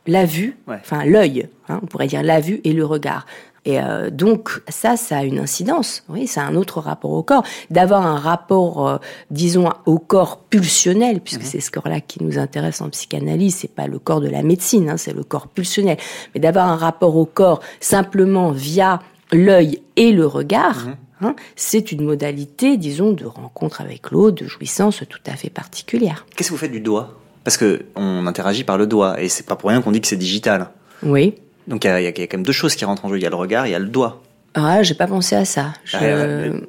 la 0.05 0.25
vue, 0.25 0.57
Ouais. 0.67 0.77
enfin 0.79 1.05
l'œil. 1.05 1.47
hein, 1.69 1.79
on 1.81 1.85
pourrait 1.87 2.07
dire 2.07 2.21
la 2.23 2.39
vue 2.41 2.59
et 2.63 2.73
le 2.73 2.85
regard. 2.85 3.25
Et 3.65 3.79
euh, 3.79 4.09
donc 4.09 4.61
ça, 4.67 4.97
ça 4.97 5.19
a 5.19 5.23
une 5.23 5.39
incidence. 5.39 6.03
Oui, 6.09 6.27
c'est 6.27 6.41
un 6.41 6.55
autre 6.55 6.79
rapport 6.79 7.11
au 7.11 7.23
corps. 7.23 7.43
D'avoir 7.69 8.05
un 8.05 8.17
rapport, 8.17 8.87
euh, 8.87 8.97
disons, 9.31 9.69
au 9.85 9.99
corps 9.99 10.39
pulsionnel, 10.39 11.21
puisque 11.21 11.43
c'est 11.43 11.61
ce 11.61 11.71
corps-là 11.71 12.01
qui 12.01 12.23
nous 12.23 12.37
intéresse 12.37 12.81
en 12.81 12.89
psychanalyse. 12.89 13.55
C'est 13.55 13.73
pas 13.73 13.87
le 13.87 13.99
corps 13.99 14.21
de 14.21 14.27
la 14.29 14.43
médecine, 14.43 14.89
hein, 14.89 14.97
c'est 14.97 15.13
le 15.13 15.23
corps 15.23 15.47
pulsionnel. 15.47 15.97
Mais 16.33 16.41
d'avoir 16.41 16.67
un 16.67 16.75
rapport 16.75 17.15
au 17.15 17.25
corps 17.25 17.61
simplement 17.79 18.51
via 18.51 18.99
l'œil 19.31 19.81
et 19.95 20.11
le 20.11 20.25
regard. 20.25 20.87
hein, 21.21 21.35
c'est 21.55 21.91
une 21.91 22.03
modalité, 22.03 22.77
disons, 22.77 23.11
de 23.13 23.25
rencontre 23.25 23.81
avec 23.81 24.11
l'autre, 24.11 24.43
de 24.43 24.47
jouissance 24.47 25.03
tout 25.09 25.21
à 25.25 25.35
fait 25.35 25.49
particulière. 25.49 26.25
Qu'est-ce 26.35 26.49
que 26.49 26.53
vous 26.53 26.59
faites 26.59 26.71
du 26.71 26.81
doigt? 26.81 27.17
Parce 27.43 27.57
que 27.57 27.85
on 27.95 28.25
interagit 28.27 28.63
par 28.63 28.77
le 28.77 28.87
doigt 28.87 29.21
et 29.21 29.29
c'est 29.29 29.45
pas 29.45 29.55
pour 29.55 29.69
rien 29.69 29.81
qu'on 29.81 29.91
dit 29.91 30.01
que 30.01 30.07
c'est 30.07 30.15
digital. 30.15 30.69
Oui. 31.01 31.35
Donc 31.67 31.83
il 31.85 31.87
y, 31.87 31.89
a- 31.91 32.01
y 32.01 32.05
y 32.07 32.13
quand 32.27 32.37
même 32.37 32.45
deux 32.45 32.51
choses 32.51 32.75
qui 32.75 32.85
rentrent 32.85 33.05
en 33.05 33.09
jeu. 33.09 33.17
Il 33.17 33.23
y 33.23 33.25
a 33.25 33.29
le 33.29 33.35
regard, 33.35 33.67
il 33.67 33.71
y 33.71 33.75
a 33.75 33.79
le 33.79 33.87
doigt. 33.87 34.21
Ah, 34.53 34.83
j'ai 34.83 34.93
pas 34.95 35.07
pensé 35.07 35.35
à 35.35 35.45
ça. 35.45 35.73
Je- 35.85 35.97
Ah, 35.97 36.03
euh, 36.03 36.59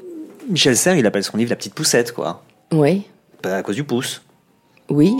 Michel 0.48 0.76
Serres, 0.76 0.96
il 0.96 1.06
appelle 1.06 1.24
son 1.24 1.36
livre 1.36 1.50
La 1.50 1.56
petite 1.56 1.74
poussette, 1.74 2.12
quoi. 2.12 2.42
Oui, 2.72 3.06
Pas 3.42 3.56
à 3.56 3.62
cause 3.62 3.76
du 3.76 3.84
pouce. 3.84 4.22
oui. 4.90 5.14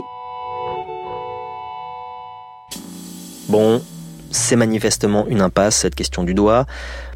Bon, 3.48 3.82
c'est 4.30 4.56
manifestement 4.56 5.26
une 5.26 5.40
impasse, 5.42 5.76
cette 5.76 5.94
question 5.94 6.24
du 6.24 6.34
doigt. 6.34 6.66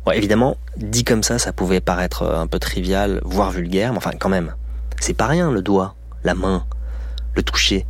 Bon, 0.05 0.13
évidemment, 0.13 0.57
dit 0.77 1.05
comme 1.05 1.23
ça, 1.23 1.39
ça 1.39 1.53
pouvait 1.53 1.81
paraître 1.81 2.23
euh, 2.23 2.39
un 2.39 2.47
peu 2.47 2.59
trivial, 2.59 3.21
voire 3.25 3.51
vulgaire, 3.51 3.93
mais 3.93 3.97
enfin, 3.99 4.13
quand 4.19 4.29
même. 4.29 4.55
C'est 5.01 5.15
pas 5.17 5.27
rien, 5.27 5.51
le 5.51 5.63
doigt, 5.63 5.95
la 6.25 6.35
main, 6.35 6.65
le 7.35 7.43
toucher. 7.43 7.87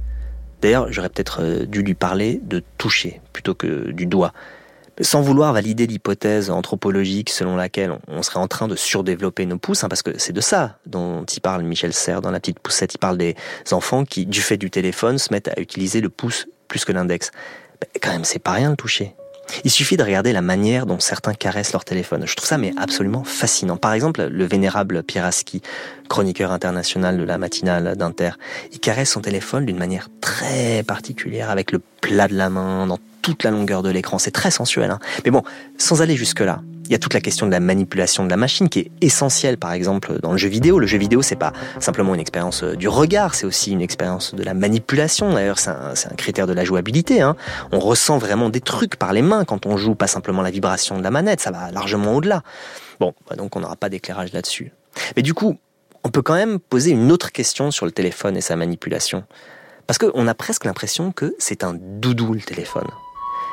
D'ailleurs, 0.62 0.86
j'aurais 0.92 1.08
peut-être 1.08 1.40
euh, 1.42 1.66
dû 1.66 1.82
lui 1.82 1.94
parler 1.94 2.40
de 2.44 2.62
toucher 2.78 3.20
plutôt 3.32 3.54
que 3.54 3.90
du 3.90 4.06
doigt. 4.06 4.32
Sans 5.00 5.20
vouloir 5.20 5.52
valider 5.52 5.86
l'hypothèse 5.86 6.50
anthropologique 6.50 7.30
selon 7.30 7.56
laquelle 7.56 7.96
on- 8.08 8.22
serait 8.22 8.40
en 8.40 8.48
train 8.48 8.66
de 8.66 8.74
surdévelopper 8.76 9.46
nos 9.46 9.58
pouces, 9.58 9.84
hein, 9.84 9.88
parce 9.88 10.02
que 10.02 10.18
c'est 10.18 10.32
de 10.32 10.40
ça 10.40 10.78
dont 10.86 11.24
il 11.24 11.40
parle 11.40 11.62
Michel 11.62 11.92
Serres 11.92 12.20
dans 12.20 12.30
La 12.32 12.40
Petite 12.40 12.58
Poussette. 12.58 12.94
Il 12.94 12.98
parle 12.98 13.16
des 13.16 13.36
enfants 13.70 14.04
qui, 14.04 14.26
du 14.26 14.40
fait 14.40 14.56
du 14.56 14.70
téléphone, 14.70 15.18
se 15.18 15.32
mettent 15.32 15.48
à 15.48 15.60
utiliser 15.60 16.00
le 16.00 16.08
pouce 16.08 16.46
plus 16.66 16.84
que 16.84 16.92
l'index. 16.92 17.30
Ben, 17.80 17.86
quand 18.02 18.10
même, 18.10 18.24
c'est 18.24 18.40
pas 18.40 18.52
rien 18.52 18.70
le 18.70 18.76
toucher. 18.76 19.14
Il 19.64 19.70
suffit 19.70 19.96
de 19.96 20.02
regarder 20.02 20.34
la 20.34 20.42
manière 20.42 20.84
dont 20.84 21.00
certains 21.00 21.32
caressent 21.32 21.72
leur 21.72 21.84
téléphone. 21.84 22.24
Je 22.26 22.34
trouve 22.34 22.46
ça 22.48 22.58
mais 22.58 22.74
absolument 22.76 23.24
fascinant. 23.24 23.78
Par 23.78 23.94
exemple, 23.94 24.26
le 24.26 24.44
vénérable 24.44 25.02
Pieraski, 25.02 25.62
chroniqueur 26.10 26.52
international 26.52 27.16
de 27.16 27.22
la 27.24 27.38
matinale 27.38 27.96
d'Inter, 27.96 28.32
il 28.72 28.78
caresse 28.80 29.10
son 29.12 29.22
téléphone 29.22 29.64
d'une 29.64 29.78
manière 29.78 30.08
très 30.20 30.82
particulière, 30.82 31.48
avec 31.48 31.72
le 31.72 31.80
plat 32.02 32.28
de 32.28 32.34
la 32.34 32.50
main, 32.50 32.86
dans 32.86 32.98
toute 33.28 33.44
la 33.44 33.50
longueur 33.50 33.82
de 33.82 33.90
l'écran. 33.90 34.18
C'est 34.18 34.30
très 34.30 34.50
sensuel. 34.50 34.90
hein. 34.90 34.98
Mais 35.24 35.30
bon, 35.30 35.42
sans 35.76 36.00
aller 36.00 36.16
jusque-là, 36.16 36.62
il 36.86 36.92
y 36.92 36.94
a 36.94 36.98
toute 36.98 37.12
la 37.12 37.20
question 37.20 37.44
de 37.46 37.50
la 37.52 37.60
manipulation 37.60 38.24
de 38.24 38.30
la 38.30 38.38
machine 38.38 38.70
qui 38.70 38.78
est 38.78 38.90
essentielle, 39.02 39.58
par 39.58 39.72
exemple, 39.72 40.18
dans 40.22 40.32
le 40.32 40.38
jeu 40.38 40.48
vidéo. 40.48 40.78
Le 40.78 40.86
jeu 40.86 40.96
vidéo, 40.96 41.20
c'est 41.20 41.36
pas 41.36 41.52
simplement 41.78 42.14
une 42.14 42.20
expérience 42.20 42.62
euh, 42.62 42.74
du 42.76 42.88
regard, 42.88 43.34
c'est 43.34 43.44
aussi 43.44 43.72
une 43.72 43.82
expérience 43.82 44.34
de 44.34 44.42
la 44.42 44.54
manipulation. 44.54 45.34
D'ailleurs, 45.34 45.58
c'est 45.58 45.68
un, 45.70 46.14
critère 46.16 46.46
de 46.46 46.54
la 46.54 46.64
jouabilité. 46.64 47.20
hein. 47.20 47.36
On 47.70 47.78
ressent 47.78 48.16
vraiment 48.16 48.48
des 48.48 48.62
trucs 48.62 48.96
par 48.96 49.12
les 49.12 49.20
mains 49.20 49.44
quand 49.44 49.66
on 49.66 49.76
joue, 49.76 49.94
pas 49.94 50.06
simplement 50.06 50.40
la 50.40 50.50
vibration 50.50 50.96
de 50.96 51.02
la 51.02 51.10
manette. 51.10 51.40
Ça 51.40 51.50
va 51.50 51.70
largement 51.70 52.14
au-delà. 52.14 52.42
Bon, 53.00 53.12
bah 53.28 53.36
donc 53.36 53.54
on 53.56 53.60
n'aura 53.60 53.76
pas 53.76 53.90
d'éclairage 53.90 54.32
là-dessus. 54.32 54.72
Mais 55.14 55.22
du 55.22 55.34
coup, 55.34 55.58
on 56.04 56.08
peut 56.08 56.22
quand 56.22 56.34
même 56.34 56.58
poser 56.58 56.92
une 56.92 57.12
autre 57.12 57.32
question 57.32 57.70
sur 57.70 57.84
le 57.84 57.92
téléphone 57.92 58.34
et 58.34 58.40
sa 58.40 58.56
manipulation. 58.56 59.24
Parce 59.86 59.98
qu'on 59.98 60.26
a 60.26 60.34
presque 60.34 60.64
l'impression 60.64 61.12
que 61.12 61.34
c'est 61.38 61.64
un 61.64 61.74
doudou 61.74 62.32
le 62.32 62.40
téléphone. 62.40 62.86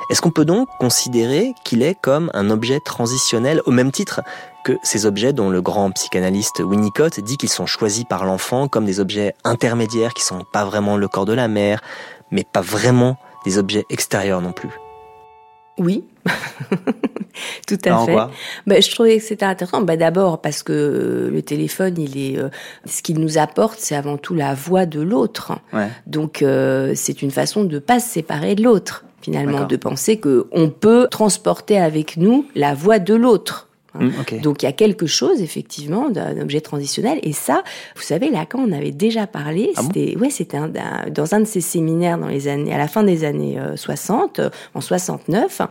Est-ce 0.09 0.21
qu'on 0.21 0.31
peut 0.31 0.45
donc 0.45 0.67
considérer 0.79 1.53
qu'il 1.63 1.81
est 1.81 1.95
comme 1.99 2.29
un 2.33 2.49
objet 2.49 2.79
transitionnel 2.79 3.61
au 3.65 3.71
même 3.71 3.91
titre 3.91 4.21
que 4.63 4.77
ces 4.83 5.05
objets 5.05 5.33
dont 5.33 5.49
le 5.49 5.61
grand 5.61 5.91
psychanalyste 5.91 6.59
Winnicott 6.59 7.19
dit 7.19 7.37
qu'ils 7.37 7.49
sont 7.49 7.65
choisis 7.65 8.03
par 8.03 8.25
l'enfant 8.25 8.67
comme 8.67 8.85
des 8.85 8.99
objets 8.99 9.35
intermédiaires 9.43 10.13
qui 10.13 10.23
sont 10.23 10.43
pas 10.51 10.65
vraiment 10.65 10.97
le 10.97 11.07
corps 11.07 11.25
de 11.25 11.33
la 11.33 11.47
mère, 11.47 11.81
mais 12.31 12.43
pas 12.43 12.61
vraiment 12.61 13.17
des 13.45 13.57
objets 13.57 13.85
extérieurs 13.89 14.41
non 14.41 14.51
plus? 14.51 14.71
Oui, 15.77 16.05
tout 17.67 17.77
à 17.85 17.87
Alors, 17.89 18.05
fait. 18.05 18.15
Ben, 18.65 18.81
je 18.81 18.89
trouvais 18.91 19.17
que 19.17 19.23
c'était 19.23 19.45
intéressant. 19.45 19.81
Ben, 19.81 19.99
D'abord 19.99 20.41
parce 20.41 20.63
que 20.63 20.71
euh, 20.71 21.29
le 21.29 21.41
téléphone, 21.41 21.95
il 21.97 22.17
est, 22.17 22.37
euh, 22.37 22.49
ce 22.85 23.01
qu'il 23.01 23.19
nous 23.19 23.37
apporte, 23.37 23.77
c'est 23.79 23.95
avant 23.95 24.17
tout 24.17 24.33
la 24.33 24.53
voix 24.53 24.85
de 24.85 25.01
l'autre. 25.01 25.51
Ouais. 25.73 25.89
Donc 26.07 26.41
euh, 26.41 26.93
c'est 26.95 27.21
une 27.21 27.31
façon 27.31 27.65
de 27.65 27.79
pas 27.79 27.99
se 27.99 28.09
séparer 28.09 28.55
de 28.55 28.63
l'autre, 28.63 29.03
finalement, 29.25 29.65
de 29.65 29.75
penser 29.75 30.17
que 30.17 30.47
on 30.51 30.69
peut 30.69 31.07
transporter 31.09 31.77
avec 31.79 32.17
nous 32.17 32.45
la 32.55 32.73
voix 32.73 32.99
de 32.99 33.13
l'autre. 33.15 33.67
Ok. 33.97 34.41
Donc 34.41 34.61
il 34.61 34.65
y 34.65 34.67
a 34.67 34.73
quelque 34.73 35.05
chose 35.07 35.41
effectivement 35.41 36.09
d'un 36.09 36.37
objet 36.41 36.59
transitionnel 36.59 37.17
et 37.23 37.31
ça, 37.31 37.63
vous 37.95 38.01
savez, 38.01 38.29
Lacan 38.29 38.59
en 38.63 38.73
avait 38.73 38.91
déjà 38.91 39.25
parlé. 39.25 39.71
Ah 39.77 39.81
bon? 39.83 39.87
c'était 39.87 40.17
ouais, 40.17 40.29
c'était 40.29 40.57
un- 40.57 40.69
un- 40.75 41.09
dans 41.09 41.33
un 41.33 41.39
de 41.39 41.45
ses 41.45 41.61
séminaires 41.61 42.17
dans 42.17 42.27
les 42.27 42.49
années 42.49 42.73
à 42.73 42.77
la 42.77 42.89
fin 42.89 43.03
des 43.03 43.23
années 43.23 43.57
euh, 43.57 43.77
60, 43.77 44.39
euh, 44.39 44.49
en 44.73 44.81
69. 44.81 45.61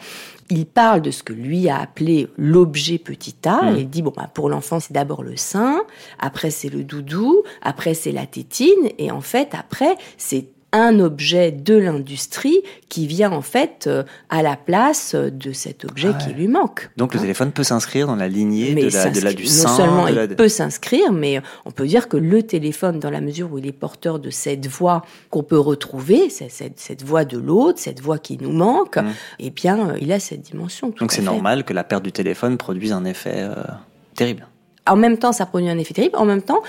Il 0.49 0.65
parle 0.65 1.03
de 1.03 1.11
ce 1.11 1.23
que 1.23 1.35
lui 1.35 1.69
a 1.69 1.79
appelé 1.79 2.29
l'objet 2.39 2.97
petit 2.97 3.37
a. 3.45 3.73
Et 3.77 3.81
il 3.81 3.91
dit 3.91 4.01
bon 4.01 4.13
bah, 4.17 4.31
pour 4.33 4.49
l'enfant 4.49 4.81
c'est 4.81 4.95
d'abord 4.95 5.23
le 5.23 5.37
sein, 5.37 5.83
après 6.19 6.51
c'est 6.51 6.71
le 6.71 6.83
doudou, 6.83 7.43
après 7.61 7.93
c'est 7.93 8.13
la 8.13 8.25
tétine 8.25 8.89
et 8.99 9.11
en 9.11 9.21
fait 9.21 9.49
après 9.53 9.97
c'est 10.17 10.47
un 10.75 10.99
objet 11.01 11.53
de 11.53 11.75
l'industrie 11.77 12.61
qui 12.89 13.07
vient 13.07 13.33
en 13.33 13.41
fait 13.43 13.87
euh, 13.87 14.03
à 14.29 14.43
la 14.43 14.57
place 14.57 15.15
de 15.15 15.53
cet 15.53 15.85
objet 15.85 16.09
Ah 16.13 16.19
ouais. 16.19 16.25
qui 16.25 16.35
lui 16.35 16.49
manque. 16.49 16.91
Donc 16.97 17.15
le 17.15 17.19
Hein 17.19 17.23
téléphone 17.23 17.53
peut 17.53 17.63
s'inscrire 17.63 18.07
dans 18.09 18.17
la 18.17 18.29
lignée 18.29 18.75
de 18.75 18.91
la, 18.93 19.11
de 19.11 19.21
la- 19.21 19.33
du 19.33 19.45
non 19.45 19.49
sein. 19.49 19.69
seulement 19.69 20.07
de 20.09 20.15
la- 20.15 20.25
il 20.25 20.35
peut 20.37 20.49
s'inscrire, 20.49 21.13
mais 21.13 21.41
on 21.65 21.71
peut 21.71 21.87
dire 21.87 22.09
que 22.09 22.17
le 22.17 22.43
téléphone, 22.43 22.99
dans 22.99 23.11
la 23.11 23.21
mesure 23.21 23.53
où 23.53 23.59
il 23.59 23.67
est 23.67 23.73
porteur 23.73 24.19
de 24.19 24.31
cette 24.31 24.67
voix 24.67 25.03
qu'on 25.31 25.45
peut 25.45 25.59
retrouver, 25.59 26.29
cette, 26.29 26.79
cette 26.81 27.05
voix 27.05 27.25
de 27.25 27.39
l'autre, 27.39 27.79
cette 27.79 28.01
voix 28.01 28.19
qui 28.19 28.37
nous 28.41 28.53
manque, 28.53 28.97
Mm. 28.97 29.07
eh 29.39 29.51
bien, 29.51 29.91
euh, 29.91 29.99
il 30.01 30.11
a 30.13 30.19
cette 30.19 30.43
dimension. 30.43 30.91
tout 30.91 30.99
Donc 31.05 31.13
c'est 31.13 31.23
normal 31.23 31.63
que 31.65 31.73
la 31.73 31.85
perte 31.85 32.03
du 32.03 32.11
téléphone 32.13 32.59
produise 32.59 32.93
un 32.93 33.05
effet 33.05 33.37
euh, 33.37 33.55
terrible. 34.17 34.47
En 34.87 34.97
même 34.97 35.17
temps, 35.17 35.33
ça 35.33 35.47
produit 35.47 35.71
un 35.71 35.79
effet 35.79 35.95
terrible. 35.95 36.17
En 36.19 36.27
même 36.27 36.43
temps, 36.43 36.61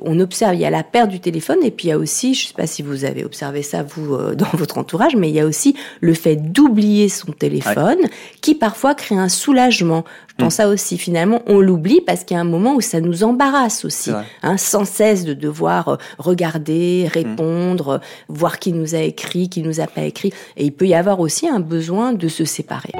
on 0.00 0.18
observe, 0.20 0.54
il 0.54 0.60
y 0.60 0.64
a 0.64 0.70
la 0.70 0.82
perte 0.82 1.10
du 1.10 1.20
téléphone, 1.20 1.58
et 1.62 1.70
puis 1.70 1.88
il 1.88 1.90
y 1.90 1.92
a 1.92 1.98
aussi, 1.98 2.34
je 2.34 2.44
ne 2.44 2.48
sais 2.48 2.54
pas 2.54 2.66
si 2.66 2.82
vous 2.82 3.04
avez 3.04 3.24
observé 3.24 3.62
ça, 3.62 3.82
vous, 3.82 4.14
euh, 4.14 4.34
dans 4.36 4.48
votre 4.54 4.78
entourage, 4.78 5.16
mais 5.16 5.28
il 5.28 5.34
y 5.34 5.40
a 5.40 5.46
aussi 5.46 5.76
le 6.00 6.14
fait 6.14 6.36
d'oublier 6.36 7.08
son 7.08 7.32
téléphone, 7.32 7.98
qui 8.40 8.54
parfois 8.54 8.94
crée 8.94 9.16
un 9.16 9.28
soulagement. 9.28 10.04
Je 10.28 10.44
pense 10.44 10.54
ça 10.54 10.68
aussi, 10.68 10.98
finalement, 10.98 11.42
on 11.46 11.60
l'oublie 11.60 12.00
parce 12.00 12.24
qu'il 12.24 12.36
y 12.36 12.38
a 12.38 12.40
un 12.40 12.44
moment 12.44 12.74
où 12.74 12.80
ça 12.80 13.00
nous 13.00 13.22
embarrasse 13.22 13.84
aussi, 13.84 14.10
hein, 14.42 14.56
sans 14.56 14.84
cesse 14.84 15.24
de 15.24 15.34
devoir 15.34 15.88
euh, 15.88 15.96
regarder, 16.18 17.08
répondre, 17.12 17.88
euh, 17.88 17.98
voir 18.28 18.58
qui 18.58 18.72
nous 18.72 18.94
a 18.94 19.00
écrit, 19.00 19.48
qui 19.48 19.62
nous 19.62 19.80
a 19.80 19.86
pas 19.86 20.02
écrit. 20.02 20.32
Et 20.56 20.64
il 20.64 20.72
peut 20.72 20.86
y 20.86 20.94
avoir 20.94 21.20
aussi 21.20 21.48
un 21.48 21.60
besoin 21.60 22.12
de 22.12 22.28
se 22.28 22.44
séparer. 22.44 22.92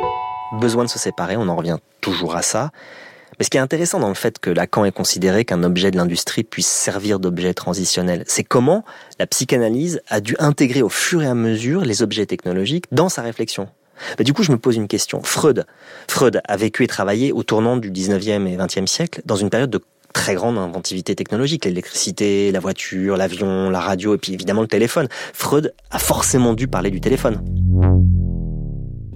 besoin 0.61 0.85
de 0.85 0.91
se 0.91 0.99
séparer, 0.99 1.37
on 1.37 1.49
en 1.49 1.57
revient 1.57 1.79
toujours 2.01 2.37
à 2.37 2.43
ça. 2.43 2.71
Mais 3.43 3.45
ce 3.45 3.51
qui 3.51 3.57
est 3.57 3.61
intéressant 3.61 3.99
dans 3.99 4.07
le 4.07 4.15
fait 4.15 4.39
que 4.39 4.51
Lacan 4.51 4.85
ait 4.85 4.93
considéré 4.93 5.45
qu'un 5.45 5.65
objet 5.65 5.91
de 5.91 5.97
l'industrie 5.97 6.45
puisse 6.45 6.69
servir 6.69 7.19
d'objet 7.19 7.55
transitionnel, 7.55 8.23
c'est 8.29 8.45
comment 8.45 8.85
la 9.19 9.27
psychanalyse 9.27 10.01
a 10.07 10.21
dû 10.21 10.37
intégrer 10.39 10.81
au 10.81 10.89
fur 10.89 11.25
et 11.25 11.27
à 11.27 11.35
mesure 11.35 11.81
les 11.81 12.05
objets 12.05 12.25
technologiques 12.25 12.85
dans 12.93 13.09
sa 13.09 13.21
réflexion. 13.21 13.69
Mais 14.17 14.25
du 14.25 14.33
coup, 14.33 14.45
je 14.45 14.53
me 14.53 14.59
pose 14.59 14.77
une 14.77 14.87
question. 14.87 15.25
Freud, 15.25 15.67
Freud 16.07 16.41
a 16.45 16.57
vécu 16.57 16.85
et 16.85 16.87
travaillé 16.87 17.33
au 17.33 17.43
tournant 17.43 17.77
du 17.77 17.91
19e 17.91 18.47
et 18.47 18.57
20e 18.57 18.87
siècle 18.87 19.23
dans 19.25 19.35
une 19.35 19.51
période 19.51 19.71
de 19.71 19.81
très 20.13 20.37
grande 20.37 20.57
inventivité 20.57 21.17
technologique, 21.17 21.65
l'électricité, 21.65 22.53
la 22.53 22.61
voiture, 22.61 23.17
l'avion, 23.17 23.71
la 23.71 23.81
radio 23.81 24.15
et 24.15 24.19
puis 24.19 24.35
évidemment 24.35 24.63
le 24.63 24.69
téléphone. 24.69 25.09
Freud 25.33 25.75
a 25.91 25.99
forcément 25.99 26.55
dû 26.55 26.69
parler 26.69 26.93
du 26.93 27.01
téléphone. 27.01 27.43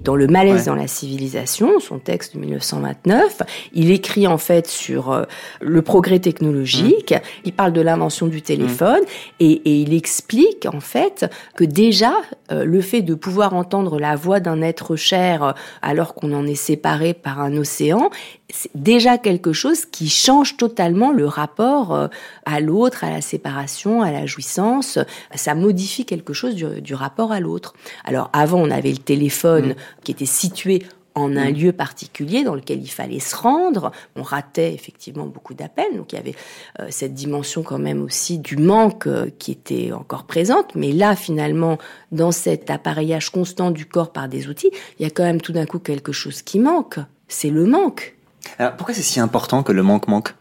Dans 0.07 0.15
le 0.15 0.27
malaise 0.27 0.47
Ouais. 0.61 0.65
dans 0.67 0.75
la 0.75 0.87
civilisation, 0.87 1.81
son 1.81 1.99
texte 1.99 2.33
de 2.35 2.39
1929, 2.39 3.41
il 3.73 3.91
écrit 3.91 4.25
en 4.25 4.37
fait 4.37 4.65
sur 4.65 5.11
euh, 5.11 5.23
le 5.59 5.81
progrès 5.81 6.19
technologique, 6.19 7.13
il 7.43 7.51
parle 7.51 7.73
de 7.73 7.81
l'invention 7.81 8.27
du 8.27 8.41
téléphone 8.41 9.01
et, 9.41 9.51
et 9.51 9.81
il 9.81 9.93
explique 9.93 10.65
en 10.73 10.79
fait 10.79 11.29
que 11.57 11.65
déjà 11.65 12.13
euh, 12.53 12.63
le 12.63 12.79
fait 12.79 13.01
de 13.01 13.15
pouvoir 13.15 13.53
entendre 13.53 13.99
la 13.99 14.15
voix 14.15 14.39
d'un 14.39 14.61
être 14.61 14.95
cher 14.95 15.43
euh, 15.43 15.51
alors 15.81 16.13
qu'on 16.15 16.31
en 16.33 16.45
est 16.47 16.55
séparé 16.55 17.13
par 17.13 17.41
un 17.41 17.57
océan, 17.57 18.09
c'est 18.49 18.71
déjà 18.75 19.17
quelque 19.17 19.51
chose 19.51 19.85
qui 19.85 20.07
change 20.09 20.55
totalement 20.57 21.11
le 21.11 21.25
rapport 21.25 21.93
euh, 21.93 22.07
à 22.45 22.59
l'autre, 22.59 23.03
à 23.03 23.09
la 23.09 23.21
séparation, 23.21 24.01
à 24.01 24.11
la 24.11 24.25
jouissance. 24.25 24.99
Ça 25.35 25.53
modifie 25.53 26.05
quelque 26.05 26.33
chose 26.33 26.55
du, 26.55 26.81
du 26.81 26.93
rapport 26.95 27.31
à 27.31 27.39
l'autre. 27.39 27.73
Alors 28.05 28.29
avant, 28.31 28.59
on 28.59 28.71
avait 28.71 28.91
le 28.91 28.97
téléphone 28.97 29.75
qui 30.03 30.11
était 30.11 30.25
situé 30.25 30.83
en 31.17 31.35
un 31.35 31.49
lieu 31.49 31.71
particulier 31.71 32.43
dans 32.43 32.53
lequel 32.53 32.81
il 32.81 32.89
fallait 32.89 33.19
se 33.19 33.35
rendre. 33.35 33.91
On 34.15 34.21
ratait 34.21 34.73
effectivement 34.73 35.25
beaucoup 35.25 35.55
d'appels, 35.55 35.97
donc 35.97 36.13
il 36.13 36.15
y 36.15 36.19
avait 36.19 36.35
euh, 36.79 36.87
cette 36.89 37.15
dimension 37.15 37.63
quand 37.63 37.79
même 37.79 38.03
aussi 38.03 38.37
du 38.37 38.55
manque 38.55 39.07
euh, 39.07 39.29
qui 39.39 39.51
était 39.51 39.91
encore 39.91 40.25
présente. 40.25 40.75
Mais 40.75 40.91
là, 40.91 41.15
finalement, 41.15 41.79
dans 42.11 42.31
cet 42.31 42.69
appareillage 42.69 43.31
constant 43.31 43.71
du 43.71 43.87
corps 43.87 44.11
par 44.11 44.29
des 44.29 44.47
outils, 44.47 44.69
il 44.99 45.03
y 45.03 45.05
a 45.05 45.09
quand 45.09 45.23
même 45.23 45.41
tout 45.41 45.53
d'un 45.53 45.65
coup 45.65 45.79
quelque 45.79 46.11
chose 46.11 46.43
qui 46.43 46.59
manque. 46.59 46.99
C'est 47.27 47.49
le 47.49 47.65
manque. 47.65 48.16
Alors, 48.59 48.75
pourquoi 48.75 48.95
c'est 48.95 49.01
si 49.01 49.19
important 49.19 49.63
que 49.63 49.71
le 49.71 49.83
manque 49.83 50.07
manque? 50.07 50.33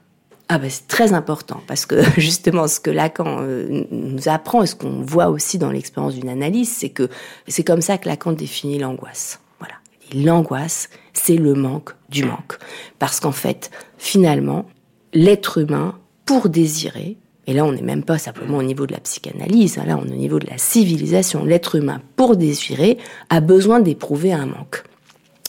Ah 0.49 0.59
ben 0.59 0.71
c'est 0.71 0.87
très 0.87 1.13
important 1.13 1.61
parce 1.67 1.87
que 1.87 2.03
justement 2.21 2.69
ce 2.69 2.79
que 2.79 2.91
Lacan 2.91 3.39
euh, 3.41 3.85
nous 3.91 4.29
apprend 4.29 4.63
et 4.63 4.67
ce 4.67 4.77
qu'on 4.77 5.03
voit 5.03 5.29
aussi 5.29 5.59
dans 5.59 5.71
l'expérience 5.71 6.15
d'une 6.15 6.29
analyse, 6.29 6.71
c'est 6.71 6.91
que 6.91 7.09
c'est 7.49 7.65
comme 7.65 7.83
ça 7.83 7.99
que 7.99 8.09
Lacan 8.09 8.33
définit 8.33 8.79
l'angoisse. 8.79 9.41
Voilà. 9.59 9.75
L'angoisse, 10.15 10.89
c'est 11.13 11.37
le 11.37 11.55
manque 11.55 11.91
du 12.09 12.25
manque. 12.25 12.59
Parce 13.01 13.19
qu'en 13.19 13.33
fait, 13.33 13.71
finalement, 13.99 14.67
l'être 15.13 15.59
humain, 15.59 15.99
pour 16.27 16.49
désirer, 16.49 17.17
et 17.47 17.53
là 17.53 17.65
on 17.65 17.73
n'est 17.73 17.83
même 17.83 18.03
pas 18.03 18.19
simplement 18.19 18.59
au 18.59 18.63
niveau 18.63 18.87
de 18.87 18.93
la 18.93 19.01
psychanalyse, 19.01 19.79
hein, 19.79 19.85
là 19.87 19.99
on 20.01 20.07
est 20.07 20.13
au 20.13 20.17
niveau 20.17 20.39
de 20.39 20.49
la 20.49 20.59
civilisation, 20.59 21.45
l'être 21.45 21.77
humain, 21.77 22.01
pour 22.17 22.37
désirer, 22.37 22.99
a 23.31 23.41
besoin 23.41 23.81
d'éprouver 23.81 24.33
un 24.33 24.47
manque. 24.47 24.83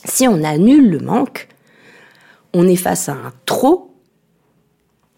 Si 0.06 0.28
on 0.28 0.44
annule 0.44 0.90
le 0.90 1.00
manque, 1.00 1.50
on 2.54 2.68
est 2.68 2.76
face 2.76 3.10
à 3.10 3.14
un 3.14 3.34
trop 3.46 3.94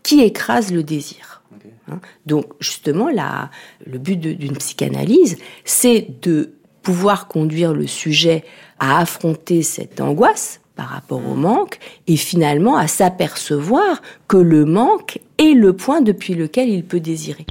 qui 0.03 0.21
écrase 0.21 0.71
le 0.71 0.83
désir. 0.83 1.43
Hein. 1.89 1.99
Donc 2.25 2.45
justement, 2.59 3.09
la, 3.09 3.49
le 3.85 3.97
but 3.97 4.17
d'une 4.17 4.57
psychanalyse, 4.57 5.37
c'est 5.65 6.07
de 6.21 6.53
pouvoir 6.81 7.27
conduire 7.27 7.73
le 7.73 7.87
sujet 7.87 8.43
à 8.79 8.99
affronter 8.99 9.61
cette 9.61 9.99
angoisse 9.99 10.61
par 10.75 10.87
rapport 10.87 11.25
au 11.27 11.35
manque 11.35 11.77
et 12.07 12.15
finalement 12.15 12.77
à 12.77 12.87
s'apercevoir 12.87 14.01
que 14.27 14.37
le 14.37 14.65
manque 14.65 15.19
est 15.37 15.53
le 15.53 15.73
point 15.73 16.01
depuis 16.01 16.35
lequel 16.35 16.69
il 16.69 16.85
peut 16.85 17.01
désirer. 17.01 17.45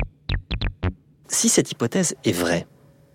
Si 1.28 1.50
cette 1.50 1.70
hypothèse 1.70 2.16
est 2.24 2.32
vraie, 2.32 2.66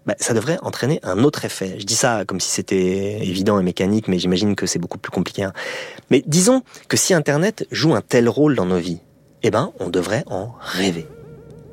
bah, 0.05 0.15
ça 0.19 0.33
devrait 0.33 0.57
entraîner 0.61 0.99
un 1.03 1.23
autre 1.23 1.45
effet. 1.45 1.75
Je 1.79 1.85
dis 1.85 1.95
ça 1.95 2.23
comme 2.25 2.39
si 2.39 2.49
c'était 2.49 3.25
évident 3.25 3.59
et 3.59 3.63
mécanique, 3.63 4.07
mais 4.07 4.19
j'imagine 4.19 4.55
que 4.55 4.65
c'est 4.65 4.79
beaucoup 4.79 4.97
plus 4.97 5.11
compliqué. 5.11 5.43
hein. 5.43 5.53
Mais 6.09 6.23
disons 6.25 6.61
que 6.87 6.97
si 6.97 7.13
Internet 7.13 7.65
joue 7.71 7.95
un 7.95 8.01
tel 8.01 8.27
rôle 8.27 8.55
dans 8.55 8.65
nos 8.65 8.77
vies, 8.77 8.99
eh 9.43 9.51
ben, 9.51 9.71
on 9.79 9.89
devrait 9.89 10.23
en 10.27 10.53
rêver. 10.59 11.07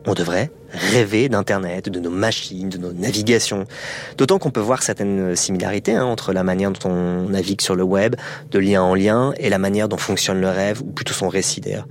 On 0.06 0.14
devrait 0.14 0.50
rêver 0.70 1.28
d'Internet, 1.28 1.88
de 1.88 2.00
nos 2.00 2.10
machines, 2.10 2.68
de 2.68 2.78
nos 2.78 2.92
navigations. 2.92 3.66
D'autant 4.16 4.38
qu'on 4.38 4.50
peut 4.50 4.60
voir 4.60 4.82
certaines 4.82 5.36
similarités 5.36 5.94
hein, 5.94 6.04
entre 6.04 6.32
la 6.32 6.42
manière 6.42 6.70
dont 6.70 6.88
on 6.88 7.28
navigue 7.28 7.60
sur 7.60 7.74
le 7.74 7.82
web, 7.82 8.16
de 8.50 8.58
lien 8.58 8.82
en 8.82 8.94
lien, 8.94 9.34
et 9.36 9.50
la 9.50 9.58
manière 9.58 9.88
dont 9.88 9.98
fonctionne 9.98 10.40
le 10.40 10.48
rêve, 10.48 10.80
ou 10.82 10.86
plutôt 10.86 11.12
son 11.12 11.28
récit 11.28 11.60
d'ailleurs. 11.60 11.86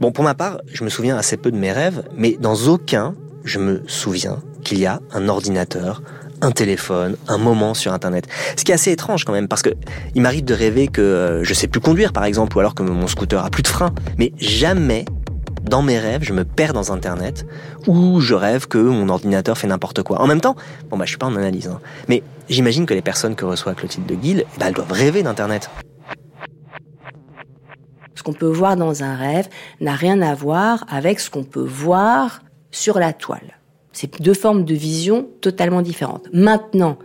Bon, 0.00 0.12
pour 0.12 0.24
ma 0.24 0.34
part, 0.34 0.60
je 0.66 0.84
me 0.84 0.90
souviens 0.90 1.16
assez 1.16 1.36
peu 1.36 1.50
de 1.50 1.56
mes 1.56 1.72
rêves, 1.72 2.02
mais 2.14 2.36
dans 2.38 2.56
aucun, 2.68 3.14
je 3.44 3.58
me 3.58 3.82
souviens 3.86 4.42
qu'il 4.62 4.78
y 4.78 4.86
a 4.86 5.00
un 5.12 5.28
ordinateur, 5.28 6.02
un 6.42 6.50
téléphone, 6.50 7.16
un 7.28 7.38
moment 7.38 7.74
sur 7.74 7.92
Internet. 7.92 8.26
Ce 8.56 8.64
qui 8.64 8.72
est 8.72 8.74
assez 8.74 8.92
étrange 8.92 9.24
quand 9.24 9.32
même, 9.32 9.48
parce 9.48 9.62
que 9.62 9.70
il 10.14 10.22
m'arrive 10.22 10.44
de 10.44 10.54
rêver 10.54 10.88
que 10.88 11.00
euh, 11.00 11.44
je 11.44 11.54
sais 11.54 11.66
plus 11.66 11.80
conduire, 11.80 12.12
par 12.12 12.24
exemple, 12.24 12.56
ou 12.56 12.60
alors 12.60 12.74
que 12.74 12.82
mon 12.82 13.06
scooter 13.06 13.44
a 13.44 13.50
plus 13.50 13.62
de 13.62 13.68
frein, 13.68 13.92
mais 14.18 14.32
jamais 14.38 15.04
dans 15.62 15.82
mes 15.82 15.98
rêves, 15.98 16.22
je 16.22 16.32
me 16.32 16.44
perds 16.44 16.72
dans 16.72 16.90
Internet 16.90 17.46
ou 17.86 18.20
je 18.20 18.34
rêve 18.34 18.66
que 18.66 18.78
mon 18.78 19.08
ordinateur 19.08 19.58
fait 19.58 19.66
n'importe 19.66 20.02
quoi. 20.02 20.20
En 20.20 20.26
même 20.26 20.40
temps, 20.40 20.56
bon 20.88 20.96
bah 20.96 21.04
je 21.04 21.10
suis 21.10 21.18
pas 21.18 21.26
en 21.26 21.36
analyse, 21.36 21.68
hein, 21.68 21.80
mais 22.08 22.22
j'imagine 22.48 22.86
que 22.86 22.94
les 22.94 23.02
personnes 23.02 23.36
que 23.36 23.44
reçoit 23.44 23.74
Clotilde 23.74 24.06
de 24.06 24.14
Guil, 24.14 24.44
ben, 24.58 24.66
elles 24.66 24.74
doivent 24.74 24.92
rêver 24.92 25.22
d'Internet. 25.22 25.70
Ce 28.14 28.22
qu'on 28.22 28.32
peut 28.32 28.46
voir 28.46 28.76
dans 28.76 29.02
un 29.02 29.16
rêve 29.16 29.48
n'a 29.80 29.94
rien 29.94 30.20
à 30.20 30.34
voir 30.34 30.84
avec 30.88 31.20
ce 31.20 31.30
qu'on 31.30 31.44
peut 31.44 31.64
voir 31.64 32.42
sur 32.70 32.98
la 32.98 33.12
toile. 33.12 33.59
C'est 33.92 34.20
deux 34.22 34.34
formes 34.34 34.64
de 34.64 34.74
vision 34.74 35.28
totalement 35.40 35.82
différentes. 35.82 36.28
Maintenant, 36.32 36.96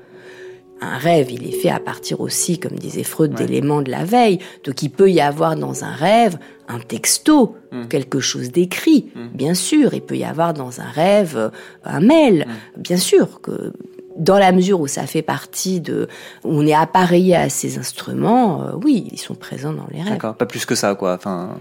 un 0.81 0.97
rêve, 0.97 1.31
il 1.31 1.47
est 1.47 1.51
fait 1.59 1.69
à 1.69 1.79
partir 1.79 2.19
aussi, 2.21 2.59
comme 2.59 2.73
disait 2.77 3.03
Freud, 3.03 3.31
Ouais. 3.31 3.45
d'éléments 3.45 3.81
de 3.81 3.89
la 3.89 4.03
veille. 4.03 4.39
Donc 4.65 4.83
il 4.83 4.89
peut 4.89 5.09
y 5.09 5.21
avoir 5.21 5.55
dans 5.55 5.83
un 5.83 5.91
rêve 5.91 6.37
un 6.67 6.79
texto, 6.79 7.55
Mm. 7.71 7.85
quelque 7.87 8.19
chose 8.19 8.51
d'écrit, 8.51 9.11
Mm. 9.15 9.27
bien 9.33 9.53
sûr. 9.53 9.93
Il 9.93 10.01
peut 10.01 10.17
y 10.17 10.23
avoir 10.25 10.53
dans 10.53 10.81
un 10.81 10.89
rêve 10.89 11.35
euh, 11.37 11.49
un 11.85 12.01
mail, 12.01 12.45
bien 12.77 12.97
sûr 12.97 13.39
que 13.41 13.71
dans 14.17 14.37
la 14.37 14.51
mesure 14.51 14.79
où 14.79 14.87
ça 14.87 15.07
fait 15.07 15.21
partie 15.21 15.81
de, 15.81 16.07
où 16.43 16.49
on 16.51 16.65
est 16.67 16.73
appareillé 16.73 17.35
à 17.35 17.49
ces 17.49 17.77
instruments, 17.77 18.63
euh, 18.63 18.71
oui, 18.83 19.07
ils 19.11 19.17
sont 19.19 19.35
présents 19.35 19.73
dans 19.73 19.87
les 19.91 20.01
rêves. 20.01 20.13
D'accord, 20.13 20.35
pas 20.35 20.45
plus 20.45 20.65
que 20.65 20.75
ça, 20.75 20.95
quoi. 20.95 21.13
Enfin, 21.15 21.57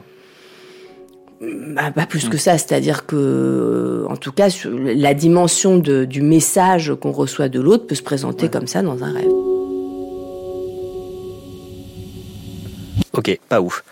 Bah, 1.74 1.90
pas 1.90 2.06
plus 2.06 2.28
que 2.28 2.36
ça, 2.36 2.56
c'est-à-dire 2.58 3.06
que, 3.06 3.16
euh, 3.16 4.06
en 4.08 4.16
tout 4.16 4.32
cas, 4.32 4.48
la 4.64 5.14
dimension 5.14 5.78
de- 5.78 6.04
du 6.04 6.22
message 6.22 6.92
qu'on 7.00 7.12
reçoit 7.12 7.48
de 7.48 7.60
l'autre 7.60 7.86
peut 7.86 7.94
se 7.94 8.02
présenter 8.02 8.48
comme 8.48 8.66
ça 8.66 8.82
dans 8.82 9.02
un 9.02 9.12
rêve. 9.12 9.30
Ok, 13.12 13.38
pas 13.48 13.60
ouf. 13.60 13.84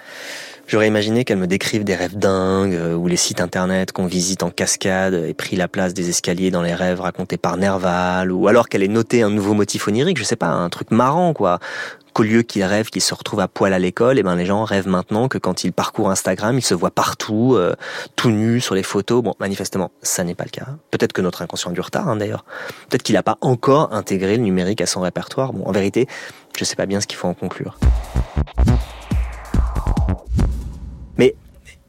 J'aurais 0.69 0.89
imaginé 0.89 1.25
qu'elle 1.25 1.39
me 1.39 1.47
décrive 1.47 1.85
des 1.85 1.95
rêves 1.95 2.17
dingues, 2.17 2.75
euh, 2.75 2.95
où 2.95 3.07
les 3.07 3.17
sites 3.17 3.41
internet 3.41 3.93
qu'on 3.93 4.07
visite 4.07 4.43
en 4.43 4.51
cascade 4.51 5.13
aient 5.13 5.35
pris 5.35 5.57
la 5.57 5.69
place 5.69 5.93
des 5.93 6.09
escaliers 6.09 6.51
dans 6.51 6.63
les 6.63 6.75
rêves 6.75 7.01
racontés 7.01 7.37
par 7.37 7.57
Nerval, 7.57 8.33
ou 8.33 8.49
alors 8.49 8.69
qu'elle 8.69 8.83
ait 8.83 8.89
noté 8.89 9.23
un 9.23 9.31
nouveau 9.31 9.55
motif 9.55 9.89
onirique, 9.89 10.19
je 10.19 10.25
sais 10.25 10.37
pas, 10.37 10.49
un 10.49 10.71
truc 10.71 10.91
marrant, 10.91 11.35
quoi. 11.35 11.59
Qu'au 12.13 12.23
lieu 12.23 12.43
qu'ils 12.43 12.65
rêvent 12.65 12.91
qu'ils 12.91 13.03
se 13.03 13.15
retrouvent 13.15 13.41
à 13.41 13.49
poil 13.49 13.73
à 13.73 13.79
l'école, 13.79 14.17
et 14.17 14.21
eh 14.21 14.23
ben 14.23 14.37
les 14.37 14.47
gens 14.47 14.65
rêvent 14.65 14.89
maintenant 14.89 15.29
que 15.29 15.39
quand 15.39 15.65
ils 15.65 15.73
parcourent 15.73 16.11
Instagram, 16.11 16.59
ils 16.59 16.63
se 16.63 16.75
voient 16.75 16.91
partout, 16.91 17.55
euh, 17.57 17.75
tout 18.17 18.31
nus 18.31 18.61
sur 18.61 18.75
les 18.75 18.83
photos. 18.83 19.23
Bon, 19.23 19.35
manifestement, 19.39 19.91
ça 20.03 20.25
n'est 20.25 20.35
pas 20.35 20.45
le 20.45 20.51
cas. 20.51 20.67
Peut-être 20.91 21.13
que 21.13 21.21
notre 21.21 21.43
inconscient 21.43 21.71
a 21.71 21.75
du 21.75 21.81
retard, 21.81 22.09
hein, 22.09 22.17
d'ailleurs. 22.17 22.45
Peut-être 22.89 23.03
qu'il 23.03 23.15
n'a 23.15 23.23
pas 23.23 23.39
encore 23.41 23.93
intégré 23.93 24.37
le 24.37 24.43
numérique 24.43 24.81
à 24.81 24.87
son 24.87 25.01
répertoire. 25.01 25.53
Bon, 25.53 25.65
en 25.67 25.73
vérité, 25.73 26.07
je 26.57 26.65
sais 26.65 26.77
pas 26.77 26.87
bien 26.87 27.01
ce 27.01 27.07
qu'il 27.07 27.19
faut 27.19 27.29
en 27.29 27.35
conclure. 27.35 27.79
Mais 31.19 31.35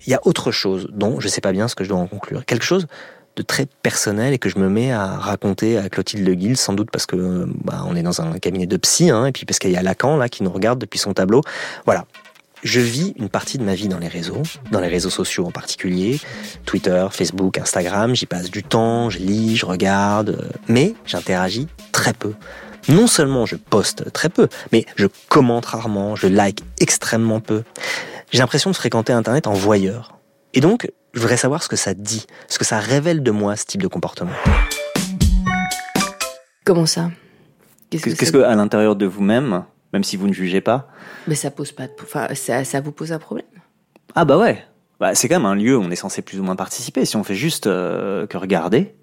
il 0.06 0.12
y 0.12 0.16
a 0.16 0.20
autre 0.24 0.52
chose 0.52 0.88
dont 0.92 1.20
je 1.20 1.28
sais 1.28 1.42
pas 1.42 1.52
bien 1.52 1.68
ce 1.68 1.76
que 1.76 1.84
je 1.84 1.90
dois 1.90 2.00
en 2.00 2.08
conclure. 2.08 2.46
Quelque 2.46 2.66
chose 2.66 2.88
de 3.36 3.42
très 3.42 3.66
personnel 3.66 4.34
et 4.34 4.38
que 4.38 4.50
je 4.50 4.60
me 4.60 4.70
mets 4.70 4.92
à 4.92 5.08
raconter 5.08 5.78
à 5.78 5.90
Clotilde 5.90 6.30
Guil, 6.30 6.58
sans 6.58 6.74
doute 6.74 6.92
parce 6.92 7.06
que 7.06 7.48
bah, 7.64 7.84
on 7.88 7.96
est 7.96 8.04
dans 8.04 8.22
un 8.22 8.38
cabinet 8.38 8.68
de 8.68 8.78
psy, 8.78 9.10
hein, 9.10 9.26
et 9.26 9.32
puis 9.32 9.46
parce 9.46 9.60
qu'il 9.60 9.72
y 9.72 9.78
a 9.78 9.82
Lacan 9.82 10.18
là 10.18 10.30
qui 10.30 10.44
nous 10.44 10.52
regarde 10.52 10.80
depuis 10.80 11.00
son 11.00 11.14
tableau. 11.14 11.42
Voilà. 11.86 12.06
Je 12.64 12.80
vis 12.80 13.14
une 13.18 13.28
partie 13.28 13.58
de 13.58 13.64
ma 13.64 13.76
vie 13.76 13.90
dans 13.90 14.00
les 14.00 14.08
réseaux, 14.08 14.44
dans 14.72 14.80
les 14.80 14.88
réseaux 14.88 15.10
sociaux 15.10 15.46
en 15.46 15.52
particulier, 15.52 16.22
Twitter, 16.66 17.06
Facebook, 17.12 17.58
Instagram, 17.58 18.16
j'y 18.16 18.26
passe 18.26 18.50
du 18.50 18.64
temps, 18.64 19.10
je 19.10 19.20
lis, 19.20 19.58
je 19.58 19.66
regarde, 19.66 20.30
euh, 20.30 20.50
mais 20.70 20.94
j'interagis 21.06 21.68
très 21.92 22.14
peu. 22.14 22.34
Non 22.88 23.08
seulement 23.08 23.46
je 23.46 23.58
poste 23.58 24.14
très 24.14 24.30
peu, 24.30 24.48
mais 24.72 24.86
je 24.96 25.08
commente 25.28 25.66
rarement, 25.66 26.16
je 26.16 26.28
like 26.28 26.64
extrêmement 26.80 27.42
peu. 27.42 27.64
J'ai 28.32 28.40
l'impression 28.40 28.72
de 28.72 28.76
fréquenter 28.76 29.12
Internet 29.12 29.46
en 29.46 29.54
voyeur. 29.54 30.18
Et 30.54 30.62
donc, 30.62 30.90
je 31.14 31.20
voudrais 31.20 31.38
savoir 31.38 31.62
ce 31.62 31.70
que 31.70 31.76
ça 31.76 31.94
dit, 31.94 32.26
ce 32.48 32.58
que 32.58 32.66
ça 32.66 32.80
révèle 32.80 33.22
de 33.22 33.32
moi, 33.32 33.56
ce 33.56 33.66
type 33.66 33.82
de 33.82 33.88
comportement. 33.88 34.32
Comment 36.66 36.86
ça? 36.86 37.12
Qu'est-ce 37.90 38.32
que, 38.32 38.40
à 38.40 38.56
l'intérieur 38.56 38.96
de 38.96 39.06
vous-même, 39.06 39.64
même 39.94 40.04
si 40.04 40.18
vous 40.18 40.28
ne 40.28 40.34
jugez 40.34 40.62
pas? 40.62 40.88
Mais 41.28 41.36
ça 41.36 41.52
pose 41.52 41.72
pas, 41.72 41.86
de... 41.86 41.94
enfin, 42.02 42.28
ça, 42.34 42.64
ça 42.64 42.82
vous 42.82 42.92
pose 42.92 43.12
un 43.12 43.20
problème 43.20 43.46
Ah 44.16 44.26
bah 44.26 44.38
ouais. 44.38 44.64
Bah, 45.00 45.14
c'est 45.14 45.28
quand 45.28 45.36
même 45.36 45.46
un 45.46 45.56
lieu 45.56 45.78
où 45.78 45.82
on 45.82 45.92
est 45.92 45.96
censé 45.96 46.24
plus 46.24 46.40
ou 46.40 46.44
moins 46.44 46.56
participer. 46.56 47.06
Si 47.06 47.16
on 47.16 47.24
fait 47.24 47.36
juste 47.36 47.68
euh, 47.68 48.26
que 48.26 48.38
regarder, 48.38 48.96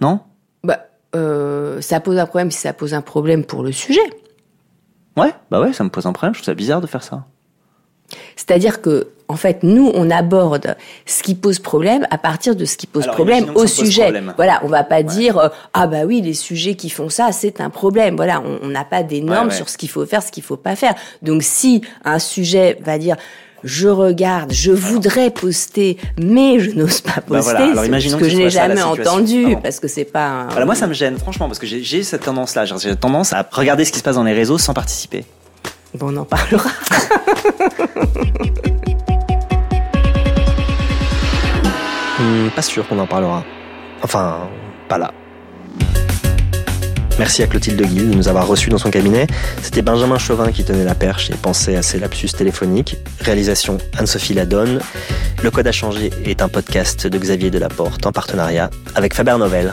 non? 0.00 0.20
Bah, 0.62 0.80
euh, 1.14 1.80
ça 1.80 2.00
pose 2.00 2.18
un 2.18 2.26
problème 2.26 2.50
si 2.50 2.58
ça 2.58 2.74
pose 2.74 2.92
un 2.92 3.00
problème 3.00 3.44
pour 3.46 3.62
le 3.62 3.72
sujet. 3.72 4.00
Ouais, 5.16 5.32
bah 5.50 5.60
ouais, 5.60 5.72
ça 5.72 5.84
me 5.84 5.88
pose 5.88 6.04
un 6.04 6.12
problème. 6.12 6.34
Je 6.34 6.40
trouve 6.40 6.46
ça 6.46 6.54
bizarre 6.54 6.82
de 6.82 6.86
faire 6.86 7.02
ça. 7.02 7.24
C'est-à-dire 8.36 8.80
que, 8.80 9.08
en 9.28 9.36
fait, 9.36 9.62
nous, 9.62 9.90
on 9.94 10.10
aborde 10.10 10.76
ce 11.04 11.22
qui 11.22 11.34
pose 11.34 11.58
problème 11.58 12.06
à 12.10 12.18
partir 12.18 12.54
de 12.54 12.64
ce 12.64 12.76
qui 12.76 12.86
pose 12.86 13.06
problème 13.06 13.50
au 13.54 13.66
sujet. 13.66 14.12
Voilà, 14.36 14.60
on 14.62 14.68
va 14.68 14.84
pas 14.84 15.02
dire 15.02 15.38
euh, 15.38 15.48
ah 15.74 15.88
bah 15.88 16.04
oui, 16.06 16.20
les 16.20 16.34
sujets 16.34 16.76
qui 16.76 16.90
font 16.90 17.08
ça, 17.08 17.32
c'est 17.32 17.60
un 17.60 17.70
problème. 17.70 18.14
Voilà, 18.14 18.40
on 18.62 18.68
n'a 18.68 18.84
pas 18.84 19.02
des 19.02 19.20
normes 19.20 19.50
sur 19.50 19.68
ce 19.68 19.76
qu'il 19.76 19.88
faut 19.88 20.06
faire, 20.06 20.22
ce 20.22 20.30
qu'il 20.30 20.44
faut 20.44 20.56
pas 20.56 20.76
faire. 20.76 20.94
Donc 21.22 21.42
si 21.42 21.82
un 22.04 22.20
sujet 22.20 22.78
va 22.80 22.98
dire 22.98 23.16
je 23.64 23.88
regarde, 23.88 24.52
je 24.52 24.70
voudrais 24.70 25.30
poster, 25.30 25.98
mais 26.18 26.60
je 26.60 26.70
n'ose 26.72 27.00
pas 27.00 27.16
bah 27.28 27.40
poster. 27.40 27.74
ce 27.74 28.16
que, 28.16 28.28
je 28.28 28.36
n'ai 28.36 28.50
jamais 28.50 28.82
entendu, 28.82 29.56
parce 29.62 29.80
que 29.80 29.88
c'est 29.88 30.04
pas. 30.04 30.46
Voilà, 30.50 30.66
moi, 30.66 30.74
ça 30.74 30.86
me 30.86 30.94
gêne, 30.94 31.18
franchement, 31.18 31.46
parce 31.46 31.58
que 31.58 31.66
j'ai 31.66 32.02
cette 32.02 32.22
tendance-là. 32.22 32.64
J'ai 32.64 32.94
tendance 32.96 33.32
à 33.32 33.46
regarder 33.50 33.84
ce 33.84 33.92
qui 33.92 33.98
se 33.98 34.04
passe 34.04 34.16
dans 34.16 34.24
les 34.24 34.34
réseaux 34.34 34.58
sans 34.58 34.72
participer. 34.72 35.24
Bon, 35.94 36.12
on 36.12 36.16
en 36.18 36.24
parlera. 36.24 36.70
Hmm, 42.18 42.48
pas 42.48 42.62
sûr 42.62 42.88
qu'on 42.88 42.98
en 42.98 43.06
parlera. 43.06 43.44
Enfin, 44.02 44.48
pas 44.88 44.96
là. 44.96 45.12
Merci 47.18 47.42
à 47.42 47.46
Clotilde 47.46 47.80
Guil 47.80 48.10
de 48.10 48.14
nous 48.14 48.28
avoir 48.28 48.46
reçus 48.46 48.68
dans 48.68 48.78
son 48.78 48.90
cabinet. 48.90 49.26
C'était 49.62 49.80
Benjamin 49.82 50.18
Chauvin 50.18 50.52
qui 50.52 50.64
tenait 50.64 50.84
la 50.84 50.94
perche 50.94 51.30
et 51.30 51.34
pensait 51.34 51.76
à 51.76 51.82
ses 51.82 51.98
lapsus 51.98 52.28
téléphoniques. 52.28 52.96
Réalisation 53.20 53.78
Anne-Sophie 53.98 54.34
Ladonne. 54.34 54.80
Le 55.42 55.50
Code 55.50 55.66
a 55.66 55.72
changé 55.72 56.10
est 56.24 56.42
un 56.42 56.48
podcast 56.48 57.06
de 57.06 57.18
Xavier 57.18 57.50
Delaporte 57.50 58.04
en 58.06 58.12
partenariat 58.12 58.70
avec 58.94 59.14
Faber 59.14 59.36
Novel. 59.38 59.72